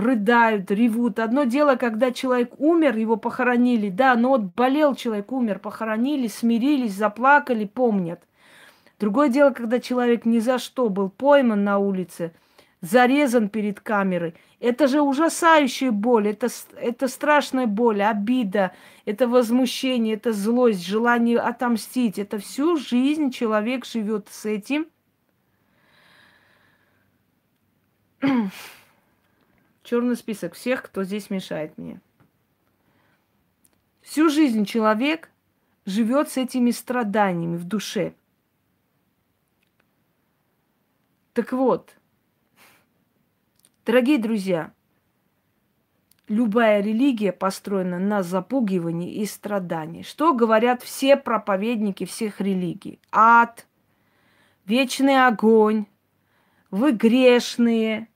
рыдают, 0.00 0.70
ревут. 0.70 1.18
Одно 1.18 1.44
дело, 1.44 1.76
когда 1.76 2.10
человек 2.10 2.52
умер, 2.58 2.96
его 2.96 3.16
похоронили, 3.16 3.90
да, 3.90 4.14
но 4.16 4.30
вот 4.30 4.42
болел 4.42 4.94
человек, 4.94 5.30
умер, 5.32 5.58
похоронили, 5.58 6.26
смирились, 6.26 6.94
заплакали, 6.94 7.64
помнят. 7.64 8.22
Другое 8.98 9.28
дело, 9.28 9.50
когда 9.50 9.80
человек 9.80 10.24
ни 10.24 10.40
за 10.40 10.58
что 10.58 10.88
был 10.88 11.08
пойман 11.08 11.64
на 11.64 11.78
улице, 11.78 12.32
зарезан 12.80 13.48
перед 13.48 13.80
камерой. 13.80 14.34
Это 14.58 14.88
же 14.88 15.00
ужасающая 15.00 15.90
боль, 15.90 16.28
это, 16.28 16.48
это 16.76 17.08
страшная 17.08 17.66
боль, 17.66 18.02
обида, 18.02 18.72
это 19.06 19.26
возмущение, 19.26 20.16
это 20.16 20.32
злость, 20.32 20.86
желание 20.86 21.38
отомстить. 21.38 22.18
Это 22.18 22.38
всю 22.38 22.76
жизнь 22.76 23.30
человек 23.30 23.86
живет 23.86 24.28
с 24.30 24.44
этим. 24.44 24.86
черный 29.90 30.14
список 30.14 30.54
всех, 30.54 30.84
кто 30.84 31.02
здесь 31.02 31.30
мешает 31.30 31.76
мне. 31.76 32.00
Всю 34.02 34.28
жизнь 34.30 34.64
человек 34.64 35.32
живет 35.84 36.30
с 36.30 36.36
этими 36.36 36.70
страданиями 36.70 37.56
в 37.56 37.64
душе. 37.64 38.14
Так 41.32 41.52
вот, 41.52 41.92
дорогие 43.84 44.18
друзья, 44.18 44.72
любая 46.28 46.80
религия 46.82 47.32
построена 47.32 47.98
на 47.98 48.22
запугивании 48.22 49.14
и 49.14 49.26
страдании. 49.26 50.02
Что 50.02 50.34
говорят 50.34 50.84
все 50.84 51.16
проповедники 51.16 52.04
всех 52.04 52.40
религий? 52.40 53.00
Ад, 53.10 53.66
вечный 54.66 55.26
огонь, 55.26 55.86
вы 56.70 56.92
грешные, 56.92 58.06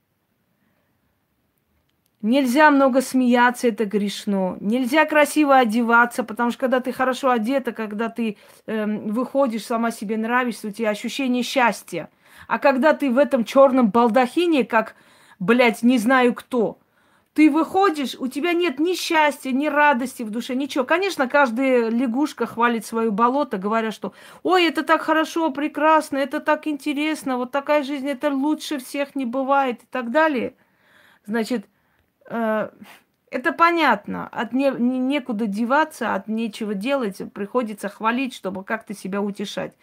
Нельзя 2.25 2.71
много 2.71 3.01
смеяться, 3.01 3.67
это 3.67 3.85
грешно. 3.85 4.57
Нельзя 4.59 5.05
красиво 5.05 5.57
одеваться, 5.57 6.23
потому 6.23 6.49
что 6.49 6.61
когда 6.61 6.79
ты 6.79 6.91
хорошо 6.91 7.29
одета, 7.29 7.71
когда 7.71 8.09
ты 8.09 8.37
э, 8.65 8.85
выходишь, 8.87 9.63
сама 9.63 9.91
себе 9.91 10.17
нравишься, 10.17 10.69
у 10.69 10.71
тебя 10.71 10.89
ощущение 10.89 11.43
счастья. 11.43 12.09
А 12.47 12.57
когда 12.57 12.93
ты 12.93 13.11
в 13.11 13.19
этом 13.19 13.45
черном 13.45 13.91
балдахине, 13.91 14.65
как, 14.65 14.95
блядь, 15.37 15.83
не 15.83 15.99
знаю 15.99 16.33
кто, 16.33 16.79
ты 17.35 17.51
выходишь, 17.51 18.15
у 18.15 18.25
тебя 18.25 18.53
нет 18.53 18.79
ни 18.79 18.95
счастья, 18.95 19.51
ни 19.51 19.67
радости 19.67 20.23
в 20.23 20.31
душе, 20.31 20.55
ничего. 20.55 20.83
Конечно, 20.83 21.27
каждая 21.27 21.89
лягушка 21.89 22.47
хвалит 22.47 22.87
свое 22.87 23.11
болото, 23.11 23.59
говоря, 23.59 23.91
что 23.91 24.15
«Ой, 24.41 24.65
это 24.65 24.81
так 24.81 25.03
хорошо, 25.03 25.51
прекрасно, 25.51 26.17
это 26.17 26.39
так 26.39 26.65
интересно, 26.65 27.37
вот 27.37 27.51
такая 27.51 27.83
жизнь, 27.83 28.09
это 28.09 28.31
лучше 28.31 28.79
всех 28.79 29.13
не 29.13 29.27
бывает» 29.27 29.83
и 29.83 29.85
так 29.91 30.09
далее. 30.09 30.55
Значит, 31.27 31.67
это 32.27 33.53
понятно. 33.57 34.27
От 34.27 34.53
не, 34.53 34.69
некуда 34.71 35.47
деваться, 35.47 36.15
от 36.15 36.27
нечего 36.27 36.73
делать, 36.73 37.21
приходится 37.33 37.89
хвалить, 37.89 38.33
чтобы 38.33 38.63
как-то 38.63 38.93
себя 38.93 39.21
утешать. 39.21 39.75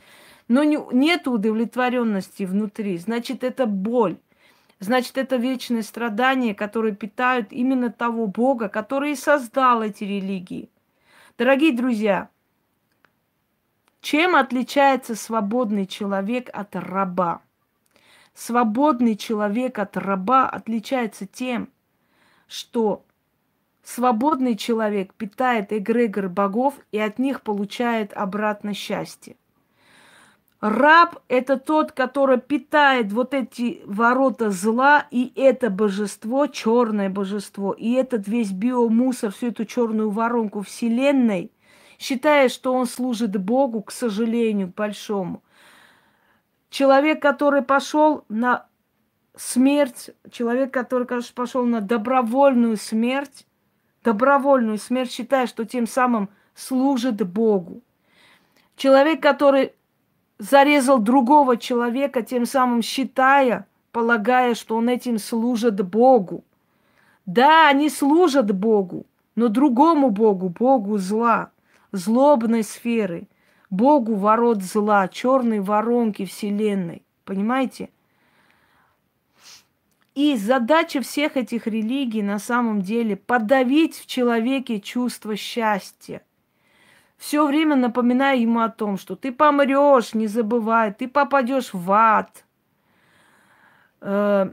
Но 0.48 0.64
не, 0.64 0.78
нет 0.92 1.28
удовлетворенности 1.28 2.44
внутри, 2.44 2.98
значит, 2.98 3.44
это 3.44 3.66
боль. 3.66 4.18
Значит, 4.80 5.16
это 5.16 5.36
вечное 5.36 5.82
страдание, 5.82 6.56
которое 6.56 6.92
питают 6.92 7.52
именно 7.52 7.92
того 7.92 8.26
Бога, 8.26 8.68
который 8.68 9.12
и 9.12 9.16
создал 9.16 9.82
эти 9.82 10.02
религии. 10.02 10.70
Дорогие 11.38 11.72
друзья, 11.72 12.30
чем 14.00 14.34
отличается 14.34 15.14
свободный 15.14 15.86
человек 15.86 16.50
от 16.52 16.74
раба? 16.74 17.42
Свободный 18.34 19.14
человек 19.14 19.78
от 19.78 19.96
раба 19.96 20.48
отличается 20.48 21.26
тем, 21.26 21.68
что 22.52 23.06
свободный 23.82 24.56
человек 24.56 25.14
питает 25.14 25.72
эгрегор 25.72 26.28
богов 26.28 26.74
и 26.92 26.98
от 26.98 27.18
них 27.18 27.40
получает 27.40 28.12
обратно 28.12 28.74
счастье. 28.74 29.36
Раб– 30.60 31.18
это 31.28 31.58
тот, 31.58 31.92
который 31.92 32.38
питает 32.38 33.10
вот 33.10 33.32
эти 33.32 33.80
ворота 33.86 34.50
зла 34.50 35.06
и 35.10 35.32
это 35.34 35.70
божество, 35.70 36.46
черное 36.46 37.08
божество, 37.08 37.72
и 37.72 37.94
этот 37.94 38.28
весь 38.28 38.52
биомусор, 38.52 39.32
всю 39.32 39.48
эту 39.48 39.64
черную 39.64 40.10
воронку 40.10 40.60
Вселенной, 40.60 41.50
считая, 41.98 42.50
что 42.50 42.74
он 42.74 42.86
служит 42.86 43.34
Богу, 43.40 43.82
к 43.82 43.90
сожалению, 43.90 44.72
большому. 44.76 45.42
Человек, 46.68 47.22
который 47.22 47.62
пошел 47.62 48.24
на 48.28 48.66
смерть, 49.36 50.10
человек, 50.30 50.72
который, 50.72 51.06
конечно, 51.06 51.32
пошел 51.34 51.64
на 51.64 51.80
добровольную 51.80 52.76
смерть, 52.76 53.46
добровольную 54.04 54.78
смерть, 54.78 55.12
считая, 55.12 55.46
что 55.46 55.64
тем 55.64 55.86
самым 55.86 56.28
служит 56.54 57.26
Богу. 57.26 57.82
Человек, 58.76 59.22
который 59.22 59.72
зарезал 60.38 60.98
другого 60.98 61.56
человека, 61.56 62.22
тем 62.22 62.46
самым 62.46 62.82
считая, 62.82 63.66
полагая, 63.92 64.54
что 64.54 64.76
он 64.76 64.88
этим 64.88 65.18
служит 65.18 65.80
Богу. 65.86 66.44
Да, 67.26 67.68
они 67.68 67.88
служат 67.88 68.52
Богу, 68.52 69.06
но 69.36 69.48
другому 69.48 70.10
Богу, 70.10 70.48
Богу 70.48 70.98
зла, 70.98 71.50
злобной 71.92 72.64
сферы, 72.64 73.28
Богу 73.70 74.16
ворот 74.16 74.62
зла, 74.62 75.06
черной 75.08 75.60
воронки 75.60 76.24
Вселенной. 76.24 77.02
Понимаете? 77.24 77.90
И 80.14 80.36
задача 80.36 81.00
всех 81.00 81.36
этих 81.36 81.66
религий 81.66 82.22
на 82.22 82.38
самом 82.38 82.82
деле 82.82 83.16
подавить 83.16 83.96
в 83.96 84.06
человеке 84.06 84.80
чувство 84.80 85.36
счастья– 85.36 86.22
все 87.22 87.46
время 87.46 87.76
напоминая 87.76 88.36
ему 88.36 88.62
о 88.62 88.68
том, 88.68 88.98
что 88.98 89.14
ты 89.14 89.30
помрешь, 89.30 90.12
не 90.12 90.26
забывай, 90.26 90.92
ты 90.92 91.06
попадешь 91.06 91.72
в 91.72 91.92
ад. 91.92 92.44
Э, 94.00 94.50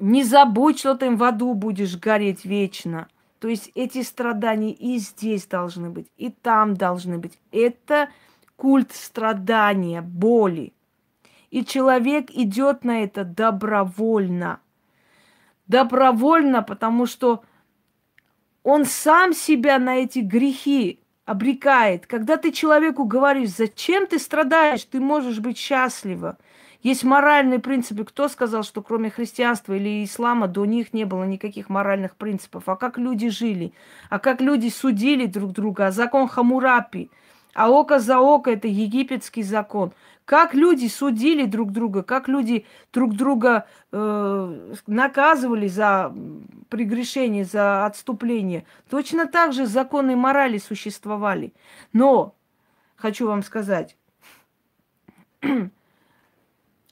не 0.00 0.24
забудь, 0.24 0.80
что 0.80 0.96
ты 0.96 1.14
в 1.14 1.22
аду 1.22 1.54
будешь 1.54 1.96
гореть 1.96 2.44
вечно. 2.44 3.06
То 3.38 3.46
есть 3.46 3.70
эти 3.76 4.02
страдания 4.02 4.72
и 4.72 4.98
здесь 4.98 5.46
должны 5.46 5.88
быть, 5.88 6.08
и 6.16 6.30
там 6.30 6.74
должны 6.74 7.18
быть. 7.18 7.38
Это 7.52 8.08
культ 8.56 8.90
страдания, 8.90 10.02
боли. 10.02 10.72
И 11.52 11.66
человек 11.66 12.30
идет 12.30 12.82
на 12.82 13.04
это 13.04 13.24
добровольно. 13.24 14.60
Добровольно, 15.66 16.62
потому 16.62 17.04
что 17.04 17.44
он 18.62 18.86
сам 18.86 19.34
себя 19.34 19.78
на 19.78 19.96
эти 19.96 20.20
грехи 20.20 20.98
обрекает. 21.26 22.06
Когда 22.06 22.38
ты 22.38 22.52
человеку 22.52 23.04
говоришь, 23.04 23.50
зачем 23.50 24.06
ты 24.06 24.18
страдаешь, 24.18 24.82
ты 24.84 24.98
можешь 24.98 25.40
быть 25.40 25.58
счастлива. 25.58 26.38
Есть 26.82 27.04
моральные 27.04 27.58
принципы. 27.58 28.04
Кто 28.06 28.28
сказал, 28.28 28.62
что 28.62 28.80
кроме 28.80 29.10
христианства 29.10 29.74
или 29.74 30.02
ислама 30.04 30.48
до 30.48 30.64
них 30.64 30.94
не 30.94 31.04
было 31.04 31.24
никаких 31.24 31.68
моральных 31.68 32.16
принципов? 32.16 32.66
А 32.70 32.76
как 32.76 32.96
люди 32.96 33.28
жили? 33.28 33.74
А 34.08 34.18
как 34.18 34.40
люди 34.40 34.70
судили 34.70 35.26
друг 35.26 35.52
друга? 35.52 35.88
А 35.88 35.90
закон 35.90 36.28
Хамурапи– 36.28 37.10
а 37.54 37.70
око 37.70 37.98
за 37.98 38.18
око 38.18 38.50
это 38.50 38.68
египетский 38.68 39.42
закон. 39.42 39.92
Как 40.24 40.54
люди 40.54 40.86
судили 40.86 41.46
друг 41.46 41.72
друга, 41.72 42.02
как 42.02 42.28
люди 42.28 42.64
друг 42.92 43.14
друга 43.14 43.66
э, 43.90 44.74
наказывали 44.86 45.66
за 45.66 46.14
прегрешение, 46.68 47.44
за 47.44 47.84
отступление. 47.86 48.64
Точно 48.88 49.26
так 49.26 49.52
же 49.52 49.66
законы 49.66 50.16
морали 50.16 50.58
существовали. 50.58 51.52
Но, 51.92 52.34
хочу 52.96 53.26
вам 53.26 53.42
сказать, 53.42 53.96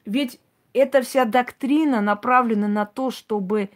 ведь 0.04 0.40
эта 0.72 1.02
вся 1.02 1.24
доктрина 1.24 2.00
направлена 2.00 2.68
на 2.68 2.84
то, 2.84 3.10
чтобы 3.10 3.70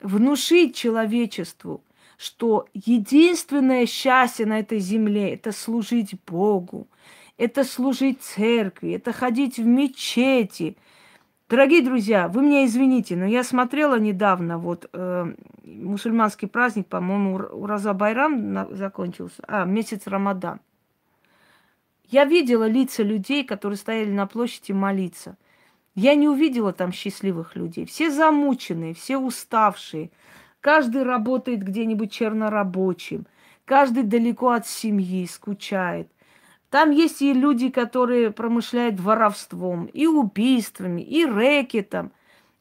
внушить 0.00 0.76
человечеству, 0.76 1.82
что 2.16 2.66
единственное 2.74 3.86
счастье 3.86 4.46
на 4.46 4.58
этой 4.60 4.78
земле– 4.78 5.34
это 5.34 5.52
служить 5.52 6.14
Богу, 6.26 6.88
это 7.38 7.64
служить 7.64 8.20
церкви, 8.20 8.92
это 8.92 9.12
ходить 9.12 9.58
в 9.58 9.64
мечети. 9.64 10.76
Дорогие 11.48 11.82
друзья, 11.82 12.28
вы 12.28 12.42
меня 12.42 12.66
извините, 12.66 13.16
но 13.16 13.24
я 13.24 13.42
смотрела 13.42 13.98
недавно, 13.98 14.58
вот 14.58 14.90
э, 14.92 15.34
мусульманский 15.64 16.46
праздник, 16.46 16.86
по-моему, 16.88 17.36
Ураза 17.36 17.94
Байрам 17.94 18.52
на, 18.52 18.66
закончился, 18.70 19.42
а, 19.48 19.64
месяц 19.64 20.06
Рамадан. 20.06 20.60
Я 22.10 22.26
видела 22.26 22.68
лица 22.68 23.02
людей, 23.02 23.44
которые 23.44 23.78
стояли 23.78 24.10
на 24.10 24.26
площади 24.26 24.72
молиться. 24.72 25.38
Я 25.94 26.14
не 26.14 26.28
увидела 26.28 26.74
там 26.74 26.92
счастливых 26.92 27.56
людей. 27.56 27.86
Все 27.86 28.10
замученные, 28.10 28.92
все 28.92 29.16
уставшие– 29.16 30.10
Каждый 30.60 31.04
работает 31.04 31.62
где-нибудь 31.62 32.12
чернорабочим. 32.12 33.26
Каждый 33.64 34.02
далеко 34.02 34.50
от 34.50 34.66
семьи, 34.66 35.26
скучает. 35.26 36.10
Там 36.70 36.90
есть 36.90 37.22
и 37.22 37.32
люди, 37.32 37.70
которые 37.70 38.30
промышляют 38.30 39.00
воровством, 39.00 39.86
и 39.86 40.06
убийствами, 40.06 41.00
и 41.00 41.24
рэкетом. 41.24 42.12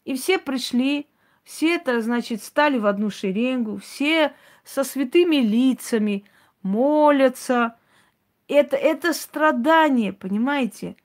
И 0.05 0.15
все 0.15 0.37
пришли, 0.37 1.07
все 1.43 1.75
это, 1.75 2.01
значит, 2.01 2.43
стали 2.43 2.77
в 2.77 2.85
одну 2.85 3.09
шеренгу, 3.09 3.77
все 3.77 4.33
со 4.63 4.83
святыми 4.83 5.37
лицами, 5.37 6.25
молятся. 6.61 7.75
Это, 8.47 8.77
это 8.77 9.11
страдание, 9.11 10.13
понимаете? 10.13 10.95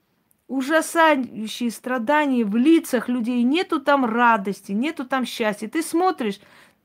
Ужасающие 0.47 1.71
страдания 1.71 2.45
в 2.45 2.55
лицах 2.55 3.09
людей. 3.09 3.43
Нету 3.43 3.81
там 3.81 4.05
радости, 4.05 4.71
нету 4.71 5.05
там 5.05 5.25
счастья. 5.25 5.67
Ты 5.67 5.81
смотришь, 5.81 6.39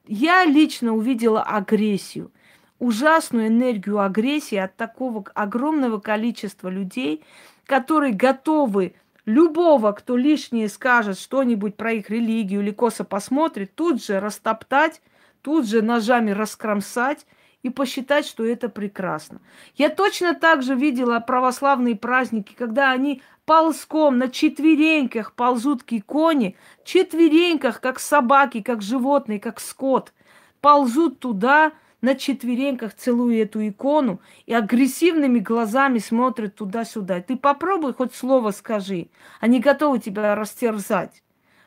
я 0.07 0.45
лично 0.45 0.95
увидела 0.95 1.43
агрессию, 1.43 2.33
ужасную 2.79 3.49
энергию 3.49 4.01
агрессии 4.01 4.57
от 4.57 4.77
такого 4.77 5.25
огромного 5.35 5.99
количества 5.99 6.69
людей, 6.69 7.25
которые 7.67 8.15
готовы 8.15 8.95
любого, 9.25 9.93
кто 9.93 10.17
лишнее 10.17 10.69
скажет 10.69 11.19
что-нибудь 11.19 11.77
про 11.77 11.93
их 11.93 12.09
религию 12.09 12.63
или 12.63 12.71
косо 12.71 13.05
посмотрит, 13.05 13.75
тут 13.75 14.03
же 14.03 14.21
растоптать, 14.21 15.03
тут 15.43 15.67
же 15.69 15.83
ножами 15.83 16.31
раскромсать 16.31 17.27
и 17.63 17.71
посчитать, 17.71 18.27
что 18.27 18.45
это 18.45 18.69
прекрасно. 18.69 19.41
Я 19.75 19.91
точно 19.91 20.35
так 20.35 20.63
же 20.63 20.75
видела 20.75 21.21
православные 21.21 21.97
праздники, 21.97 22.55
когда 22.57 22.91
они 22.91 23.21
ползком 23.45 24.19
на 24.19 24.29
четвереньках 24.29 25.33
ползут 25.33 25.83
к 25.83 25.93
иконе, 25.93 26.55
четвереньках, 26.85 27.81
как 27.81 27.99
собаки, 27.99 28.63
как 28.63 28.83
животные, 28.83 29.41
как 29.41 29.61
скот, 29.61 30.13
ползут 30.61 31.19
туда 31.19 31.73
на 32.01 32.15
четвереньках, 32.15 32.95
целуя 32.95 33.43
эту 33.43 33.67
икону, 33.67 34.21
и 34.47 34.55
агрессивными 34.55 35.41
глазами 35.41 35.99
смотрят 35.99 36.55
туда-сюда. 36.55 37.21
Ты 37.21 37.37
попробуй 37.37 37.95
хоть 37.95 38.15
слово 38.15 38.53
скажи. 38.53 39.09
Они 39.41 39.61
готовы 39.61 39.99
тебя 39.99 40.35
растерзать. 40.35 41.23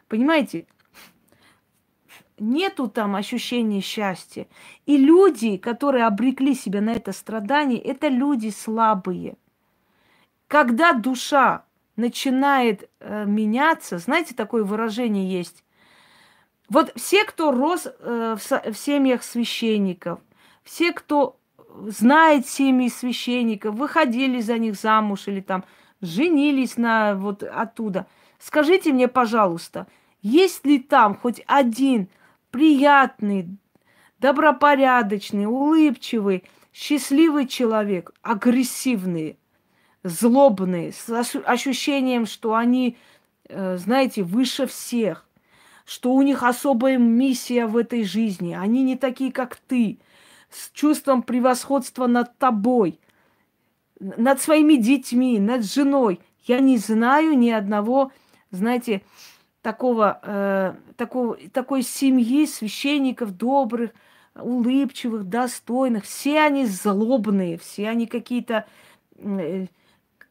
Понимаете? 0.08 0.68
Нету 2.40 2.88
там 2.88 3.16
ощущения 3.16 3.82
счастья. 3.82 4.48
И 4.86 4.98
люди, 4.98 5.58
которые 5.58 6.06
обрекли 6.06 6.56
себя 6.56 6.82
на 6.82 6.92
это 6.92 7.12
страдание, 7.12 7.80
это 7.80 8.08
люди 8.08 8.50
слабые. 8.50 9.36
Когда 10.48 10.94
душа 10.94 11.66
начинает 11.96 12.90
э, 13.00 13.26
меняться, 13.26 14.00
знаете, 14.00 14.34
такое 14.34 14.64
выражение 14.64 15.32
есть. 15.32 15.64
Вот 16.72 16.94
все, 16.96 17.26
кто 17.26 17.52
рос 17.52 17.86
э, 17.86 18.38
в, 18.40 18.74
семьях 18.78 19.24
священников, 19.24 20.22
все, 20.64 20.94
кто 20.94 21.38
знает 21.88 22.48
семьи 22.48 22.88
священников, 22.88 23.76
выходили 23.76 24.40
за 24.40 24.58
них 24.58 24.76
замуж 24.76 25.28
или 25.28 25.42
там 25.42 25.66
женились 26.00 26.78
на 26.78 27.16
вот 27.16 27.44
оттуда. 27.44 28.08
Скажите 28.40 28.94
мне, 28.94 29.10
пожалуйста, 29.10 29.86
есть 30.22 30.66
ли 30.66 30.80
там 30.80 31.18
хоть 31.18 31.44
один 31.46 32.08
приятный, 32.52 33.50
добропорядочный, 34.20 35.48
улыбчивый, 35.48 36.46
счастливый 36.72 37.48
человек, 37.48 38.14
агрессивный, 38.22 39.38
злобные, 40.06 40.94
с 40.94 41.10
ощущением, 41.46 42.26
что 42.26 42.56
они, 42.56 42.98
э, 43.50 43.76
знаете, 43.76 44.24
выше 44.24 44.68
всех, 44.68 45.28
что 45.86 46.14
у 46.14 46.22
них 46.22 46.44
особая 46.44 46.98
миссия 46.98 47.66
в 47.66 47.78
этой 47.78 48.04
жизни, 48.04 48.58
они 48.60 48.84
не 48.84 48.96
такие, 48.96 49.32
как 49.32 49.56
ты, 49.56 50.00
с 50.50 50.70
чувством 50.72 51.24
превосходства 51.24 52.08
над 52.08 52.38
тобой, 52.38 53.00
над 54.00 54.42
своими 54.42 54.76
детьми, 54.76 55.40
над 55.40 55.66
женой. 55.66 56.20
Я 56.44 56.60
не 56.60 56.78
знаю 56.78 57.38
ни 57.38 57.50
одного, 57.50 58.12
знаете, 58.52 59.02
такого, 59.62 60.20
э, 60.24 60.74
такого, 60.98 61.38
такой 61.54 61.84
семьи 61.84 62.46
священников 62.46 63.38
добрых, 63.38 63.92
улыбчивых, 64.36 65.26
достойных. 65.26 66.06
Все 66.06 66.42
они 66.42 66.66
злобные, 66.66 67.58
все 67.58 67.90
они 67.90 68.08
какие-то 68.08 68.66
э, 69.18 69.68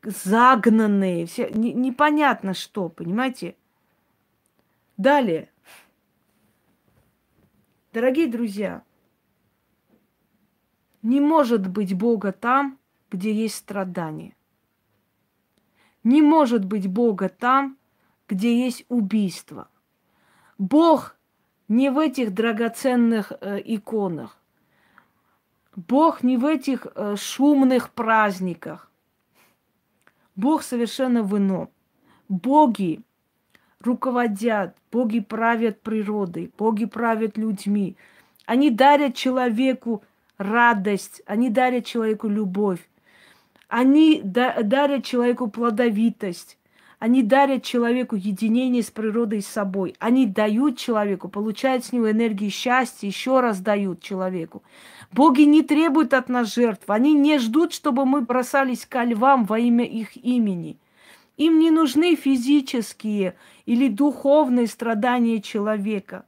загнанные, 0.03 1.27
все 1.27 1.51
не, 1.51 1.73
непонятно 1.73 2.55
что, 2.55 2.89
понимаете? 2.89 3.55
Далее. 5.01 5.51
Дорогие 7.95 8.27
друзья, 8.27 8.83
не 11.01 11.21
может 11.21 11.67
быть 11.71 11.97
Бога 11.97 12.33
там, 12.33 12.79
где 13.11 13.33
есть 13.33 13.55
страдания. 13.55 14.37
Не 16.05 16.21
может 16.21 16.67
быть 16.67 16.87
Бога 16.87 17.31
там, 17.31 17.79
где 18.29 18.63
есть 18.63 18.85
убийство. 18.91 19.71
Бог 20.59 21.17
не 21.69 21.89
в 21.89 21.99
этих 21.99 22.35
драгоценных 22.35 23.33
э, 23.41 23.59
иконах. 23.65 24.39
Бог 25.77 26.23
не 26.23 26.37
в 26.37 26.45
этих 26.45 26.87
э, 26.95 27.17
шумных 27.17 27.95
праздниках. 27.95 28.93
Бог 30.37 30.63
совершенно 30.63 31.23
в 31.23 31.39
ином. 31.39 31.71
Боги 32.29 33.03
руководят, 33.81 34.77
боги 34.93 35.21
правят 35.21 35.81
природой, 35.81 36.53
боги 36.57 36.85
правят 36.85 37.37
людьми. 37.37 37.97
Они 38.47 38.71
дарят 38.71 39.15
человеку 39.15 40.03
радость, 40.39 41.23
они 41.27 41.51
дарят 41.51 41.87
человеку 41.87 42.29
любовь, 42.29 42.81
они 43.69 44.21
дарят 44.23 45.05
человеку 45.05 45.49
плодовитость, 45.49 46.59
они 46.99 47.23
дарят 47.23 47.63
человеку 47.63 48.15
единение 48.15 48.83
с 48.83 48.91
природой 48.91 49.39
и 49.39 49.43
с 49.43 49.47
собой. 49.47 49.95
Они 50.01 50.27
дают 50.27 50.77
человеку, 50.77 51.31
получают 51.31 51.85
с 51.87 51.93
него 51.93 52.11
энергию 52.11 52.51
счастья, 52.51 53.07
еще 53.07 53.41
раз 53.41 53.61
дают 53.61 54.03
человеку. 54.03 54.63
Боги 55.11 55.43
не 55.43 55.63
требуют 55.63 56.13
от 56.13 56.29
нас 56.29 56.55
жертв. 56.55 56.85
Они 56.89 57.15
не 57.15 57.39
ждут, 57.39 57.73
чтобы 57.73 58.05
мы 58.05 58.21
бросались 58.21 58.85
ко 58.85 59.03
львам 59.03 59.47
во 59.47 59.59
имя 59.59 59.87
их 59.87 60.15
имени. 60.17 60.77
Им 61.39 61.59
не 61.59 61.71
нужны 61.71 62.17
физические 62.17 63.35
или 63.71 63.87
духовные 63.87 64.67
страдания 64.67 65.41
человека. 65.41 66.27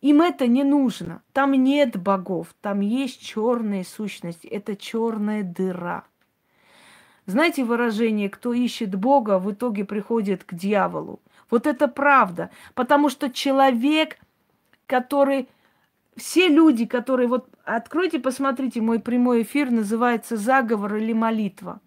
Им 0.00 0.22
это 0.22 0.46
не 0.46 0.62
нужно. 0.62 1.20
Там 1.32 1.54
нет 1.54 2.00
богов, 2.00 2.54
там 2.60 2.78
есть 2.78 3.20
черная 3.20 3.82
сущность. 3.82 4.44
Это 4.44 4.76
черная 4.76 5.42
дыра. 5.42 6.04
Знаете 7.26 7.64
выражение, 7.64 8.30
кто 8.30 8.52
ищет 8.52 8.94
Бога, 8.94 9.40
в 9.40 9.50
итоге 9.50 9.84
приходит 9.84 10.44
к 10.44 10.54
дьяволу. 10.54 11.20
Вот 11.50 11.66
это 11.66 11.88
правда. 11.88 12.50
Потому 12.74 13.08
что 13.08 13.28
человек, 13.28 14.18
который... 14.86 15.48
Все 16.14 16.46
люди, 16.46 16.86
которые... 16.86 17.26
Вот 17.26 17.48
откройте, 17.64 18.20
посмотрите, 18.20 18.80
мой 18.80 19.00
прямой 19.00 19.42
эфир 19.42 19.72
называется 19.72 20.36
«Заговор 20.36 20.94
или 20.94 21.12
молитва». 21.12 21.80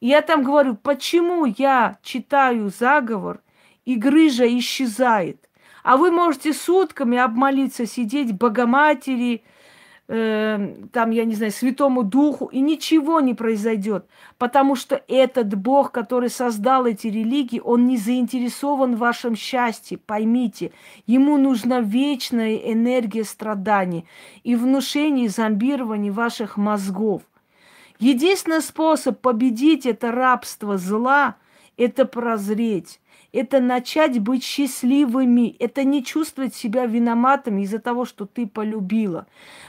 Я 0.00 0.22
там 0.22 0.42
говорю, 0.42 0.76
почему 0.76 1.44
я 1.44 1.98
читаю 2.02 2.70
заговор, 2.70 3.42
и 3.84 3.96
грыжа 3.96 4.46
исчезает. 4.58 5.48
А 5.82 5.96
вы 5.96 6.10
можете 6.10 6.52
сутками 6.52 7.18
обмолиться, 7.18 7.86
сидеть 7.86 8.32
Богоматери, 8.32 9.42
э, 10.08 10.74
там, 10.92 11.10
я 11.10 11.24
не 11.24 11.34
знаю, 11.34 11.52
Святому 11.52 12.02
Духу, 12.02 12.46
и 12.46 12.60
ничего 12.60 13.20
не 13.20 13.34
произойдет. 13.34 14.06
Потому 14.38 14.74
что 14.74 15.02
этот 15.08 15.54
Бог, 15.54 15.92
который 15.92 16.28
создал 16.28 16.86
эти 16.86 17.06
религии, 17.06 17.60
он 17.62 17.86
не 17.86 17.96
заинтересован 17.96 18.96
в 18.96 18.98
вашем 18.98 19.36
счастье, 19.36 19.98
поймите. 19.98 20.72
Ему 21.06 21.38
нужна 21.38 21.80
вечная 21.80 22.56
энергия 22.56 23.24
страданий 23.24 24.06
и 24.44 24.54
внушение 24.54 25.28
зомбирования 25.28 26.12
ваших 26.12 26.56
мозгов. 26.56 27.22
Единственный 28.00 28.60
способ 28.60 29.20
победить 29.20 29.86
это 29.86 30.10
рабство 30.10 30.76
зла– 30.76 31.36
это 31.76 32.04
прозреть 32.04 33.00
это 33.32 33.60
начать 33.60 34.18
быть 34.18 34.44
счастливыми, 34.44 35.54
это 35.58 35.84
не 35.84 36.04
чувствовать 36.04 36.54
себя 36.54 36.86
виноватыми 36.86 37.62
из-за 37.62 37.78
того, 37.78 38.04
что 38.04 38.26
ты 38.26 38.46
полюбила. 38.46 39.26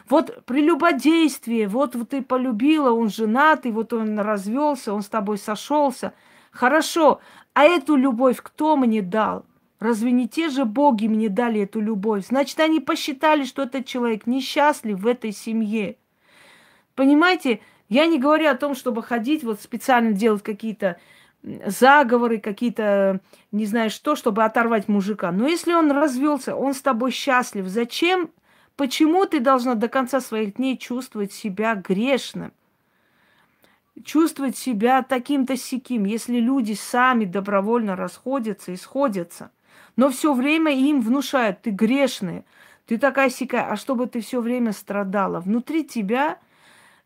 Вот 0.10 0.44
прелюбодействие, 0.46 1.68
вот, 1.68 1.96
вот 1.96 2.10
ты 2.10 2.22
полюбила, 2.22 2.92
он 2.92 3.10
женатый, 3.10 3.72
вот 3.72 3.94
он 3.94 4.20
развелся, 4.20 4.94
он 4.94 5.04
с 5.04 5.10
тобой 5.10 5.38
сошелся. 5.38 6.14
Хорошо, 6.52 7.22
а 7.54 7.64
эту 7.66 7.96
любовь 7.96 8.38
кто 8.42 8.76
мне 8.76 9.02
дал? 9.02 9.46
Разве 9.80 10.12
не 10.12 10.28
те 10.28 10.50
же 10.50 10.66
боги 10.66 11.08
мне 11.08 11.30
дали 11.30 11.62
эту 11.62 11.80
любовь? 11.80 12.28
Значит, 12.28 12.60
они 12.60 12.80
посчитали, 12.80 13.46
что 13.46 13.64
этот 13.64 13.86
человек 13.86 14.28
несчастлив 14.28 15.00
в 15.00 15.08
этой 15.08 15.32
семье. 15.32 15.98
Понимаете, 16.94 17.62
я 17.92 18.06
не 18.06 18.20
говорю 18.20 18.48
о 18.48 18.56
том, 18.56 18.74
чтобы 18.74 19.04
ходить, 19.04 19.44
вот 19.44 19.60
специально 19.60 20.14
делать 20.14 20.42
какие-то 20.42 20.98
заговоры, 21.44 22.40
какие-то, 22.40 23.20
не 23.52 23.66
знаю 23.66 23.90
что, 23.90 24.16
чтобы 24.16 24.46
оторвать 24.46 24.88
мужика. 24.88 25.30
Но 25.34 25.46
если 25.46 25.74
он 25.74 25.92
развелся, 25.92 26.56
он 26.56 26.74
с 26.74 26.82
тобой 26.82 27.12
счастлив, 27.12 27.68
зачем, 27.68 28.32
почему 28.78 29.26
ты 29.26 29.42
должна 29.42 29.76
до 29.76 29.90
конца 29.90 30.22
своих 30.22 30.56
дней 30.56 30.78
чувствовать 30.78 31.34
себя 31.34 31.76
грешным? 31.76 32.54
Чувствовать 34.06 34.56
себя 34.56 35.04
таким-то 35.04 35.58
сяким, 35.58 36.06
если 36.06 36.40
люди 36.40 36.72
сами 36.72 37.26
добровольно 37.26 37.98
расходятся 37.98 38.72
и 38.72 38.78
сходятся. 38.78 39.52
Но 39.98 40.10
все 40.10 40.34
время 40.34 40.72
им 40.74 41.02
внушают, 41.02 41.64
ты 41.64 41.72
грешная, 41.72 42.46
ты 42.86 42.98
такая 42.98 43.30
сякая, 43.30 43.70
а 43.70 43.76
чтобы 43.76 44.08
ты 44.08 44.22
все 44.22 44.40
время 44.40 44.72
страдала. 44.72 45.42
Внутри 45.42 45.84
тебя, 45.84 46.38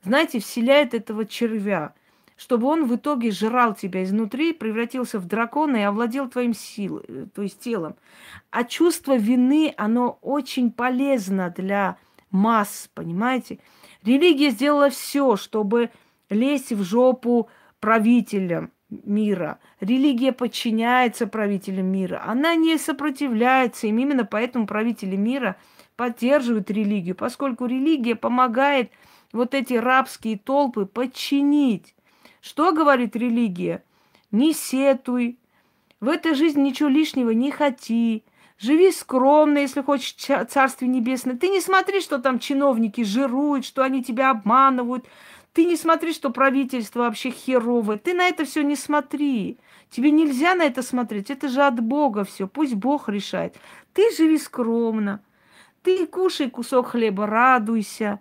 знаете, 0.05 0.39
вселяет 0.39 0.93
этого 0.93 1.25
червя– 1.25 1.93
чтобы 2.37 2.67
он 2.67 2.85
в 2.85 2.95
итоге 2.95 3.31
жрал 3.31 3.75
тебя 3.75 4.03
изнутри, 4.03 4.53
превратился 4.53 5.19
в 5.19 5.25
дракона 5.25 5.77
и 5.77 5.81
овладел 5.81 6.29
твоим 6.29 6.53
силой, 6.53 7.03
э, 7.07 7.25
то 7.33 7.41
есть 7.41 7.59
телом. 7.59 7.95
А 8.51 8.63
чувство 8.63 9.15
вины, 9.15 9.73
оно 9.77 10.19
очень 10.21 10.71
полезно 10.71 11.53
для 11.55 11.97
масс, 12.31 12.89
понимаете? 12.93 13.59
Религия 14.03 14.49
сделала 14.49 14.89
все, 14.89 15.37
чтобы 15.37 15.91
лезть 16.29 16.73
в 16.73 16.83
жопу 16.83 17.49
правителям 17.79 18.71
мира. 18.89 19.59
Религия 19.79 20.31
подчиняется 20.31 21.27
правителям 21.27 21.87
мира. 21.87 22.21
Она 22.25 22.55
не 22.55 22.77
сопротивляется 22.77 23.87
им. 23.87 23.97
Именно 23.97 24.25
поэтому 24.25 24.67
правители 24.67 25.15
мира 25.15 25.55
поддерживают 25.95 26.69
религию, 26.69 27.15
поскольку 27.15 27.65
религия 27.65 28.15
помогает 28.15 28.91
вот 29.35 29.53
эти 29.53 29.73
рабские 29.73 30.37
толпы 30.37 30.85
подчинить. 30.85 31.93
Что 32.41 32.71
говорит 32.71 33.15
религия? 33.15 33.83
Не 34.31 34.53
сетуй, 34.53 35.37
в 35.99 36.09
этой 36.09 36.33
жизни 36.35 36.61
ничего 36.61 36.89
лишнего 36.89 37.31
не 37.31 37.51
хоти, 37.51 38.23
живи 38.57 38.91
скромно, 38.91 39.59
если 39.59 39.81
хочешь 39.81 40.13
Царствие 40.13 40.89
Небесное. 40.89 41.35
Ты 41.35 41.49
не 41.49 41.61
смотри, 41.61 42.01
что 42.01 42.19
там 42.19 42.39
чиновники 42.39 43.03
жируют, 43.03 43.65
что 43.65 43.83
они 43.83 44.03
тебя 44.03 44.31
обманывают. 44.31 45.05
Ты 45.53 45.65
не 45.65 45.77
смотри, 45.77 46.13
что 46.13 46.31
правительство 46.31 47.01
вообще 47.01 47.31
херовое. 47.31 47.97
Ты 47.97 48.13
на 48.13 48.27
это 48.27 48.43
все 48.45 48.61
не 48.61 48.75
смотри. 48.75 49.57
Тебе 49.89 50.11
нельзя 50.11 50.53
на 50.53 50.63
это 50.63 50.81
смотреть. 50.81 51.29
Это 51.29 51.47
же 51.47 51.61
от 51.61 51.79
Бога 51.79 52.25
все. 52.25 52.47
Пусть 52.47 52.75
Бог 52.75 53.07
решает. 53.07 53.55
Ты 53.93 54.13
живи 54.15 54.37
скромно. 54.37 55.21
Ты 55.81 56.05
кушай 56.07 56.49
кусок 56.49 56.87
хлеба, 56.87 57.25
радуйся. 57.25 58.19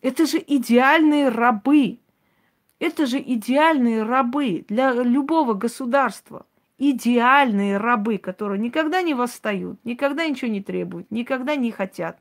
Это 0.00 0.26
же 0.26 0.42
идеальные 0.44 1.28
рабы. 1.28 2.00
Это 2.78 3.06
же 3.06 3.18
идеальные 3.18 4.04
рабы 4.04 4.64
для 4.68 4.92
любого 4.92 5.54
государства. 5.54 6.46
Идеальные 6.78 7.76
рабы, 7.76 8.18
которые 8.18 8.60
никогда 8.60 9.02
не 9.02 9.14
восстают, 9.14 9.84
никогда 9.84 10.26
ничего 10.26 10.48
не 10.48 10.62
требуют, 10.62 11.10
никогда 11.10 11.56
не 11.56 11.72
хотят, 11.72 12.20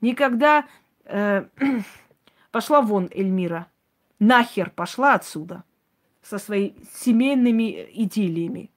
никогда 0.00 0.64
э, 1.04 1.44
пошла 2.50 2.80
вон 2.80 3.10
Эльмира, 3.14 3.66
нахер 4.18 4.70
пошла 4.70 5.12
отсюда 5.12 5.64
со 6.22 6.38
своими 6.38 6.76
семейными 6.94 7.88
идиллиями. 7.92 8.70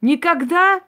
Никогда 0.00 0.80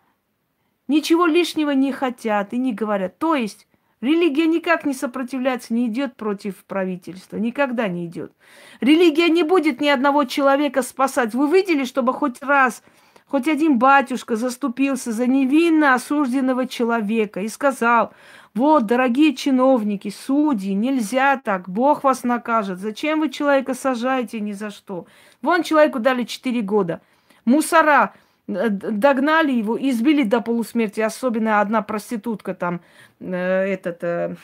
ничего 0.88 1.26
лишнего 1.26 1.70
не 1.70 1.92
хотят 1.92 2.52
и 2.52 2.58
не 2.58 2.72
говорят. 2.72 3.18
То 3.18 3.36
есть 3.36 3.68
Религия 4.02 4.46
никак 4.46 4.84
не 4.84 4.94
сопротивляется, 4.94 5.72
не 5.72 5.86
идет 5.86 6.16
против 6.16 6.64
правительства, 6.64 7.36
никогда 7.36 7.86
не 7.86 8.04
идет. 8.06 8.32
Религия 8.80 9.28
не 9.28 9.44
будет 9.44 9.80
ни 9.80 9.86
одного 9.86 10.24
человека 10.24 10.82
спасать. 10.82 11.34
Вы 11.34 11.48
видели, 11.48 11.84
чтобы 11.84 12.12
хоть 12.12 12.42
раз, 12.42 12.82
хоть 13.26 13.46
один 13.46 13.78
батюшка 13.78 14.34
заступился 14.34 15.12
за 15.12 15.28
невинно 15.28 15.94
осужденного 15.94 16.66
человека 16.66 17.42
и 17.42 17.48
сказал, 17.48 18.12
вот, 18.54 18.86
дорогие 18.86 19.36
чиновники, 19.36 20.10
судьи, 20.10 20.74
нельзя 20.74 21.36
так, 21.36 21.68
Бог 21.68 22.02
вас 22.02 22.24
накажет. 22.24 22.80
Зачем 22.80 23.20
вы 23.20 23.30
человека 23.30 23.72
сажаете 23.72 24.40
ни 24.40 24.50
за 24.50 24.70
что? 24.70 25.06
Вон 25.42 25.62
человеку 25.62 26.00
дали 26.00 26.24
4 26.24 26.60
года. 26.62 27.00
Мусора 27.44 28.14
догнали 28.52 29.52
его, 29.52 29.78
избили 29.78 30.22
до 30.22 30.40
полусмерти. 30.40 31.00
Особенно 31.00 31.60
одна 31.60 31.82
проститутка 31.82 32.54
там, 32.54 32.80
э, 33.20 33.34
этот, 33.34 34.04
э, 34.04 34.36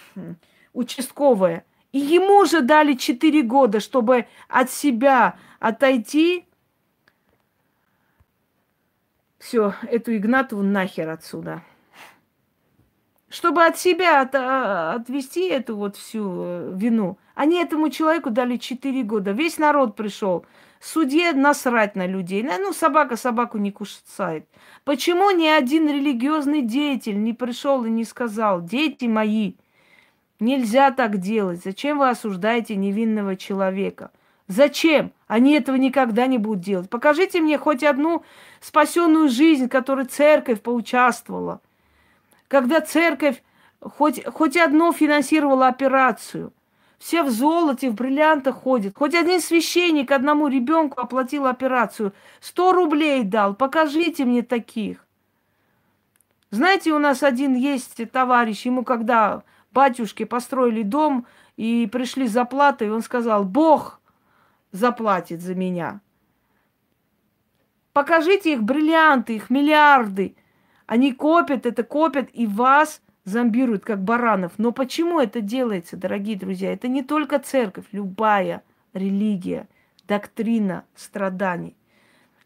участковая. 0.73 1.65
И 1.93 1.99
ему 1.99 2.45
же 2.45 2.61
дали 2.61 2.95
4 2.95 3.43
года, 3.43 3.81
чтобы 3.81 4.27
от 4.49 4.71
себя 4.71 5.37
отойти. 5.59 6.45
Все, 9.39 9.75
эту 9.83 10.17
Игнатову 10.17 10.63
нахер 10.63 11.09
отсюда 11.09 11.63
чтобы 13.31 13.65
от 13.65 13.79
себя 13.79 14.23
от, 14.23 14.35
а, 14.35 14.95
отвести 14.95 15.49
эту 15.49 15.77
вот 15.77 15.97
всю 15.97 16.43
э, 16.45 16.73
вину. 16.75 17.19
Они 17.35 17.61
этому 17.61 17.91
человеку 17.91 18.31
дали 18.31 18.57
4 18.57 19.03
года. 19.03 19.33
Весь 19.33 19.59
народ 19.59 19.97
пришел. 19.97 20.47
Судье 20.81 21.33
насрать 21.33 21.95
на 21.97 22.07
людей. 22.07 22.43
Ну, 22.43 22.73
собака 22.73 23.17
собаку 23.17 23.59
не 23.59 23.71
кусает. 23.71 24.47
Почему 24.85 25.31
ни 25.31 25.47
один 25.47 25.89
религиозный 25.89 26.63
деятель 26.63 27.23
не 27.23 27.35
пришел 27.35 27.85
и 27.85 27.91
не 27.91 28.05
сказал, 28.05 28.63
дети 28.63 29.05
мои, 29.07 29.55
нельзя 30.41 30.91
так 30.91 31.19
делать. 31.19 31.63
Зачем 31.63 31.99
вы 31.99 32.09
осуждаете 32.09 32.77
невинного 32.77 33.37
человека? 33.37 34.11
Зачем? 34.47 35.13
Они 35.27 35.53
этого 35.53 35.77
никогда 35.77 36.27
не 36.27 36.39
будут 36.39 36.61
делать. 36.65 36.89
Покажите 36.89 37.41
мне 37.41 37.59
хоть 37.59 37.83
одну 37.83 38.23
спасенную 38.61 39.29
жизнь, 39.29 39.67
в 39.67 39.71
которой 39.71 40.07
церковь 40.07 40.63
поучаствовала 40.63 41.61
когда 42.49 42.81
церковь 42.81 43.43
хоть, 43.81 44.25
хоть 44.25 44.57
одно 44.57 44.93
финансировала 44.93 45.69
операцию. 45.69 46.53
Все 46.99 47.23
в 47.23 47.31
золоте, 47.31 47.91
в 47.91 47.95
бриллиантах 47.95 48.57
ходят. 48.57 48.95
Хоть 48.97 49.15
один 49.15 49.41
священник 49.41 50.11
одному 50.11 50.49
ребенку 50.49 51.01
оплатил 51.01 51.47
операцию. 51.47 52.13
Сто 52.41 52.73
рублей 52.73 53.23
дал. 53.23 53.55
Покажите 53.55 54.25
мне 54.25 54.43
таких. 54.43 55.07
Знаете, 56.51 56.93
у 56.93 56.99
нас 56.99 57.23
один 57.23 57.55
есть 57.55 58.01
товарищ, 58.11 58.67
ему 58.67 58.83
когда 58.83 59.45
батюшки 59.71 60.25
построили 60.25 60.83
дом 60.83 61.27
и 61.57 61.89
пришли 61.93 62.27
за 62.27 62.45
платой, 62.47 62.91
он 62.91 63.03
сказал, 63.03 63.45
Бог 63.45 64.01
заплатит 64.73 65.43
за 65.43 65.55
меня. 65.55 66.01
Покажите 67.93 68.55
их 68.55 68.63
бриллианты, 68.63 69.37
их 69.37 69.51
миллиарды– 69.51 70.35
они 70.89 71.13
копят 71.13 71.67
это, 71.67 71.85
копят 71.85 72.31
и 72.33 72.47
вас 72.47 73.03
зомбируют, 73.25 73.85
как 73.85 74.03
баранов. 74.03 74.53
Но 74.57 74.73
почему 74.73 75.21
это 75.21 75.43
делается, 75.43 75.99
дорогие 75.99 76.35
друзья? 76.35 76.73
Это 76.73 76.89
не 76.89 77.03
только 77.03 77.39
церковь, 77.39 77.85
любая 77.93 78.63
религия, 78.95 79.69
доктрина 80.09 80.87
страданий. 80.95 81.77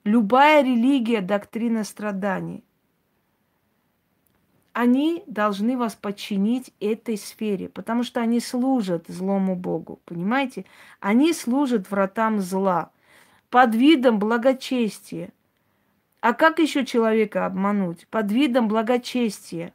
Любая 0.03 0.65
религия, 0.65 1.21
доктрина 1.21 1.85
страданий. 1.85 2.65
Они 4.73 5.23
должны 5.29 5.79
вас 5.79 5.95
подчинить 5.95 6.75
этой 6.81 7.17
сфере, 7.19 7.69
потому 7.69 8.03
что 8.03 8.21
они 8.21 8.41
служат 8.41 9.05
злому 9.07 9.55
Богу, 9.55 10.01
понимаете? 10.05 10.65
Они 10.99 11.33
служат 11.33 11.93
вратам 11.93 12.41
зла 12.41 12.91
под 13.51 13.77
видом 13.77 14.19
благочестия– 14.19 15.31
а 16.23 16.35
как 16.35 16.61
еще 16.61 16.87
человека 16.87 17.47
обмануть? 17.47 18.07
Под 18.07 18.31
видом 18.31 18.69
благочестия, 18.69 19.75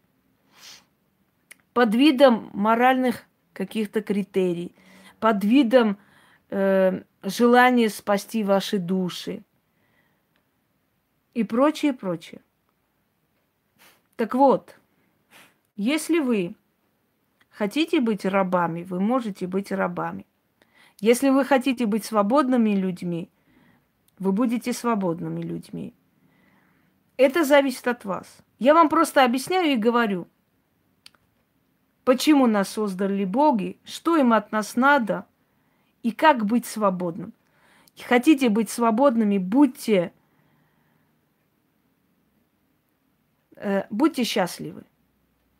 под 1.73 1.93
видом 1.93 2.49
моральных 2.53 3.25
каких-то 3.51 4.01
критерий, 4.01 4.73
под 5.19 5.43
видом 5.43 5.97
э, 6.49 7.01
желания 7.21 7.89
спасти 7.89 8.45
ваши 8.45 8.77
души 8.77 9.43
и 11.33 11.43
прочее, 11.43 11.91
прочее. 11.91 12.39
Так 14.15 14.33
вот, 14.33 14.79
если 15.75 16.19
вы 16.19 16.55
хотите 17.49 17.99
быть 17.99 18.23
рабами, 18.23 18.83
вы 18.83 19.01
можете 19.01 19.47
быть 19.47 19.73
рабами. 19.73 20.25
Если 21.01 21.27
вы 21.27 21.43
хотите 21.43 21.85
быть 21.85 22.05
свободными 22.05 22.69
людьми, 22.69 23.29
вы 24.17 24.31
будете 24.31 24.71
свободными 24.71 25.41
людьми. 25.41 25.93
Это 27.17 27.43
зависит 27.43 27.87
от 27.87 28.05
вас. 28.05 28.37
Я 28.59 28.73
вам 28.73 28.89
просто 28.89 29.23
объясняю 29.23 29.73
и 29.73 29.75
говорю, 29.75 30.27
почему 32.03 32.47
нас 32.47 32.69
создали 32.69 33.25
боги, 33.25 33.79
что 33.83 34.15
им 34.17 34.33
от 34.33 34.51
нас 34.51 34.75
надо 34.75 35.25
и 36.03 36.11
как 36.11 36.45
быть 36.45 36.65
свободным. 36.65 37.33
Хотите 37.99 38.49
быть 38.49 38.69
свободными, 38.69 39.39
будьте, 39.39 40.13
э, 43.55 43.83
будьте 43.89 44.23
счастливы. 44.23 44.83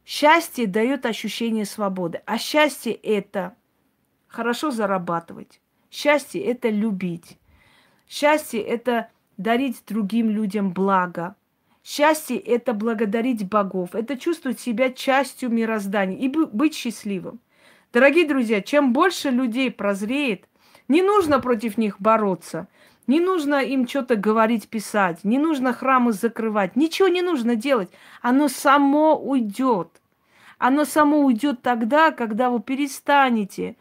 Счастье 0.06 0.68
дает 0.68 1.06
ощущение 1.06 1.66
свободы. 1.66 2.22
А 2.26 2.38
счастье 2.38 2.94
это 2.94 3.56
хорошо 4.28 4.72
зарабатывать. 4.72 5.60
Счастье 5.90 6.42
это 6.44 6.70
любить. 6.70 7.38
Счастье 8.08 8.62
это 8.62 9.10
дарить 9.36 9.84
другим 9.86 10.30
людям 10.30 10.72
благо. 10.72 11.36
Счастье– 11.90 12.38
это 12.46 12.74
благодарить 12.74 13.48
богов, 13.48 13.96
это 13.96 14.18
чувствовать 14.18 14.60
себя 14.60 14.92
частью 14.92 15.50
мироздания 15.50 16.18
и 16.18 16.28
быть 16.28 16.76
счастливым. 16.76 17.40
Дорогие 17.94 18.28
друзья, 18.28 18.62
чем 18.62 18.92
больше 18.92 19.30
людей 19.30 19.72
прозреет, 19.72 20.50
не 20.90 21.02
нужно 21.02 21.40
против 21.40 21.78
них 21.78 22.02
бороться, 22.02 22.68
не 23.08 23.22
нужно 23.22 23.64
им 23.64 23.88
что-то 23.88 24.18
говорить, 24.18 24.68
писать, 24.68 25.24
не 25.24 25.40
нужно 25.40 25.72
храмы 25.72 26.12
закрывать, 26.12 26.76
ничего 26.76 27.08
не 27.08 27.22
нужно 27.22 27.56
делать. 27.56 27.90
Оно 28.22 28.50
само 28.50 29.18
уйдет. 29.18 29.88
Оно 30.58 30.84
само 30.84 31.20
уйдет 31.20 31.62
тогда, 31.62 32.12
когда 32.12 32.50
вы 32.50 32.60
перестанете 32.60 33.78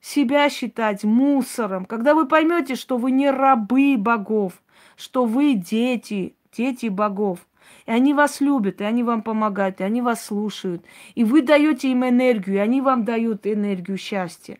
себя 0.00 0.50
считать 0.50 1.04
мусором, 1.04 1.84
когда 1.84 2.12
вы 2.12 2.26
поймете, 2.26 2.74
что 2.74 2.98
вы 2.98 3.12
не 3.12 3.30
рабы 3.30 3.94
богов, 3.96 4.54
что 4.96 5.26
вы 5.26 5.54
дети 5.54 6.34
дети 6.56 6.86
богов. 6.86 7.40
И 7.86 7.90
они 7.90 8.14
вас 8.14 8.40
любят, 8.40 8.80
и 8.80 8.84
они 8.84 9.02
вам 9.02 9.22
помогают, 9.22 9.80
и 9.80 9.84
они 9.84 10.00
вас 10.02 10.24
слушают. 10.24 10.84
И 11.14 11.24
вы 11.24 11.42
даете 11.42 11.90
им 11.90 12.06
энергию, 12.06 12.56
и 12.56 12.60
они 12.60 12.80
вам 12.80 13.04
дают 13.04 13.46
энергию 13.46 13.98
счастья. 13.98 14.58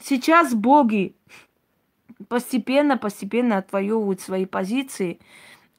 Сейчас 0.00 0.54
боги 0.54 1.14
постепенно, 2.28 2.96
постепенно 2.96 3.58
отвоевывают 3.58 4.20
свои 4.20 4.46
позиции. 4.46 5.20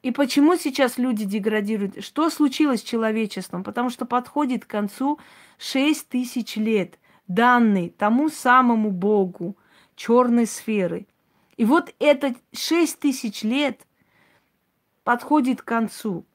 И 0.02 0.12
почему 0.12 0.56
сейчас 0.56 0.98
люди 0.98 1.26
деградируют? 1.26 2.04
Что 2.04 2.30
случилось 2.30 2.82
с 2.82 2.84
человечеством? 2.84 3.64
Потому 3.64 3.90
что 3.90 4.06
подходит 4.06 4.66
к 4.66 4.70
концу 4.70 5.20
6 5.58 6.10
тысяч 6.10 6.56
лет, 6.56 6.98
данный 7.28 7.90
тому 7.90 8.30
самому 8.30 8.92
Богу 8.92 9.58
черной 9.96 10.48
сферы. 10.48 11.08
И 11.58 11.66
вот 11.66 11.94
это 12.00 12.34
6 12.54 13.00
тысяч 13.00 13.44
лет– 13.44 13.82
подходит 15.04 15.62
к 15.62 15.66
концу. 15.66 16.26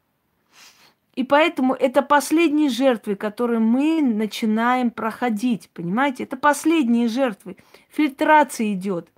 И 1.14 1.24
поэтому 1.24 1.72
это 1.74 2.02
последние 2.02 2.68
жертвы, 2.68 3.16
которые 3.16 3.58
мы 3.58 4.02
начинаем 4.02 4.90
проходить. 4.90 5.70
Понимаете? 5.72 6.24
Это 6.24 6.36
последние 6.36 7.08
жертвы. 7.08 7.56
Фильтрация 7.88 8.74
идет. 8.74 9.08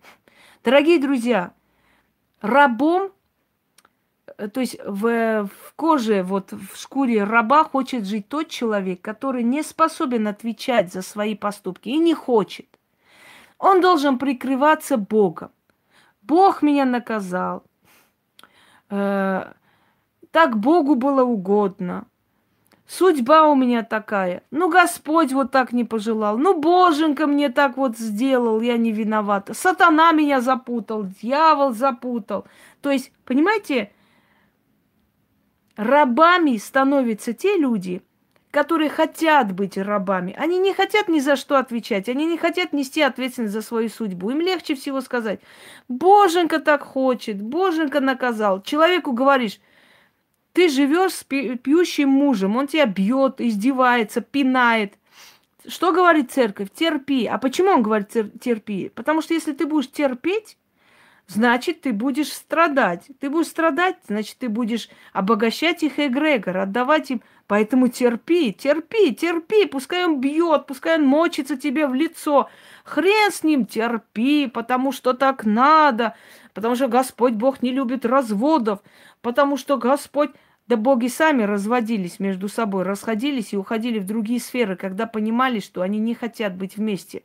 Дорогие 0.63 1.01
друзья, 1.01 1.53
рабом, 2.41 3.11
э, 4.37 4.49
то 4.49 4.61
есть 4.61 4.79
в, 4.85 5.47
в 5.47 5.75
коже, 5.75 6.23
вот 6.23 6.53
в 6.53 6.77
шкуре 6.77 7.25
раба 7.25 7.65
хочет 7.65 8.07
жить 8.07 8.29
тот 8.29 8.49
человек, 8.49 9.01
который 9.01 9.43
не 9.43 9.65
способен 9.65 10.29
отвечать 10.29 10.93
за 10.93 11.03
свои 11.03 11.35
поступки 11.35 11.89
и 11.89 11.99
не 11.99 12.15
хочет. 12.15 12.67
Он 13.59 13.81
должен 13.81 14.19
прикрываться 14.19 14.97
Богом. 14.99 15.51
Бог 16.23 16.63
меня 16.63 16.85
наказал, 16.85 17.65
так 18.89 20.59
Богу 20.59 20.95
было 20.95 21.23
угодно. 21.23 22.07
Судьба 22.87 23.47
у 23.49 23.55
меня 23.55 23.83
такая. 23.83 24.43
Ну, 24.51 24.71
Господь 24.71 25.33
вот 25.35 25.51
так 25.51 25.73
не 25.73 25.85
пожелал. 25.85 26.39
Ну, 26.39 26.59
Боженька 26.59 27.27
мне 27.27 27.51
так 27.51 27.77
вот 27.77 27.99
сделал, 27.99 28.63
я 28.63 28.79
не 28.79 28.93
виновата. 28.93 29.53
Сатана 29.53 30.13
меня 30.13 30.41
запутал, 30.41 31.05
дьявол 31.05 31.75
запутал. 31.75 32.47
То 32.81 32.91
есть, 32.91 33.13
понимаете, 33.27 33.93
рабами 35.77 36.57
становятся 36.57 37.35
те 37.35 37.59
люди, 37.59 38.03
которые 38.51 38.89
хотят 38.89 39.53
быть 39.53 39.77
рабами, 39.77 40.35
они 40.39 40.59
не 40.59 40.73
хотят 40.73 41.09
ни 41.09 41.21
за 41.21 41.37
что 41.37 41.59
отвечать, 41.59 42.09
они 42.09 42.25
не 42.25 42.39
хотят 42.39 42.73
нести 42.73 43.03
ответственность 43.03 43.53
за 43.53 43.63
свою 43.63 43.89
судьбу. 43.89 44.31
Им 44.31 44.41
легче 44.41 44.75
всего 44.75 45.01
сказать, 45.01 45.41
Боженька 45.89 46.59
так 46.59 46.83
хочет, 46.83 47.43
Боженька 47.43 48.01
наказал. 48.01 48.63
Человеку 48.63 49.13
говоришь, 49.13 49.61
ты 50.53 50.69
живешь 50.69 51.13
с 51.13 51.25
пьющим 51.25 52.09
мужем, 52.09 52.57
он 52.57 52.67
тебя 52.67 52.87
бьет, 52.87 53.41
издевается, 53.41 54.21
пинает. 54.21 54.95
Что 55.67 55.93
говорит 55.93 56.33
церковь? 56.33 56.69
Терпи. 56.75 57.27
А 57.27 57.37
почему 57.37 57.71
он 57.71 57.83
говорит 57.83 58.09
терпи? 58.41 58.91
Потому 58.95 59.21
что 59.21 59.35
если 59.35 59.53
ты 59.53 59.67
будешь 59.67 59.91
терпеть, 59.91 60.57
значит, 61.29 61.83
ты 61.83 61.93
будешь 61.93 62.33
страдать. 62.33 63.07
Ты 63.21 63.31
будешь 63.31 63.49
страдать, 63.49 63.97
значит, 64.09 64.39
ты 64.39 64.49
будешь 64.49 64.89
обогащать 65.13 65.83
их 65.83 65.99
эгрегор, 66.01 66.57
отдавать 66.57 67.11
им. 67.11 67.23
Поэтому 67.47 67.89
терпи, 67.89 68.53
терпи, 68.53 69.15
терпи. 69.15 69.67
Пускай 69.67 70.05
он 70.05 70.21
бьет, 70.21 70.67
пускай 70.67 70.97
он 70.99 71.07
мочится 71.07 71.57
тебе 71.57 71.87
в 71.87 71.95
лицо. 71.95 72.49
Хрен 72.85 73.31
с 73.31 73.43
ним, 73.43 73.65
терпи, 73.65 74.49
потому 74.49 74.91
что 74.91 75.13
так 75.13 75.45
надо. 75.45 76.15
Потому 76.53 76.75
что 76.75 76.89
Господь 76.89 77.35
Бог 77.35 77.63
не 77.63 77.71
любит 77.71 78.05
разводов. 78.05 78.81
Потому 79.23 79.57
что 79.57 79.77
Господь... 79.77 80.31
Да 80.67 80.77
боги 80.77 81.07
сами 81.07 81.45
разводились 81.45 82.21
между 82.21 82.47
собой, 82.51 82.83
расходились 82.83 83.55
и 83.55 83.57
уходили 83.57 83.99
в 83.99 84.05
другие 84.05 84.39
сферы, 84.39 84.77
когда 84.77 85.07
понимали, 85.07 85.61
что 85.61 85.81
они 85.81 85.99
не 85.99 86.15
хотят 86.15 86.55
быть 86.59 86.77
вместе. 86.77 87.23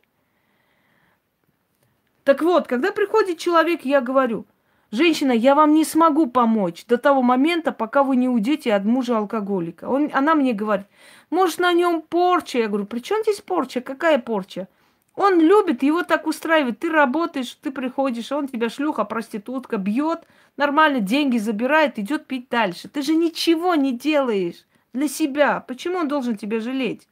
Так 2.24 2.40
вот, 2.40 2.66
когда 2.66 2.90
приходит 2.90 3.38
человек, 3.38 3.84
я 3.84 4.00
говорю, 4.00 4.46
женщина, 4.90 5.32
я 5.32 5.54
вам 5.54 5.74
не 5.74 5.84
смогу 5.84 6.26
помочь 6.26 6.86
до 6.86 6.96
того 6.96 7.20
момента, 7.20 7.70
пока 7.70 8.02
вы 8.02 8.16
не 8.16 8.28
уйдете 8.30 8.72
от 8.72 8.84
мужа 8.84 9.18
алкоголика. 9.18 9.84
Он, 9.84 10.10
она 10.12 10.34
мне 10.34 10.54
говорит, 10.54 10.86
может, 11.28 11.58
на 11.58 11.72
нем 11.74 12.00
порча? 12.00 12.58
Я 12.58 12.68
говорю, 12.68 12.86
при 12.86 13.00
чем 13.00 13.22
здесь 13.22 13.42
порча? 13.42 13.82
Какая 13.82 14.18
порча? 14.18 14.68
Он 15.16 15.38
любит, 15.38 15.82
его 15.82 16.02
так 16.02 16.26
устраивает. 16.26 16.80
Ты 16.80 16.90
работаешь, 16.90 17.56
ты 17.60 17.70
приходишь, 17.70 18.32
он 18.32 18.48
тебя 18.48 18.70
шлюха, 18.70 19.04
проститутка, 19.04 19.76
бьет, 19.76 20.26
нормально 20.56 21.00
деньги 21.00 21.36
забирает, 21.36 21.98
идет 21.98 22.26
пить 22.26 22.48
дальше. 22.48 22.88
Ты 22.88 23.02
же 23.02 23.14
ничего 23.14 23.74
не 23.74 23.92
делаешь 23.92 24.64
для 24.92 25.08
себя. 25.08 25.60
Почему 25.60 25.98
он 25.98 26.08
должен 26.08 26.36
тебя 26.36 26.58
жалеть? 26.58 27.06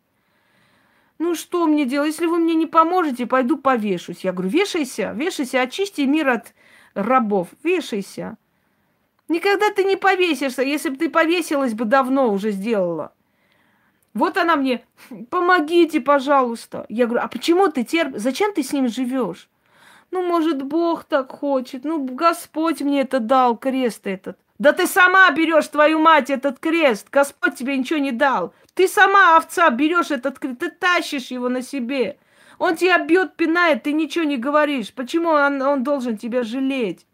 Ну 1.23 1.37
что 1.37 1.69
мне 1.69 1.85
делать? 1.85 2.09
Если 2.09 2.27
вы 2.27 2.39
мне 2.39 2.57
не 2.57 2.67
поможете, 2.67 3.27
пойду 3.27 3.57
повешусь. 3.57 4.25
Я 4.25 4.33
говорю, 4.33 4.51
вешайся, 4.51 5.13
вешайся, 5.15 5.63
очисти 5.63 6.01
мир 6.01 6.29
от 6.31 6.53
рабов, 6.95 7.47
вешайся. 7.63 8.37
Никогда 9.29 9.71
ты 9.71 9.85
не 9.85 9.95
повесишься. 9.95 10.63
Если 10.63 10.89
бы 10.89 10.97
ты 10.97 11.09
повесилась 11.09 11.75
бы, 11.75 11.85
давно 11.85 12.29
уже 12.33 12.51
сделала. 12.51 13.13
Вот 14.15 14.37
она 14.37 14.57
мне, 14.57 14.85
помогите, 15.31 16.01
пожалуйста. 16.01 16.87
Я 16.89 17.07
говорю, 17.07 17.25
а 17.25 17.29
почему 17.29 17.69
ты 17.69 17.85
терпишь? 17.85 18.21
Зачем 18.21 18.53
ты 18.53 18.65
с 18.65 18.73
ним 18.73 18.89
живешь? 18.89 19.49
Ну, 20.11 20.27
может, 20.27 20.65
Бог 20.65 21.05
так 21.05 21.31
хочет. 21.31 21.85
Ну, 21.85 22.05
Господь 22.05 22.81
мне 22.81 23.03
это 23.03 23.21
дал, 23.21 23.57
крест 23.57 24.09
этот. 24.09 24.39
Да 24.59 24.73
ты 24.73 24.89
сама 24.89 25.31
берешь, 25.31 25.69
твою 25.69 26.01
мать, 26.01 26.31
этот 26.31 26.59
крест. 26.59 27.07
Господь 27.13 27.55
тебе 27.55 27.77
ничего 27.77 28.01
не 28.01 28.11
дал. 28.11 28.53
Ты 28.75 28.89
сама, 28.89 29.37
овца, 29.37 29.69
берешь 29.71 30.11
этот 30.11 30.39
крест, 30.39 30.61
ты 30.61 30.71
тащишь 30.71 31.31
его 31.31 31.49
на 31.49 31.63
себе. 31.63 32.19
Он 32.59 32.77
тебя 32.77 32.99
бьет, 32.99 33.37
пинает, 33.37 33.83
ты 33.83 33.93
ничего 33.93 34.25
не 34.25 34.37
говоришь. 34.37 34.95
Почему 34.95 35.31
он, 35.31 35.61
он 35.61 35.83
должен 35.83 36.17
тебя 36.17 36.43
жалеть? 36.43 37.07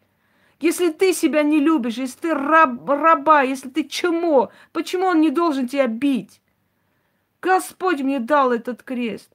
Если 0.60 0.90
ты 0.90 1.12
себя 1.12 1.42
не 1.42 1.60
любишь, 1.60 1.98
если 1.98 2.20
ты 2.20 2.34
раб, 2.34 2.88
раба, 2.88 3.42
если 3.42 3.68
ты 3.68 3.84
чмо, 3.84 4.50
почему 4.72 5.06
он 5.06 5.20
не 5.20 5.30
должен 5.30 5.68
тебя 5.68 5.86
бить? 5.86 6.40
Господь 7.40 8.00
мне 8.00 8.18
дал 8.18 8.52
этот 8.52 8.82
крест. 8.82 9.30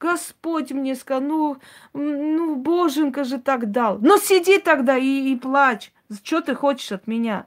Господь 0.00 0.72
мне 0.72 0.96
сказал, 0.96 1.22
ну, 1.22 1.56
ну, 1.92 2.56
Боженька 2.56 3.22
же 3.24 3.38
так 3.38 3.70
дал. 3.70 3.98
Но 3.98 4.16
сиди 4.16 4.58
тогда 4.58 4.96
и, 4.96 5.32
и 5.32 5.36
плачь. 5.36 5.92
Что 6.24 6.40
ты 6.40 6.54
хочешь 6.54 6.90
от 6.90 7.06
меня? 7.06 7.46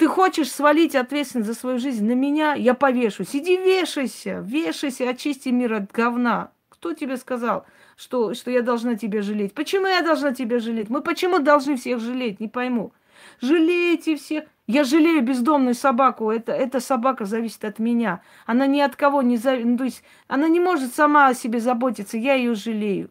Ты 0.00 0.08
хочешь 0.08 0.50
свалить 0.50 0.94
ответственность 0.94 1.46
за 1.46 1.54
свою 1.54 1.78
жизнь 1.78 2.06
на 2.06 2.12
меня? 2.12 2.54
Я 2.54 2.72
повешу. 2.72 3.24
Сиди, 3.24 3.58
вешайся, 3.58 4.42
вешайся, 4.42 5.10
очисти 5.10 5.50
мир 5.50 5.74
от 5.74 5.92
говна. 5.92 6.52
Кто 6.70 6.94
тебе 6.94 7.18
сказал, 7.18 7.66
что, 7.98 8.32
что 8.32 8.50
я 8.50 8.62
должна 8.62 8.94
тебя 8.94 9.20
жалеть? 9.20 9.52
Почему 9.52 9.88
я 9.88 10.00
должна 10.00 10.32
тебя 10.32 10.58
жалеть? 10.58 10.88
Мы 10.88 11.02
почему 11.02 11.38
должны 11.40 11.76
всех 11.76 12.00
жалеть? 12.00 12.40
Не 12.40 12.48
пойму. 12.48 12.94
Жалейте 13.42 14.16
всех. 14.16 14.44
Я 14.66 14.84
жалею 14.84 15.20
бездомную 15.20 15.74
собаку. 15.74 16.30
Это, 16.30 16.52
эта 16.52 16.80
собака 16.80 17.26
зависит 17.26 17.62
от 17.66 17.78
меня. 17.78 18.22
Она 18.46 18.66
ни 18.66 18.80
от 18.80 18.96
кого 18.96 19.20
не 19.20 19.36
зависит. 19.36 19.66
Ну, 19.66 19.76
то 19.76 19.84
есть 19.84 20.02
она 20.28 20.48
не 20.48 20.60
может 20.60 20.94
сама 20.94 21.26
о 21.26 21.34
себе 21.34 21.60
заботиться. 21.60 22.16
Я 22.16 22.36
ее 22.36 22.54
жалею. 22.54 23.10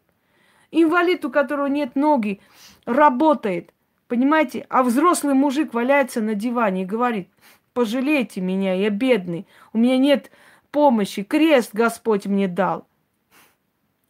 Инвалид, 0.72 1.24
у 1.24 1.30
которого 1.30 1.66
нет 1.66 1.94
ноги, 1.94 2.40
работает. 2.84 3.72
Понимаете? 4.10 4.66
А 4.70 4.82
взрослый 4.82 5.34
мужик 5.34 5.72
валяется 5.72 6.20
на 6.20 6.34
диване 6.34 6.82
и 6.82 6.84
говорит, 6.84 7.28
пожалейте 7.72 8.40
меня, 8.40 8.74
я 8.74 8.90
бедный. 8.90 9.46
У 9.72 9.78
меня 9.78 9.98
нет 9.98 10.32
помощи. 10.72 11.22
Крест 11.22 11.70
Господь 11.72 12.26
мне 12.26 12.48
дал. 12.48 12.88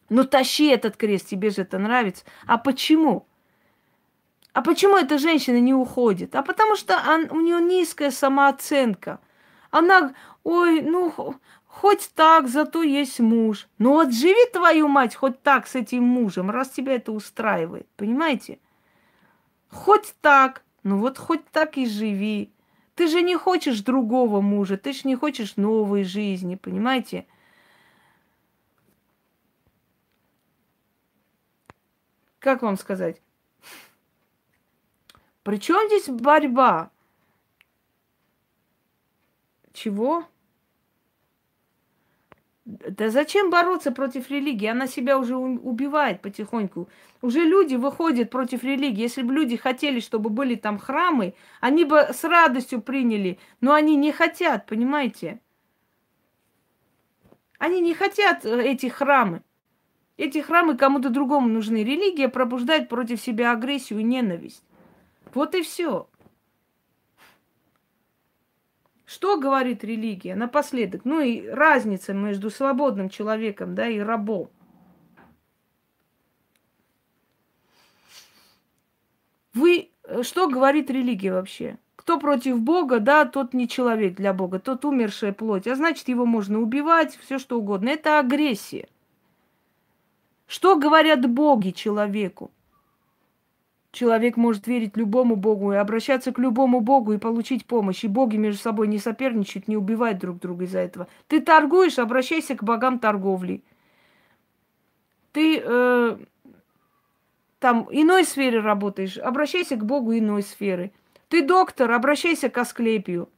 Ну 0.09 0.23
тащи 0.23 0.69
этот 0.69 0.97
крест, 0.97 1.27
тебе 1.27 1.51
же 1.51 1.61
это 1.61 1.77
нравится. 1.77 2.25
А 2.47 2.57
почему? 2.57 3.27
А 4.53 4.63
почему 4.63 4.97
эта 4.97 5.19
женщина 5.19 5.59
не 5.59 5.75
уходит? 5.75 6.35
А 6.35 6.41
потому 6.41 6.75
что 6.75 6.99
он, 7.07 7.27
у 7.29 7.39
нее 7.39 7.61
низкая 7.61 8.09
самооценка. 8.09 9.19
Она, 9.69 10.15
ой, 10.43 10.81
ну, 10.81 11.13
хоть 11.67 12.09
так, 12.15 12.47
зато 12.47 12.81
есть 12.81 13.19
муж. 13.19 13.67
Ну 13.77 13.91
вот 13.91 14.11
живи 14.11 14.49
твою 14.51 14.87
мать 14.87 15.13
хоть 15.13 15.43
так 15.43 15.67
с 15.67 15.75
этим 15.75 16.03
мужем, 16.03 16.49
раз 16.49 16.69
тебя 16.69 16.95
это 16.95 17.11
устраивает. 17.11 17.85
Понимаете? 17.97 18.57
Хоть 19.71 20.13
так, 20.21 20.63
ну 20.83 20.99
вот 20.99 21.17
хоть 21.17 21.45
так 21.49 21.77
и 21.77 21.85
живи. 21.85 22.51
Ты 22.95 23.07
же 23.07 23.21
не 23.21 23.37
хочешь 23.37 23.81
другого 23.81 24.41
мужа, 24.41 24.77
ты 24.77 24.91
же 24.91 25.01
не 25.05 25.15
хочешь 25.15 25.55
новой 25.55 26.03
жизни, 26.03 26.55
понимаете? 26.55 27.25
Как 32.39 32.61
вам 32.61 32.77
сказать? 32.77 33.21
Причем 35.43 35.87
здесь 35.87 36.09
борьба? 36.09 36.91
Чего? 39.73 40.27
Да 42.71 43.09
зачем 43.09 43.49
бороться 43.49 43.91
против 43.91 44.31
религии? 44.31 44.67
Она 44.67 44.87
себя 44.87 45.17
уже 45.17 45.35
убивает 45.35 46.21
потихоньку. 46.21 46.87
Уже 47.21 47.43
люди 47.43 47.75
выходят 47.75 48.29
против 48.29 48.63
религии. 48.63 49.01
Если 49.01 49.23
бы 49.23 49.33
люди 49.33 49.57
хотели, 49.57 49.99
чтобы 49.99 50.29
были 50.29 50.55
там 50.55 50.79
храмы, 50.79 51.33
они 51.59 51.83
бы 51.83 51.97
с 52.13 52.23
радостью 52.23 52.81
приняли. 52.81 53.39
Но 53.59 53.73
они 53.73 53.97
не 53.97 54.13
хотят, 54.13 54.67
понимаете? 54.67 55.41
Они 57.57 57.81
не 57.81 57.93
хотят 57.93 58.45
э, 58.45 58.63
эти 58.63 58.87
храмы. 58.87 59.43
Эти 60.15 60.37
храмы 60.37 60.77
кому-то 60.77 61.09
другому 61.09 61.49
нужны. 61.49 61.83
Религия 61.83 62.29
пробуждает 62.29 62.87
против 62.87 63.19
себя 63.19 63.51
агрессию 63.51 63.99
и 63.99 64.03
ненависть. 64.03 64.63
Вот 65.33 65.55
и 65.55 65.61
все. 65.61 66.07
Что 69.11 69.37
говорит 69.37 69.83
религия 69.83 70.35
напоследок? 70.35 71.01
Ну 71.03 71.19
и 71.19 71.45
разница 71.45 72.13
между 72.13 72.49
свободным 72.49 73.09
человеком, 73.09 73.75
да, 73.75 73.89
и 73.89 73.99
рабом. 73.99 74.49
Вы, 79.53 79.89
э, 80.05 80.23
что 80.23 80.47
говорит 80.47 80.89
религия 80.89 81.33
вообще? 81.33 81.77
Кто 81.97 82.21
против 82.21 82.61
Бога, 82.61 83.01
да, 83.01 83.25
тот 83.25 83.53
не 83.53 83.67
человек 83.67 84.15
для 84.15 84.31
Бога, 84.31 84.59
тот 84.59 84.85
умершая 84.85 85.33
плоть. 85.33 85.67
А 85.67 85.75
значит, 85.75 86.07
его 86.07 86.25
можно 86.25 86.61
убивать, 86.61 87.19
все 87.21 87.37
что 87.37 87.59
угодно. 87.59 87.89
Это 87.89 88.17
агрессия. 88.17 88.87
Что 90.47 90.77
говорят 90.77 91.29
боги 91.29 91.71
человеку? 91.71 92.49
Человек 93.91 94.37
может 94.37 94.67
верить 94.67 94.95
любому 94.95 95.35
богу 95.35 95.73
и 95.73 95.75
обращаться 95.75 96.31
к 96.31 96.39
любому 96.39 96.79
богу 96.79 97.11
и 97.11 97.17
получить 97.17 97.65
помощь. 97.65 98.05
И 98.05 98.07
боги 98.07 98.37
между 98.37 98.61
собой 98.61 98.87
не 98.87 98.99
соперничают, 98.99 99.67
не 99.67 99.75
убивают 99.75 100.17
друг 100.17 100.39
друга 100.39 100.63
из-за 100.63 100.79
этого. 100.79 101.07
Ты 101.27 101.41
торгуешь, 101.41 101.99
обращайся 101.99 102.55
к 102.55 102.63
богам 102.63 102.99
торговли. 102.99 103.63
Ты 105.33 105.61
э, 105.61 106.17
там 107.59 107.87
иной 107.91 108.23
сфере 108.23 108.59
работаешь, 108.59 109.17
обращайся 109.17 109.75
к 109.75 109.85
богу 109.85 110.17
иной 110.17 110.43
сферы. 110.43 110.93
Ты 111.27 111.45
доктор, 111.45 111.91
обращайся 111.91 112.49
к 112.49 112.57
Асклепию. 112.57 113.29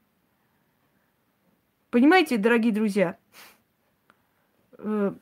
Понимаете, 1.90 2.38
дорогие 2.38 2.74
друзья? 2.74 3.18
Э, 4.78 5.14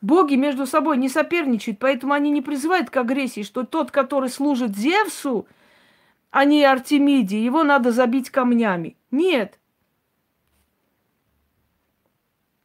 Боги 0.00 0.34
между 0.34 0.66
собой 0.66 0.96
не 0.96 1.08
соперничают, 1.08 1.78
поэтому 1.78 2.14
они 2.14 2.30
не 2.30 2.40
призывают 2.40 2.88
к 2.88 2.96
агрессии, 2.96 3.42
что 3.42 3.64
тот, 3.64 3.90
который 3.90 4.30
служит 4.30 4.76
Зевсу, 4.76 5.46
а 6.30 6.44
не 6.44 6.64
Артемиде, 6.64 7.42
его 7.44 7.64
надо 7.64 7.92
забить 7.92 8.30
камнями. 8.30 8.96
Нет. 9.10 9.58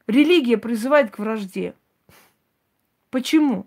Религия 0.07 0.57
призывает 0.57 1.11
к 1.11 1.19
вражде. 1.19 1.73
Почему? 3.09 3.65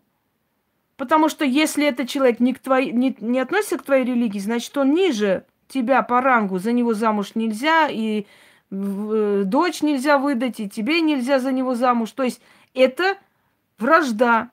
Потому 0.97 1.29
что 1.29 1.45
если 1.45 1.87
этот 1.87 2.09
человек 2.09 2.41
не, 2.41 2.55
к 2.55 2.61
твоей, 2.61 2.93
не, 2.93 3.17
не 3.21 3.39
относится 3.39 3.79
к 3.79 3.83
твоей 3.83 4.05
религии, 4.05 4.39
значит, 4.39 4.77
он 4.79 4.95
ниже 4.95 5.45
тебя 5.69 6.03
по 6.03 6.21
рангу, 6.21 6.59
за 6.59 6.73
него 6.73 6.95
замуж 6.95 7.33
нельзя, 7.35 7.89
и 7.89 8.27
э, 8.71 9.43
дочь 9.45 9.83
нельзя 9.83 10.19
выдать, 10.19 10.61
и 10.61 10.69
тебе 10.69 11.01
нельзя 11.01 11.39
за 11.39 11.53
него 11.53 11.75
замуж. 11.75 12.13
То 12.13 12.23
есть 12.23 12.41
это 12.73 13.19
вражда. 13.79 14.51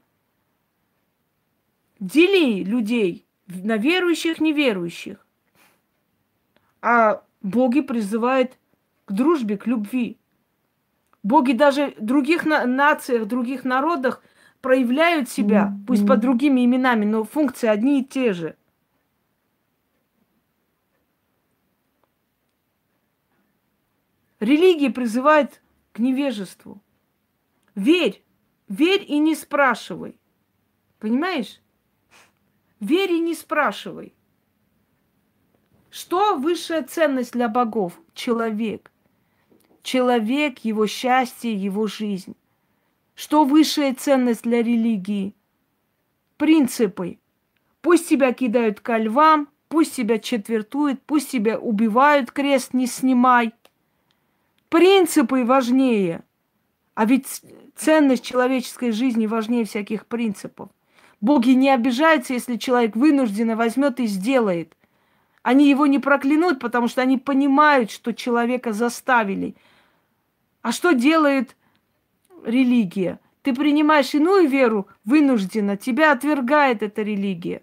Дели 1.99 2.63
людей 2.63 3.25
на 3.47 3.77
верующих, 3.77 4.39
неверующих. 4.39 5.25
А 6.81 7.23
боги 7.41 7.81
призывают 7.81 8.57
к 9.05 9.11
дружбе, 9.11 9.57
к 9.57 9.67
любви. 9.67 10.17
Боги 11.23 11.53
даже 11.53 11.95
в 11.97 12.05
других 12.05 12.45
на- 12.45 12.65
нациях, 12.65 13.27
других 13.27 13.63
народах 13.63 14.21
проявляют 14.61 15.29
себя, 15.29 15.71
mm-hmm. 15.71 15.85
пусть 15.85 16.07
под 16.07 16.19
другими 16.19 16.65
именами, 16.65 17.05
но 17.05 17.23
функции 17.23 17.67
одни 17.67 18.01
и 18.01 18.05
те 18.05 18.33
же. 18.33 18.55
Религия 24.39 24.91
призывает 24.91 25.61
к 25.93 25.99
невежеству. 25.99 26.81
Верь, 27.73 28.24
верь 28.67 29.05
и 29.07 29.17
не 29.19 29.35
спрашивай. 29.35 30.17
Понимаешь? 30.99 31.61
Верь 32.79 33.13
и 33.13 33.19
не 33.19 33.35
спрашивай. 33.35 34.13
Что 35.89 36.35
высшая 36.35 36.83
ценность 36.83 37.31
для 37.31 37.47
богов? 37.47 37.99
Человек. 38.13 38.91
Человек, 39.81 40.59
его 40.59 40.87
счастье, 40.87 41.53
его 41.53 41.87
жизнь. 41.87 42.35
Что 43.13 43.45
высшая 43.45 43.93
ценность 43.93 44.43
для 44.43 44.61
религии? 44.61 45.35
Принципы. 46.37 47.19
Пусть 47.81 48.09
тебя 48.09 48.33
кидают 48.33 48.81
ко 48.81 48.97
львам, 48.97 49.47
пусть 49.69 49.95
тебя 49.95 50.19
четвертуют, 50.19 51.01
пусть 51.05 51.31
тебя 51.31 51.57
убивают, 51.57 52.31
крест 52.31 52.73
не 52.73 52.87
снимай. 52.87 53.53
Принципы 54.69 55.45
важнее. 55.45 56.23
А 56.95 57.05
ведь 57.05 57.41
ценность 57.75 58.25
человеческой 58.25 58.91
жизни 58.91 59.27
важнее 59.27 59.65
всяких 59.65 60.07
принципов. 60.07 60.69
Боги 61.21 61.51
не 61.51 61.69
обижаются, 61.69 62.33
если 62.33 62.57
человек 62.57 62.95
вынужденно 62.95 63.55
возьмет 63.55 63.99
и 63.99 64.07
сделает– 64.07 64.75
они 65.45 65.69
его 65.69 65.85
не 65.85 65.99
проклянут, 65.99 66.59
потому 66.59 66.87
что 66.87 67.03
они 67.03 67.19
понимают, 67.19 67.91
что 67.91 68.13
человека 68.13 68.73
заставили. 68.73 69.55
А 70.63 70.71
что 70.71 70.93
делает 70.93 71.55
религия? 72.43 73.19
Ты 73.43 73.53
принимаешь 73.53 74.15
иную 74.15 74.49
веру 74.49 74.87
вынужденно, 75.03 75.77
тебя 75.77 76.13
отвергает 76.13 76.81
эта 76.81 77.03
религия. 77.03 77.61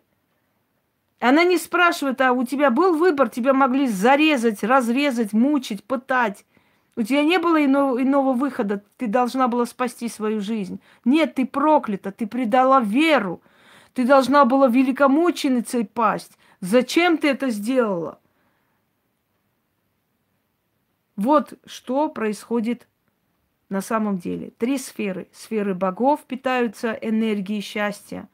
Она 1.19 1.43
не 1.43 1.59
спрашивает, 1.59 2.21
а 2.21 2.33
у 2.33 2.45
тебя 2.45 2.71
был 2.71 2.97
выбор, 2.97 3.29
тебя 3.29 3.53
могли 3.53 3.89
зарезать, 3.89 4.63
разрезать, 4.63 5.33
мучить, 5.33 5.83
пытать. 5.83 6.47
У 6.95 7.03
тебя 7.03 7.25
не 7.25 7.39
было 7.39 7.65
иного, 7.65 8.03
иного 8.03 8.33
выхода, 8.35 8.85
ты 8.99 9.07
должна 9.07 9.49
была 9.49 9.65
спасти 9.65 10.09
свою 10.09 10.41
жизнь. 10.41 10.81
Нет, 11.05 11.35
ты 11.35 11.47
проклята, 11.47 12.13
ты 12.13 12.27
предала 12.27 12.81
веру. 12.81 13.41
Ты 13.95 14.05
должна 14.07 14.45
была 14.45 14.69
великомученицей 14.69 15.85
пасть. 15.85 16.39
Зачем 16.61 17.19
ты 17.19 17.29
это 17.29 17.51
сделала? 17.51 18.19
Вот 21.17 21.55
что 21.67 22.09
происходит 22.09 22.87
на 23.69 23.81
самом 23.81 24.19
деле. 24.19 24.51
Три 24.59 24.77
сферы. 24.77 25.29
Сферы 25.33 25.75
богов 25.75 26.21
питаются 26.25 26.93
энергией 26.93 27.61
счастья. 27.61 28.29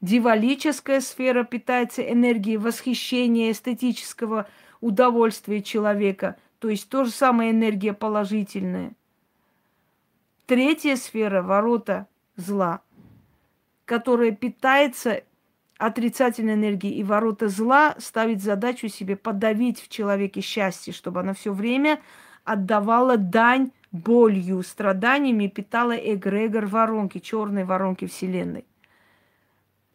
Дивалическая 0.00 1.00
сфера 1.00 1.44
питается 1.44 2.02
энергией 2.02 2.56
восхищения, 2.56 3.52
эстетического 3.52 4.48
удовольствия 4.80 5.62
человека. 5.62 6.36
То 6.62 6.68
есть 6.68 6.88
то 6.88 7.02
же 7.02 7.10
самое 7.10 7.50
энергия 7.50 7.92
положительная. 7.92 8.92
Третья 10.46 10.94
сфера– 10.94 11.42
ворота 11.42 12.06
зла, 12.36 12.82
которая 13.84 14.30
питается 14.30 15.24
отрицательной 15.76 16.54
энергии 16.54 16.94
и 16.94 17.02
ворота 17.02 17.48
зла 17.48 17.96
ставить 17.98 18.44
задачу 18.44 18.86
себе 18.86 19.16
подавить 19.16 19.80
в 19.82 19.88
человеке 19.88 20.40
счастье, 20.40 20.92
чтобы 20.92 21.18
она 21.18 21.34
все 21.34 21.52
время 21.52 22.00
отдавала 22.44 23.16
дань 23.16 23.72
болью, 23.90 24.62
страданиями, 24.62 25.48
питала 25.48 25.96
эгрегор 25.96 26.66
воронки, 26.66 27.18
черной 27.18 27.64
воронки 27.64 28.06
Вселенной. 28.06 28.64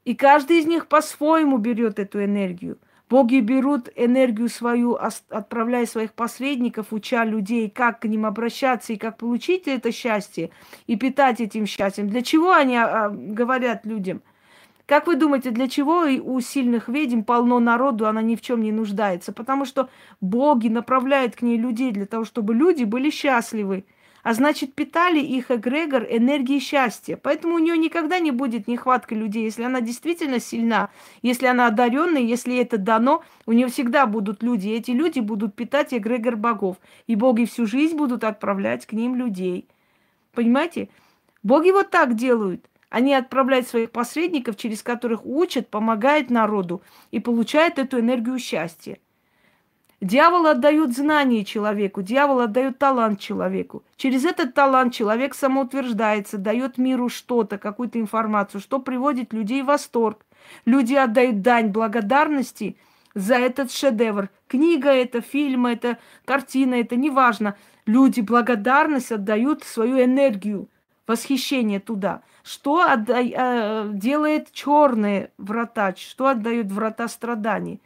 И 0.04 0.16
каждый 0.16 0.60
из 0.60 0.66
них 0.66 0.90
по-своему 0.90 1.60
берет 1.60 1.98
эту 1.98 2.22
энергию. 2.22 2.78
Боги 3.10 3.40
берут 3.40 3.90
энергию 3.96 4.50
свою, 4.50 4.98
отправляя 5.30 5.86
своих 5.86 6.14
посредников, 6.14 6.88
уча 6.92 7.24
людей, 7.24 7.70
как 7.70 8.02
к 8.02 8.06
ним 8.06 8.26
обращаться 8.26 8.94
и 8.94 8.98
как 8.98 9.18
получить 9.18 9.68
это 9.68 9.92
счастье 9.92 10.50
и 10.88 10.98
питать 10.98 11.40
этим 11.40 11.66
счастьем. 11.66 12.10
Для 12.10 12.22
чего 12.22 12.52
они 12.52 12.76
а, 12.76 13.10
говорят 13.10 13.86
людям– 13.86 14.22
как 14.88 15.06
вы 15.06 15.18
думаете, 15.18 15.52
для 15.52 15.68
чего 15.68 16.06
у 16.06 16.40
сильных 16.40 16.88
ведьм 16.88 17.24
полно 17.24 17.60
народу, 17.60 18.08
она 18.08 18.22
ни 18.22 18.38
в 18.38 18.42
чем 18.42 18.62
не 18.62 18.72
нуждается? 18.72 19.34
Потому 19.34 19.66
что 19.66 19.90
боги 20.22 20.70
направляют 20.70 21.36
к 21.36 21.42
ней 21.42 21.58
людей 21.58 21.92
для 21.92 22.06
того, 22.06 22.24
чтобы 22.24 22.54
люди 22.54 22.86
были 22.86 23.10
счастливы. 23.10 23.84
А 24.28 24.34
значит, 24.34 24.74
питали 24.74 25.22
их 25.22 25.52
эгрегор 25.52 26.04
энергией 26.04 26.60
счастья. 26.60 27.16
Поэтому 27.16 27.56
у 27.56 27.60
нее 27.60 27.78
никогда 27.78 28.20
не 28.20 28.32
будет 28.32 28.68
нехватка 28.68 29.16
людей. 29.16 29.46
Если 29.46 29.64
она 29.64 29.80
действительно 29.80 30.42
сильна, 30.42 30.90
если 31.22 31.46
она 31.46 31.68
одаренная, 31.68 32.24
если 32.24 32.58
это 32.58 32.78
дано, 32.78 33.24
у 33.46 33.54
нее 33.54 33.70
всегда 33.70 34.06
будут 34.06 34.44
люди. 34.44 34.68
И 34.68 34.74
эти 34.74 34.92
люди 34.92 35.22
будут 35.22 35.56
питать 35.56 35.94
эгрегор 35.94 36.36
богов. 36.36 36.76
И 37.08 37.16
боги 37.16 37.46
всю 37.46 37.66
жизнь 37.66 37.96
будут 37.96 38.26
отправлять 38.26 38.86
к 38.86 38.92
ним 38.92 39.16
людей. 39.16 39.66
Понимаете? 40.34 40.90
Боги 41.42 41.70
вот 41.70 41.90
так 41.90 42.16
делают– 42.16 42.66
они 42.90 43.14
отправляют 43.14 43.68
своих 43.68 43.92
посредников, 43.92 44.56
через 44.56 44.82
которых 44.82 45.26
учат, 45.26 45.70
помогают 45.70 46.30
народу 46.30 46.82
и 47.12 47.20
получают 47.20 47.80
эту 47.80 48.00
энергию 48.00 48.40
счастья. 48.40 48.98
Дьявол 50.00 50.46
отдает 50.46 50.96
знания 50.96 51.44
человеку, 51.44 52.04
дьявол 52.04 52.42
отдает 52.42 52.78
талант 52.78 53.20
человеку. 53.20 53.84
Через 53.96 54.26
этот 54.26 54.54
талант 54.54 54.94
человек 54.94 55.34
самоутверждается, 55.34 56.38
дает 56.38 56.78
миру 56.78 57.10
что-то, 57.10 57.58
какую-то 57.58 58.00
информацию, 58.00 58.62
что 58.62 58.80
приводит 58.80 59.34
людей 59.34 59.64
в 59.64 59.66
восторг. 59.66 60.26
Люди 60.66 60.94
отдают 60.94 61.42
дань 61.42 61.70
благодарности 61.70 62.78
за 63.16 63.36
этот 63.36 63.72
шедевр. 63.72 64.30
Книга 64.48 64.90
это, 64.90 65.22
фильм 65.22 65.66
это, 65.66 65.98
картина 66.26 66.76
это, 66.76 66.96
неважно. 66.96 67.56
Люди 67.88 68.22
благодарность 68.22 69.12
отдают 69.12 69.64
свою 69.64 70.04
энергию, 70.04 70.70
восхищение 71.08 71.80
туда– 71.80 72.22
что 72.48 72.82
отда- 72.82 73.22
э, 73.22 73.90
делает 73.92 74.54
черные 74.54 75.32
врата? 75.38 75.94
Что 75.98 76.28
отдают 76.28 76.68
врата 76.68 77.10
страданий? 77.10 77.82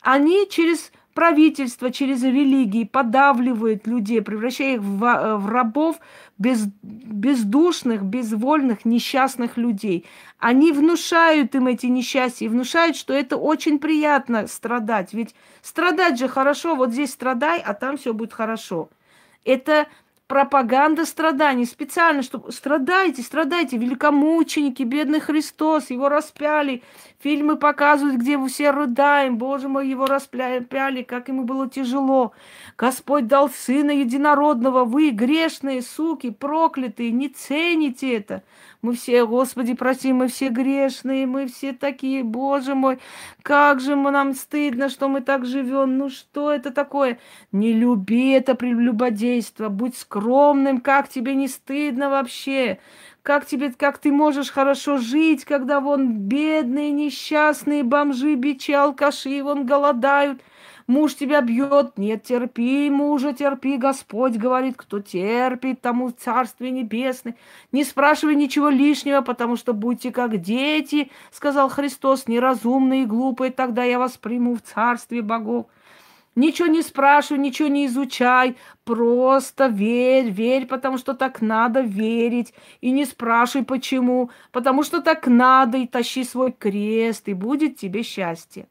Они 0.00 0.46
через 0.48 0.92
правительство, 1.16 1.90
через 1.90 2.22
религии 2.22 2.84
подавливают 2.84 3.86
людей, 3.86 4.20
превращая 4.20 4.74
их 4.74 4.82
в, 4.82 5.02
э, 5.02 5.36
в 5.36 5.48
рабов 5.48 5.96
без, 6.36 6.66
бездушных, 6.82 8.02
безвольных, 8.02 8.84
несчастных 8.84 9.56
людей. 9.56 10.04
Они 10.38 10.72
внушают 10.72 11.54
им 11.54 11.68
эти 11.68 11.86
несчастья, 11.86 12.50
внушают, 12.50 12.96
что 12.96 13.14
это 13.14 13.38
очень 13.38 13.78
приятно 13.78 14.46
страдать. 14.46 15.14
Ведь 15.14 15.34
страдать 15.62 16.18
же 16.18 16.28
хорошо, 16.28 16.76
вот 16.76 16.92
здесь 16.92 17.12
страдай, 17.12 17.62
а 17.64 17.72
там 17.72 17.96
все 17.96 18.12
будет 18.12 18.34
хорошо. 18.34 18.90
Это 19.42 19.86
пропаганда 20.26 21.06
страданий. 21.06 21.64
Специально, 21.64 22.22
чтобы 22.22 22.52
страдайте, 22.52 23.22
страдайте, 23.22 23.78
великомученики, 23.78 24.82
бедный 24.82 25.20
Христос, 25.20 25.90
его 25.90 26.08
распяли. 26.08 26.82
Фильмы 27.26 27.56
показывают, 27.56 28.18
где 28.18 28.36
мы 28.36 28.46
все 28.48 28.70
рыдаем. 28.70 29.36
Боже 29.36 29.66
мой, 29.66 29.88
его 29.88 30.06
распяли, 30.06 31.02
как 31.02 31.26
ему 31.26 31.42
было 31.42 31.68
тяжело. 31.68 32.30
Господь 32.78 33.26
дал 33.26 33.50
Сына 33.50 33.90
Единородного. 33.90 34.84
Вы, 34.84 35.10
грешные 35.10 35.82
суки, 35.82 36.30
проклятые, 36.30 37.10
не 37.10 37.28
цените 37.28 38.14
это. 38.14 38.44
Мы 38.80 38.94
все, 38.94 39.26
Господи, 39.26 39.74
прости, 39.74 40.12
мы 40.12 40.28
все 40.28 40.50
грешные, 40.50 41.26
мы 41.26 41.48
все 41.48 41.72
такие, 41.72 42.22
Боже 42.22 42.76
мой, 42.76 43.00
как 43.42 43.80
же 43.80 43.96
мы, 43.96 44.12
нам 44.12 44.32
стыдно, 44.32 44.88
что 44.88 45.08
мы 45.08 45.20
так 45.20 45.46
живем. 45.46 45.98
Ну 45.98 46.10
что 46.10 46.52
это 46.52 46.70
такое? 46.70 47.18
Не 47.50 47.72
люби 47.72 48.30
это 48.30 48.54
прелюбодейство, 48.54 49.68
будь 49.68 49.96
скромным, 49.96 50.80
как 50.80 51.08
тебе 51.08 51.34
не 51.34 51.48
стыдно 51.48 52.08
вообще? 52.08 52.78
Как 53.26 53.44
тебе, 53.44 53.72
как 53.72 53.98
ты 53.98 54.12
можешь 54.12 54.52
хорошо 54.52 54.98
жить, 54.98 55.44
когда 55.44 55.80
вон 55.80 56.12
бедные, 56.12 56.92
несчастные 56.92 57.82
бомжи, 57.82 58.36
бичи, 58.36 58.70
алкаши, 58.70 59.42
вон 59.42 59.66
голодают. 59.66 60.40
Муж 60.86 61.16
тебя 61.16 61.40
бьет, 61.40 61.98
нет, 61.98 62.22
терпи, 62.22 62.88
мужа, 62.88 63.32
терпи. 63.32 63.78
Господь 63.78 64.36
говорит, 64.36 64.74
кто 64.76 65.00
терпит, 65.00 65.80
тому 65.80 66.12
Царствие 66.12 66.70
Небесное. 66.70 67.34
Не 67.72 67.82
спрашивай 67.82 68.36
ничего 68.36 68.68
лишнего, 68.68 69.22
потому 69.22 69.56
что 69.56 69.72
будьте 69.72 70.12
как 70.12 70.40
дети, 70.40 71.10
сказал 71.32 71.68
Христос, 71.68 72.28
неразумные 72.28 73.02
и 73.02 73.06
глупые, 73.06 73.50
тогда 73.50 73.82
я 73.82 73.98
вас 73.98 74.16
приму 74.16 74.54
в 74.54 74.62
Царствие 74.62 75.22
богов. 75.22 75.66
Ничего 76.36 76.68
не 76.68 76.82
спрашивай, 76.82 77.40
ничего 77.40 77.68
не 77.68 77.86
изучай, 77.86 78.56
просто 78.84 79.68
верь, 79.68 80.30
верь, 80.30 80.66
потому 80.66 80.98
что 80.98 81.14
так 81.14 81.40
надо 81.40 81.80
верить. 81.80 82.52
И 82.82 82.90
не 82.90 83.06
спрашивай, 83.06 83.64
почему, 83.64 84.30
потому 84.52 84.82
что 84.82 85.00
так 85.00 85.26
надо, 85.26 85.78
и 85.78 85.86
тащи 85.86 86.24
свой 86.24 86.52
крест, 86.52 87.28
и 87.28 87.32
будет 87.32 87.78
тебе 87.78 88.02
счастье. 88.02 88.68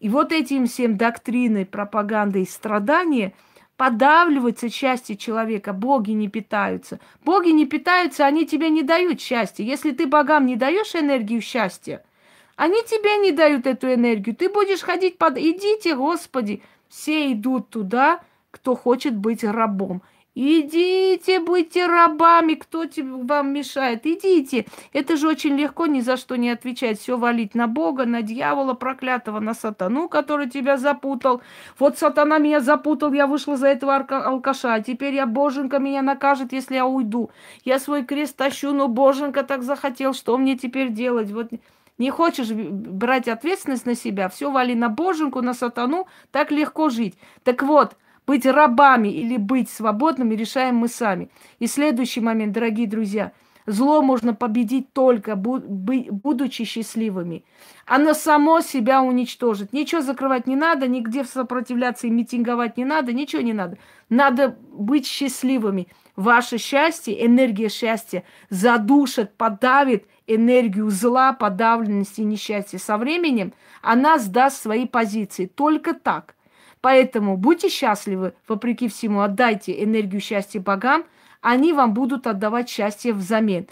И 0.00 0.08
вот 0.08 0.32
этим 0.32 0.66
всем 0.66 0.96
доктриной, 0.96 1.64
пропагандой 1.66 2.46
страдания 2.46 3.32
подавливается 3.76 4.68
счастье 4.68 5.16
человека. 5.16 5.72
Боги 5.72 6.10
не 6.10 6.28
питаются. 6.28 6.98
Боги 7.24 7.50
не 7.50 7.64
питаются, 7.64 8.26
они 8.26 8.44
тебе 8.44 8.70
не 8.70 8.82
дают 8.82 9.20
счастья. 9.20 9.62
Если 9.62 9.92
ты 9.92 10.08
богам 10.08 10.46
не 10.46 10.56
даешь 10.56 10.96
энергию 10.96 11.40
счастья, 11.40 12.04
они 12.56 12.82
тебе 12.84 13.18
не 13.18 13.30
дают 13.30 13.66
эту 13.66 13.92
энергию. 13.92 14.34
Ты 14.34 14.48
будешь 14.48 14.80
ходить 14.80 15.16
под... 15.16 15.38
Идите, 15.38 15.94
Господи, 15.94 16.62
все 16.94 17.32
идут 17.32 17.70
туда, 17.70 18.20
кто 18.52 18.76
хочет 18.76 19.16
быть 19.16 19.42
рабом. 19.42 20.02
Идите, 20.36 21.40
будьте 21.40 21.86
рабами, 21.86 22.54
кто 22.54 22.86
тебе, 22.86 23.24
вам 23.24 23.52
мешает, 23.52 24.06
идите. 24.06 24.66
Это 24.92 25.16
же 25.16 25.28
очень 25.28 25.56
легко, 25.56 25.86
ни 25.86 26.00
за 26.00 26.16
что 26.16 26.36
не 26.36 26.50
отвечать. 26.50 26.98
Все 27.00 27.16
валить 27.16 27.54
на 27.54 27.66
Бога, 27.66 28.04
на 28.04 28.22
дьявола 28.22 28.74
проклятого, 28.74 29.40
на 29.40 29.54
сатану, 29.54 30.08
который 30.08 30.48
тебя 30.48 30.76
запутал. 30.76 31.40
Вот 31.78 31.98
сатана 31.98 32.38
меня 32.38 32.60
запутал, 32.60 33.12
я 33.12 33.26
вышла 33.26 33.56
за 33.56 33.68
этого 33.68 33.96
алкаша. 33.96 34.80
Теперь 34.80 35.14
я, 35.14 35.26
боженька, 35.26 35.78
меня 35.78 36.02
накажет, 36.02 36.52
если 36.52 36.76
я 36.76 36.86
уйду. 36.86 37.30
Я 37.64 37.78
свой 37.80 38.04
крест 38.04 38.36
тащу, 38.36 38.72
но 38.72 38.88
боженька 38.88 39.42
так 39.42 39.62
захотел, 39.62 40.14
что 40.14 40.36
мне 40.36 40.56
теперь 40.56 40.90
делать? 40.90 41.30
Вот 41.30 41.50
не 41.98 42.10
хочешь 42.10 42.50
брать 42.50 43.28
ответственность 43.28 43.86
на 43.86 43.94
себя, 43.94 44.28
все 44.28 44.50
вали 44.50 44.74
на 44.74 44.88
боженьку, 44.88 45.42
на 45.42 45.54
сатану, 45.54 46.06
так 46.30 46.50
легко 46.50 46.88
жить. 46.88 47.14
Так 47.44 47.62
вот, 47.62 47.96
быть 48.26 48.46
рабами 48.46 49.08
или 49.08 49.36
быть 49.36 49.70
свободными 49.70 50.34
решаем 50.34 50.76
мы 50.76 50.88
сами. 50.88 51.30
И 51.58 51.66
следующий 51.66 52.20
момент, 52.20 52.52
дорогие 52.52 52.86
друзья, 52.86 53.32
зло 53.66 54.02
можно 54.02 54.34
победить 54.34 54.92
только 54.92 55.36
будучи 55.36 56.64
счастливыми. 56.64 57.44
Оно 57.86 58.14
само 58.14 58.60
себя 58.60 59.02
уничтожит. 59.02 59.72
Ничего 59.72 60.00
закрывать 60.00 60.46
не 60.46 60.56
надо, 60.56 60.88
нигде 60.88 61.24
сопротивляться 61.24 62.06
и 62.06 62.10
митинговать 62.10 62.76
не 62.76 62.84
надо, 62.84 63.12
ничего 63.12 63.42
не 63.42 63.52
надо. 63.52 63.78
Надо 64.08 64.56
быть 64.72 65.06
счастливыми. 65.06 65.88
Ваше 66.16 66.58
счастье, 66.58 67.26
энергия 67.26 67.68
счастья 67.68 68.24
задушит, 68.48 69.36
подавит 69.36 70.06
энергию 70.26 70.90
зла, 70.90 71.32
подавленности 71.32 72.20
несчастья. 72.22 72.78
Со 72.78 72.96
временем 72.96 73.52
она 73.82 74.18
сдаст 74.18 74.62
свои 74.62 74.86
позиции. 74.86 75.46
Только 75.46 75.94
так. 75.94 76.34
Поэтому 76.80 77.36
будьте 77.36 77.68
счастливы, 77.68 78.34
вопреки 78.46 78.88
всему, 78.88 79.20
отдайте 79.20 79.82
энергию 79.82 80.20
счастья 80.20 80.60
богам, 80.60 81.04
они 81.40 81.72
вам 81.72 81.94
будут 81.94 82.26
отдавать 82.26 82.68
счастье 82.68 83.12
взамен. 83.12 83.66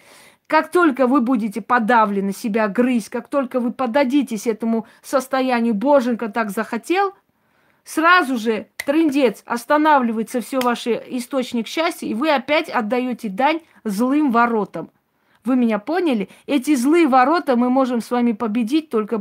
Как 0.46 0.70
только 0.70 1.06
вы 1.06 1.20
будете 1.20 1.60
подавлены, 1.60 2.32
себя 2.32 2.68
грызть, 2.68 3.08
как 3.08 3.28
только 3.28 3.60
вы 3.60 3.72
подадитесь 3.72 4.46
этому 4.46 4.86
состоянию, 5.02 5.74
боженька 5.74 6.28
так 6.28 6.50
захотел, 6.50 7.14
сразу 7.84 8.36
же 8.36 8.68
трендец, 8.84 9.42
останавливается 9.46 10.40
все 10.40 10.60
ваш 10.60 10.86
источник 10.86 11.66
счастья, 11.66 12.06
и 12.06 12.14
вы 12.14 12.30
опять 12.30 12.68
отдаете 12.68 13.28
дань 13.28 13.60
злым 13.84 14.30
воротам. 14.30 14.90
Вы 15.44 15.56
меня 15.56 15.78
поняли? 15.78 16.28
Эти 16.46 16.74
злые 16.76 17.08
ворота 17.08 17.56
мы 17.56 17.68
можем 17.68 18.00
с 18.00 18.10
вами 18.10 18.32
победить 18.32 18.90
только 18.90 19.18